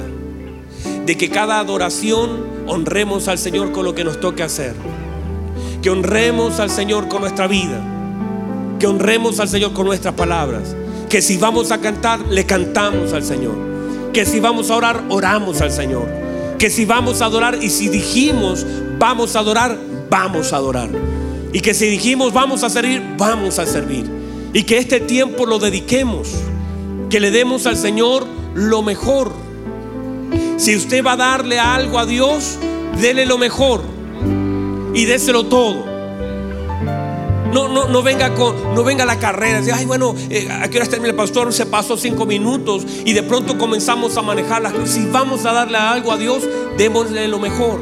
de 1.06 1.18
que 1.18 1.30
cada 1.30 1.60
adoración 1.60 2.46
honremos 2.68 3.28
al 3.28 3.38
Señor 3.38 3.72
con 3.72 3.84
lo 3.84 3.94
que 3.94 4.04
nos 4.06 4.20
toque 4.20 4.44
hacer. 4.44 4.74
Que 5.82 5.90
honremos 5.90 6.60
al 6.60 6.70
Señor 6.70 7.10
con 7.10 7.22
nuestra 7.22 7.48
vida. 7.48 7.82
Que 8.80 8.88
honremos 8.88 9.40
al 9.42 9.50
Señor 9.50 9.74
con 9.74 9.88
nuestras 9.88 10.14
palabras. 10.14 10.76
Que 11.10 11.22
si 11.22 11.38
vamos 11.38 11.72
a 11.72 11.82
cantar, 11.82 12.22
le 12.30 12.46
cantamos 12.46 13.12
al 13.12 13.24
Señor. 13.24 13.56
Que 14.14 14.26
si 14.26 14.40
vamos 14.40 14.70
a 14.70 14.78
orar, 14.78 15.04
oramos 15.10 15.60
al 15.60 15.72
Señor. 15.72 16.08
Que 16.58 16.70
si 16.70 16.86
vamos 16.86 17.22
a 17.22 17.26
adorar 17.26 17.58
y 17.62 17.70
si 17.70 17.90
dijimos 17.90 18.66
vamos 18.98 19.36
a 19.36 19.40
adorar, 19.40 19.78
vamos 20.10 20.54
a 20.54 20.58
adorar. 20.58 20.90
Y 21.52 21.60
que 21.60 21.74
si 21.74 21.88
dijimos 21.88 22.32
vamos 22.32 22.64
a 22.64 22.70
servir, 22.70 23.04
vamos 23.18 23.60
a 23.60 23.66
servir. 23.66 24.21
Y 24.54 24.64
que 24.64 24.78
este 24.78 25.00
tiempo 25.00 25.46
lo 25.46 25.60
dediquemos. 25.60 26.30
Que 27.10 27.20
le 27.20 27.32
demos 27.32 27.66
al 27.66 27.78
Señor 27.78 28.26
lo 28.54 28.82
mejor. 28.82 29.32
Si 30.58 30.76
usted 30.76 31.04
va 31.04 31.14
a 31.14 31.18
darle 31.18 31.60
algo 31.60 32.00
a 32.00 32.06
Dios, 32.06 32.58
dele 33.00 33.26
lo 33.26 33.38
mejor. 33.38 33.82
Y 34.94 35.06
déselo 35.06 35.46
todo. 35.46 35.92
No, 37.52 37.68
no, 37.68 37.90
no 37.90 38.02
venga 38.02 38.34
con, 38.34 38.56
no 38.74 38.84
venga 38.84 39.06
la 39.06 39.20
carrera. 39.20 39.60
Dice, 39.60 39.74
ay, 39.74 39.86
bueno, 39.86 40.16
eh, 40.30 40.48
¿a 40.50 40.70
qué 40.70 40.78
hora 40.78 40.88
termina 40.88 41.10
el 41.10 41.16
pastor? 41.16 41.52
Se 41.52 41.66
pasó 41.66 41.98
cinco 41.98 42.26
minutos 42.26 42.86
y 43.06 43.14
de 43.14 43.24
pronto 43.24 43.58
comenzamos 43.58 44.16
a 44.18 44.22
manejar 44.22 44.62
las 44.62 44.74
cosas. 44.74 44.92
Si 44.92 45.06
vamos 45.06 45.46
a 45.46 45.52
darle 45.52 45.78
algo 45.78 46.12
a 46.12 46.18
Dios, 46.18 46.44
démosle 46.78 47.28
lo 47.28 47.40
mejor. 47.40 47.82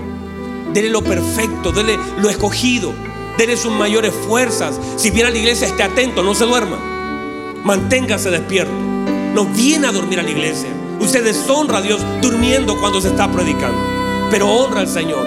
Dele 0.74 0.90
lo 0.90 1.04
perfecto, 1.04 1.72
dele 1.72 1.98
lo 2.22 2.30
escogido, 2.30 2.94
dele 3.40 3.56
sus 3.56 3.72
mayores 3.72 4.14
fuerzas. 4.14 4.80
Si 4.98 5.10
viene 5.10 5.30
a 5.30 5.32
la 5.32 5.38
iglesia, 5.38 5.66
esté 5.66 5.82
atento, 5.82 6.22
no 6.22 6.36
se 6.36 6.46
duerma. 6.46 6.78
Manténgase 7.64 8.30
despierto. 8.30 8.72
No 9.34 9.46
viene 9.46 9.88
a 9.88 9.92
dormir 9.94 10.20
a 10.20 10.24
la 10.24 10.30
iglesia. 10.30 10.70
Usted 11.00 11.24
deshonra 11.24 11.78
a 11.78 11.82
Dios 11.82 12.02
durmiendo 12.22 12.78
cuando 12.80 13.00
se 13.00 13.08
está 13.08 13.32
predicando. 13.32 13.80
Pero 14.30 14.50
honra 14.50 14.82
al 14.82 14.90
Señor. 14.90 15.26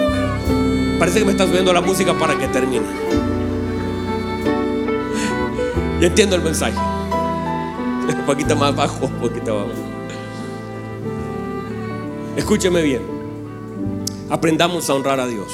Parece 0.99 1.19
que 1.19 1.25
me 1.25 1.31
está 1.31 1.47
subiendo 1.47 1.73
la 1.73 1.81
música 1.81 2.13
para 2.13 2.37
que 2.37 2.47
termine. 2.47 2.85
Yo 5.99 6.07
entiendo 6.07 6.35
el 6.35 6.43
mensaje. 6.43 6.77
Un 8.07 8.25
poquito 8.27 8.55
más 8.55 8.75
bajo, 8.75 9.05
un 9.05 9.13
poquito 9.13 9.55
más 9.55 9.67
bajo. 9.69 9.93
Escúcheme 12.35 12.81
bien. 12.81 13.01
Aprendamos 14.29 14.89
a 14.89 14.93
honrar 14.93 15.19
a 15.19 15.25
Dios. 15.27 15.47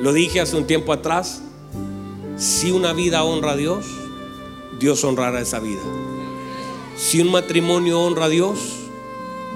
Lo 0.00 0.12
dije 0.12 0.40
hace 0.40 0.56
un 0.56 0.66
tiempo 0.66 0.92
atrás. 0.92 1.42
Si 2.42 2.72
una 2.72 2.92
vida 2.92 3.22
honra 3.22 3.52
a 3.52 3.56
Dios, 3.56 3.86
Dios 4.76 5.04
honrará 5.04 5.40
esa 5.40 5.60
vida. 5.60 5.80
Si 6.96 7.20
un 7.20 7.30
matrimonio 7.30 8.00
honra 8.00 8.24
a 8.24 8.28
Dios, 8.28 8.58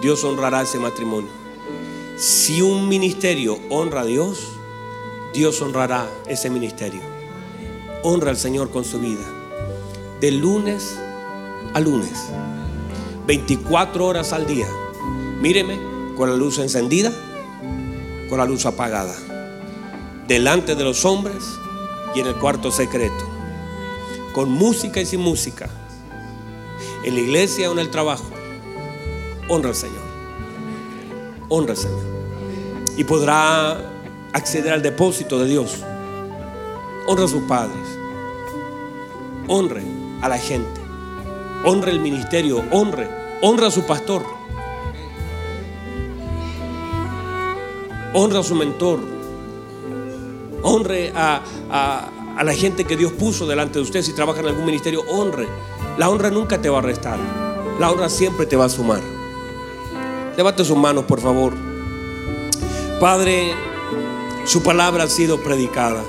Dios 0.00 0.22
honrará 0.22 0.62
ese 0.62 0.78
matrimonio. 0.78 1.28
Si 2.16 2.62
un 2.62 2.88
ministerio 2.88 3.58
honra 3.70 4.02
a 4.02 4.04
Dios, 4.04 4.38
Dios 5.34 5.60
honrará 5.62 6.08
ese 6.28 6.48
ministerio. 6.48 7.00
Honra 8.04 8.30
al 8.30 8.36
Señor 8.36 8.70
con 8.70 8.84
su 8.84 9.00
vida. 9.00 9.24
De 10.20 10.30
lunes 10.30 10.96
a 11.74 11.80
lunes. 11.80 12.26
24 13.26 14.06
horas 14.06 14.32
al 14.32 14.46
día. 14.46 14.68
Míreme 15.40 15.76
con 16.16 16.30
la 16.30 16.36
luz 16.36 16.58
encendida, 16.58 17.12
con 18.28 18.38
la 18.38 18.44
luz 18.44 18.64
apagada. 18.64 19.16
Delante 20.28 20.76
de 20.76 20.84
los 20.84 21.04
hombres 21.04 21.42
y 22.14 22.20
en 22.20 22.26
el 22.26 22.36
cuarto 22.36 22.70
secreto. 22.70 23.24
Con 24.32 24.50
música 24.50 25.00
y 25.00 25.06
sin 25.06 25.20
música. 25.20 25.68
En 27.04 27.14
la 27.14 27.20
iglesia 27.20 27.68
o 27.70 27.72
en 27.72 27.78
el 27.78 27.90
trabajo. 27.90 28.24
Honra 29.48 29.70
al 29.70 29.74
Señor. 29.74 30.02
Honra 31.48 31.72
al 31.72 31.78
Señor. 31.78 32.04
Y 32.96 33.04
podrá 33.04 33.92
acceder 34.32 34.72
al 34.72 34.82
depósito 34.82 35.38
de 35.38 35.46
Dios. 35.46 35.82
Honra 37.06 37.24
a 37.24 37.28
sus 37.28 37.42
padres. 37.44 37.86
Honre 39.48 39.82
a 40.22 40.28
la 40.28 40.38
gente. 40.38 40.80
Honre 41.64 41.92
el 41.92 42.00
ministerio. 42.00 42.62
Honre. 42.72 43.08
Honra 43.42 43.68
a 43.68 43.70
su 43.70 43.84
pastor. 43.84 44.24
Honra 48.14 48.40
a 48.40 48.42
su 48.42 48.54
mentor. 48.54 49.15
Honre 50.68 51.12
a, 51.14 51.42
a, 51.70 52.42
la 52.42 52.52
gente 52.52 52.84
que 52.84 52.96
Dios 52.96 53.12
puso 53.12 53.46
delante 53.46 53.78
de 53.78 53.84
usted. 53.84 54.02
Si 54.02 54.12
trabaja 54.12 54.40
en 54.40 54.48
algún 54.48 54.64
ministerio, 54.64 55.02
honre. 55.08 55.46
La 55.96 56.10
honra 56.10 56.28
nunca 56.28 56.60
te 56.60 56.68
va 56.68 56.78
a 56.78 56.82
restar. 56.82 57.18
La 57.78 57.90
honra 57.90 58.08
siempre 58.08 58.46
te 58.46 58.56
va 58.56 58.64
a 58.64 58.68
sumar. 58.68 59.00
Levante 60.36 60.64
sus 60.64 60.76
manos, 60.76 61.04
por 61.04 61.20
favor. 61.20 61.54
Padre, 62.98 63.54
su 64.44 64.60
palabra 64.64 65.04
ha 65.04 65.08
sido 65.08 65.40
predicada. 65.40 66.02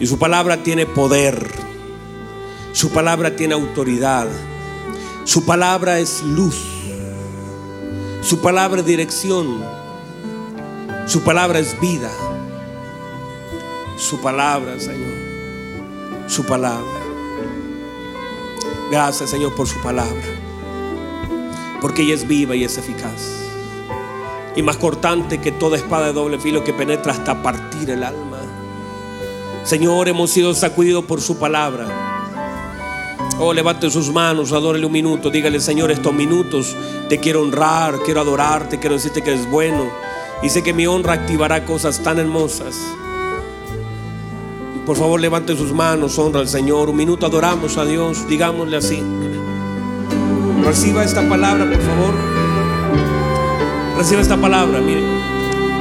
Y 0.00 0.06
su 0.06 0.18
palabra 0.18 0.62
tiene 0.62 0.86
poder. 0.86 1.50
Su 2.72 2.90
palabra 2.90 3.36
tiene 3.36 3.52
autoridad. 3.52 4.26
Su 5.24 5.44
palabra 5.44 5.98
es 5.98 6.22
luz. 6.22 6.62
Su 8.22 8.40
palabra 8.40 8.80
es 8.80 8.86
dirección. 8.86 9.62
Su 11.06 11.20
palabra 11.22 11.58
es 11.58 11.78
vida. 11.78 12.10
Su 14.08 14.20
palabra, 14.20 14.78
Señor. 14.78 16.28
Su 16.28 16.44
palabra. 16.44 17.00
Gracias, 18.88 19.30
Señor, 19.30 19.52
por 19.56 19.66
su 19.66 19.82
palabra. 19.82 20.22
Porque 21.80 22.02
ella 22.02 22.14
es 22.14 22.28
viva 22.28 22.54
y 22.54 22.62
es 22.62 22.78
eficaz. 22.78 23.50
Y 24.54 24.62
más 24.62 24.76
cortante 24.76 25.40
que 25.40 25.50
toda 25.50 25.76
espada 25.76 26.06
de 26.06 26.12
doble 26.12 26.38
filo 26.38 26.62
que 26.62 26.72
penetra 26.72 27.14
hasta 27.14 27.42
partir 27.42 27.90
el 27.90 28.04
alma. 28.04 28.38
Señor, 29.64 30.06
hemos 30.06 30.30
sido 30.30 30.54
sacudidos 30.54 31.04
por 31.04 31.20
su 31.20 31.36
palabra. 31.36 31.88
Oh, 33.40 33.52
levante 33.52 33.90
sus 33.90 34.12
manos, 34.12 34.52
adórele 34.52 34.86
un 34.86 34.92
minuto. 34.92 35.30
Dígale, 35.30 35.58
Señor, 35.58 35.90
estos 35.90 36.14
minutos 36.14 36.76
te 37.08 37.18
quiero 37.18 37.42
honrar, 37.42 37.96
quiero 38.04 38.20
adorarte, 38.20 38.78
quiero 38.78 38.94
decirte 38.94 39.24
que 39.24 39.32
eres 39.32 39.50
bueno. 39.50 39.90
Y 40.44 40.48
sé 40.48 40.62
que 40.62 40.72
mi 40.72 40.86
honra 40.86 41.14
activará 41.14 41.64
cosas 41.64 42.00
tan 42.04 42.20
hermosas. 42.20 42.76
Por 44.86 44.96
favor, 44.96 45.20
levante 45.20 45.56
sus 45.56 45.72
manos, 45.72 46.16
honra 46.16 46.38
al 46.38 46.48
Señor. 46.48 46.88
Un 46.88 46.96
minuto 46.96 47.26
adoramos 47.26 47.76
a 47.76 47.84
Dios, 47.84 48.28
digámosle 48.28 48.76
así. 48.76 49.02
Reciba 50.64 51.02
esta 51.02 51.28
palabra, 51.28 51.64
por 51.64 51.80
favor. 51.80 52.14
Reciba 53.98 54.20
esta 54.20 54.36
palabra, 54.36 54.78
mire. 54.78 55.02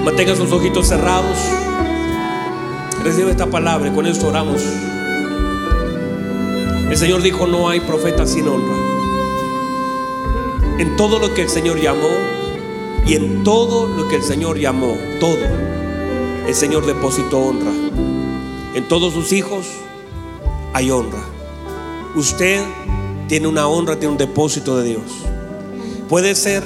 Mantenga 0.03 0.35
sus 0.35 0.51
ojitos 0.51 0.87
cerrados. 0.87 1.37
Reciba 3.03 3.29
esta 3.29 3.45
palabra 3.45 3.89
y 3.89 3.91
con 3.91 4.07
esto 4.07 4.29
oramos. 4.29 4.63
El 6.89 6.97
Señor 6.97 7.21
dijo, 7.21 7.45
no 7.45 7.69
hay 7.69 7.81
profeta 7.81 8.25
sin 8.25 8.47
honra. 8.47 8.75
En 10.79 10.95
todo 10.95 11.19
lo 11.19 11.31
que 11.35 11.43
el 11.43 11.49
Señor 11.49 11.79
llamó 11.79 12.09
y 13.05 13.13
en 13.13 13.43
todo 13.43 13.85
lo 13.85 14.07
que 14.07 14.15
el 14.15 14.23
Señor 14.23 14.57
llamó, 14.57 14.97
todo, 15.19 15.45
el 16.47 16.55
Señor 16.55 16.87
depositó 16.87 17.37
honra. 17.37 18.14
En 18.75 18.89
todos 18.89 19.13
sus 19.13 19.31
hijos 19.31 19.67
hay 20.73 20.91
honra. 20.91 21.23
Usted 22.13 22.61
tiene 23.29 23.47
una 23.47 23.69
honra, 23.69 23.95
tiene 23.97 24.11
un 24.11 24.17
depósito 24.17 24.75
de 24.75 24.89
Dios. 24.89 25.03
Puede 26.09 26.35
ser 26.35 26.61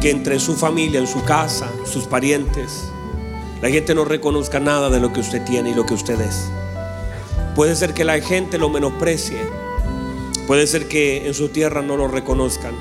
que 0.00 0.10
entre 0.10 0.38
su 0.38 0.54
familia, 0.54 1.00
en 1.00 1.08
su 1.08 1.24
casa, 1.24 1.68
sus 1.84 2.04
parientes, 2.04 2.84
la 3.60 3.68
gente 3.68 3.96
no 3.96 4.04
reconozca 4.04 4.60
nada 4.60 4.90
de 4.90 5.00
lo 5.00 5.12
que 5.12 5.18
usted 5.18 5.44
tiene 5.44 5.70
y 5.70 5.74
lo 5.74 5.84
que 5.84 5.94
usted 5.94 6.20
es. 6.20 6.48
Puede 7.56 7.74
ser 7.74 7.94
que 7.94 8.04
la 8.04 8.20
gente 8.20 8.56
lo 8.56 8.68
menosprecie. 8.68 9.38
Puede 10.46 10.68
ser 10.68 10.86
que 10.86 11.26
en 11.26 11.34
su 11.34 11.48
tierra 11.48 11.82
no 11.82 11.96
lo 11.96 12.06
reconozcan. 12.06 12.76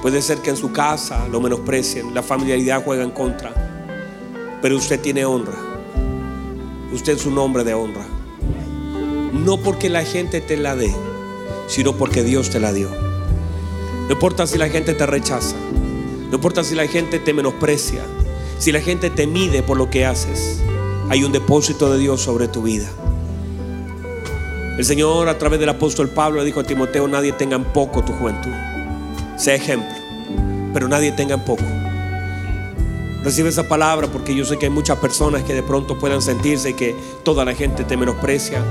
Puede 0.00 0.22
ser 0.22 0.38
que 0.38 0.50
en 0.50 0.56
su 0.56 0.70
casa 0.70 1.26
lo 1.26 1.40
menosprecien. 1.40 2.14
La 2.14 2.22
familiaridad 2.22 2.84
juega 2.84 3.02
en 3.02 3.10
contra. 3.10 3.52
Pero 4.62 4.76
usted 4.76 5.00
tiene 5.00 5.24
honra. 5.24 5.71
Usted 6.92 7.14
es 7.14 7.24
un 7.24 7.38
hombre 7.38 7.64
de 7.64 7.72
honra. 7.72 8.04
No 9.32 9.56
porque 9.56 9.88
la 9.88 10.04
gente 10.04 10.42
te 10.42 10.58
la 10.58 10.76
dé, 10.76 10.94
sino 11.66 11.96
porque 11.96 12.22
Dios 12.22 12.50
te 12.50 12.60
la 12.60 12.72
dio. 12.72 12.90
No 14.08 14.12
importa 14.12 14.46
si 14.46 14.58
la 14.58 14.68
gente 14.68 14.92
te 14.92 15.06
rechaza. 15.06 15.56
No 16.28 16.34
importa 16.34 16.62
si 16.62 16.74
la 16.74 16.86
gente 16.86 17.18
te 17.18 17.32
menosprecia. 17.32 18.02
Si 18.58 18.72
la 18.72 18.80
gente 18.80 19.08
te 19.08 19.26
mide 19.26 19.62
por 19.62 19.78
lo 19.78 19.88
que 19.88 20.04
haces. 20.04 20.60
Hay 21.08 21.24
un 21.24 21.32
depósito 21.32 21.90
de 21.90 21.98
Dios 21.98 22.20
sobre 22.20 22.46
tu 22.46 22.62
vida. 22.62 22.88
El 24.76 24.84
Señor 24.84 25.28
a 25.28 25.38
través 25.38 25.60
del 25.60 25.68
apóstol 25.70 26.10
Pablo 26.10 26.40
le 26.40 26.46
dijo 26.46 26.60
a 26.60 26.64
Timoteo, 26.64 27.08
nadie 27.08 27.32
tenga 27.32 27.56
en 27.56 27.64
poco 27.64 28.04
tu 28.04 28.12
juventud. 28.12 28.52
Sea 29.36 29.54
ejemplo, 29.54 29.88
pero 30.74 30.88
nadie 30.88 31.12
tenga 31.12 31.34
en 31.34 31.44
poco. 31.44 31.64
Recibe 33.24 33.48
esa 33.48 33.68
palabra 33.68 34.08
porque 34.08 34.34
yo 34.34 34.44
sé 34.44 34.58
que 34.58 34.66
hay 34.66 34.72
muchas 34.72 34.98
personas 34.98 35.44
que 35.44 35.54
de 35.54 35.62
pronto 35.62 35.98
puedan 35.98 36.20
sentirse 36.20 36.74
que 36.74 36.96
toda 37.22 37.44
la 37.44 37.54
gente 37.54 37.84
te 37.84 37.96
menosprecia. 37.96 38.64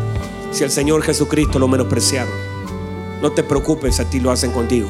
Si 0.51 0.63
el 0.63 0.71
Señor 0.71 1.03
Jesucristo 1.03 1.57
lo 1.57 1.67
menospreciaron, 1.67 2.33
no 3.21 3.31
te 3.31 3.43
preocupes, 3.43 3.99
a 3.99 4.09
ti 4.09 4.19
lo 4.19 4.31
hacen 4.31 4.51
contigo. 4.51 4.89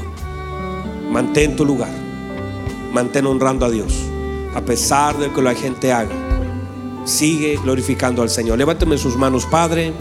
Mantén 1.12 1.56
tu 1.56 1.66
lugar. 1.66 1.92
mantén 2.92 3.26
honrando 3.26 3.66
a 3.66 3.70
Dios. 3.70 3.94
A 4.54 4.62
pesar 4.62 5.18
de 5.18 5.32
que 5.32 5.42
la 5.42 5.56
gente 5.56 5.94
haga, 5.94 6.16
sigue 7.06 7.58
glorificando 7.64 8.22
al 8.22 8.30
Señor. 8.30 8.58
Levánteme 8.58 8.98
sus 8.98 9.16
manos, 9.16 9.46
Padre. 9.46 9.94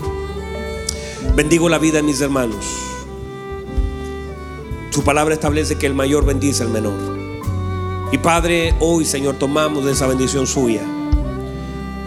Bendigo 1.37 1.69
la 1.69 1.79
vida 1.79 1.99
de 1.99 2.03
mis 2.03 2.21
hermanos. 2.21 2.67
Su 4.91 5.05
palabra 5.05 5.35
establece 5.35 5.77
que 5.77 5.87
el 5.87 5.95
mayor 5.95 6.25
bendice 6.25 6.65
al 6.65 6.71
menor. 6.71 7.20
Y 8.13 8.19
Padre, 8.19 8.75
hoy 8.81 9.05
Señor 9.05 9.37
tomamos 9.37 9.85
de 9.85 9.93
esa 9.93 10.09
bendición 10.09 10.49
suya 10.49 10.83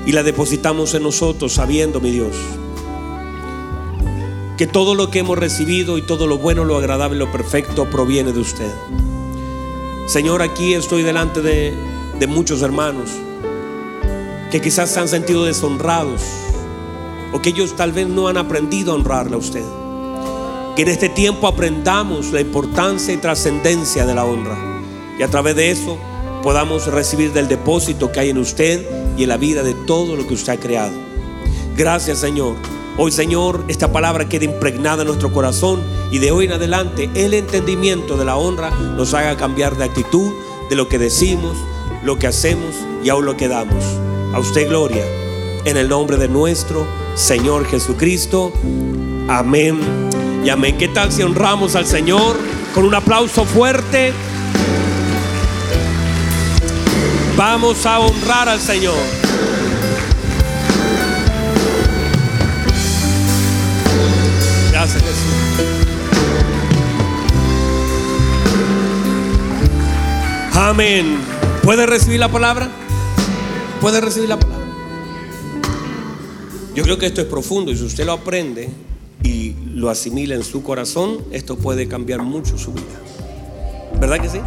y 0.06 0.12
la 0.12 0.22
depositamos 0.22 0.94
en 0.96 1.04
nosotros 1.04 1.54
sabiendo, 1.54 2.02
mi 2.02 2.12
Dios, 2.12 2.36
que 4.58 4.68
todo 4.68 4.96
lo 4.96 5.10
que 5.10 5.20
hemos 5.20 5.38
recibido 5.38 5.98
y 5.98 6.02
todo 6.02 6.28
lo 6.28 6.38
bueno, 6.38 6.66
lo 6.66 6.76
agradable, 6.76 7.18
lo 7.18 7.32
perfecto 7.32 7.90
proviene 7.90 8.34
de 8.34 8.40
usted. 8.42 8.70
Señor, 10.06 10.42
aquí 10.42 10.74
estoy 10.74 11.04
delante 11.04 11.42
de, 11.42 11.74
de 12.20 12.28
muchos 12.28 12.62
hermanos 12.62 13.10
que 14.52 14.60
quizás 14.60 14.90
se 14.90 15.00
han 15.00 15.08
sentido 15.08 15.46
deshonrados 15.46 16.22
o 17.32 17.42
que 17.42 17.50
ellos 17.50 17.78
tal 17.78 17.94
vez 17.94 18.10
no 18.10 18.28
han 18.28 18.36
aprendido 18.36 18.92
a 18.92 18.96
honrarle 18.96 19.36
a 19.36 19.40
usted. 19.40 19.64
Que 20.76 20.82
en 20.82 20.90
este 20.90 21.08
tiempo 21.08 21.48
aprendamos 21.48 22.34
la 22.34 22.42
importancia 22.42 23.14
y 23.14 23.18
trascendencia 23.18 24.06
de 24.06 24.16
la 24.16 24.26
honra 24.26 24.73
y 25.18 25.24
a 25.24 25.28
través 25.28 25.56
de 25.56 25.72
eso 25.72 25.98
podamos 26.42 26.88
recibir 26.88 27.32
del 27.34 27.48
depósito 27.48 28.12
que 28.12 28.20
hay 28.20 28.30
en 28.30 28.38
usted 28.38 28.86
y 29.18 29.24
en 29.24 29.30
la 29.30 29.38
vida 29.38 29.64
de 29.64 29.74
todo 29.74 30.16
lo 30.16 30.28
que 30.28 30.34
usted 30.34 30.54
ha 30.54 30.60
creado. 30.60 30.94
Gracias 31.76 32.20
Señor. 32.20 32.56
Hoy 32.98 33.12
Señor, 33.12 33.64
esta 33.70 33.92
palabra 33.92 34.30
queda 34.30 34.46
impregnada 34.46 35.02
en 35.02 35.08
nuestro 35.08 35.32
corazón 35.32 35.82
y 36.12 36.20
de 36.20 36.32
hoy 36.32 36.46
en 36.46 36.54
adelante 36.54 37.10
el 37.16 37.34
entendimiento 37.34 38.18
de 38.18 38.26
la 38.26 38.38
honra 38.38 38.70
nos 38.70 39.14
haga 39.16 39.36
cambiar 39.36 39.76
de 39.78 39.86
actitud 39.86 40.32
de 40.70 40.76
lo 40.76 40.88
que 40.88 41.00
decimos, 41.00 41.58
lo 42.04 42.20
que 42.20 42.28
hacemos 42.28 42.76
y 43.04 43.10
aún 43.10 43.26
lo 43.26 43.36
que 43.36 43.48
damos. 43.48 43.84
A 44.34 44.40
usted 44.40 44.68
gloria 44.68 45.04
en 45.66 45.78
el 45.78 45.90
nombre 45.90 46.18
de 46.18 46.28
nuestro 46.28 46.86
Señor 47.16 47.66
Jesucristo. 47.66 48.52
Amén 49.28 49.80
y 50.44 50.50
amén. 50.50 50.78
¿Qué 50.78 50.88
tal 50.88 51.12
si 51.12 51.24
honramos 51.24 51.76
al 51.76 51.86
Señor 51.86 52.38
con 52.76 52.86
un 52.86 52.94
aplauso 52.94 53.46
fuerte? 53.46 54.14
Vamos 57.36 57.84
a 57.88 58.00
honrar 58.00 58.48
al 58.48 58.60
Señor. 58.60 58.94
Gracias 64.72 65.02
Jesús. 65.02 65.34
Amén. 70.54 71.18
¿Puede 71.64 71.88
recibir 71.88 72.20
la 72.20 72.30
palabra? 72.30 72.70
¿Puede 73.82 74.00
recibir 74.00 74.30
la 74.30 74.38
palabra? 74.38 74.68
Yo 76.76 76.84
creo 76.84 77.00
que 77.00 77.08
esto 77.08 77.22
es 77.22 77.28
profundo 77.28 77.72
y 77.72 77.78
si 77.78 77.84
usted 77.84 78.06
lo 78.06 78.14
aprende 78.14 78.70
y 79.24 79.56
lo 79.74 79.90
asimila 79.90 80.36
en 80.36 80.44
su 80.44 80.62
corazón, 80.62 81.18
esto 81.32 81.58
puede 81.58 81.88
cambiar 81.88 82.22
mucho 82.22 82.60
su 82.60 82.74
vida. 82.74 82.86
¿Verdad 84.00 84.20
que 84.20 84.30
sí? 84.30 84.40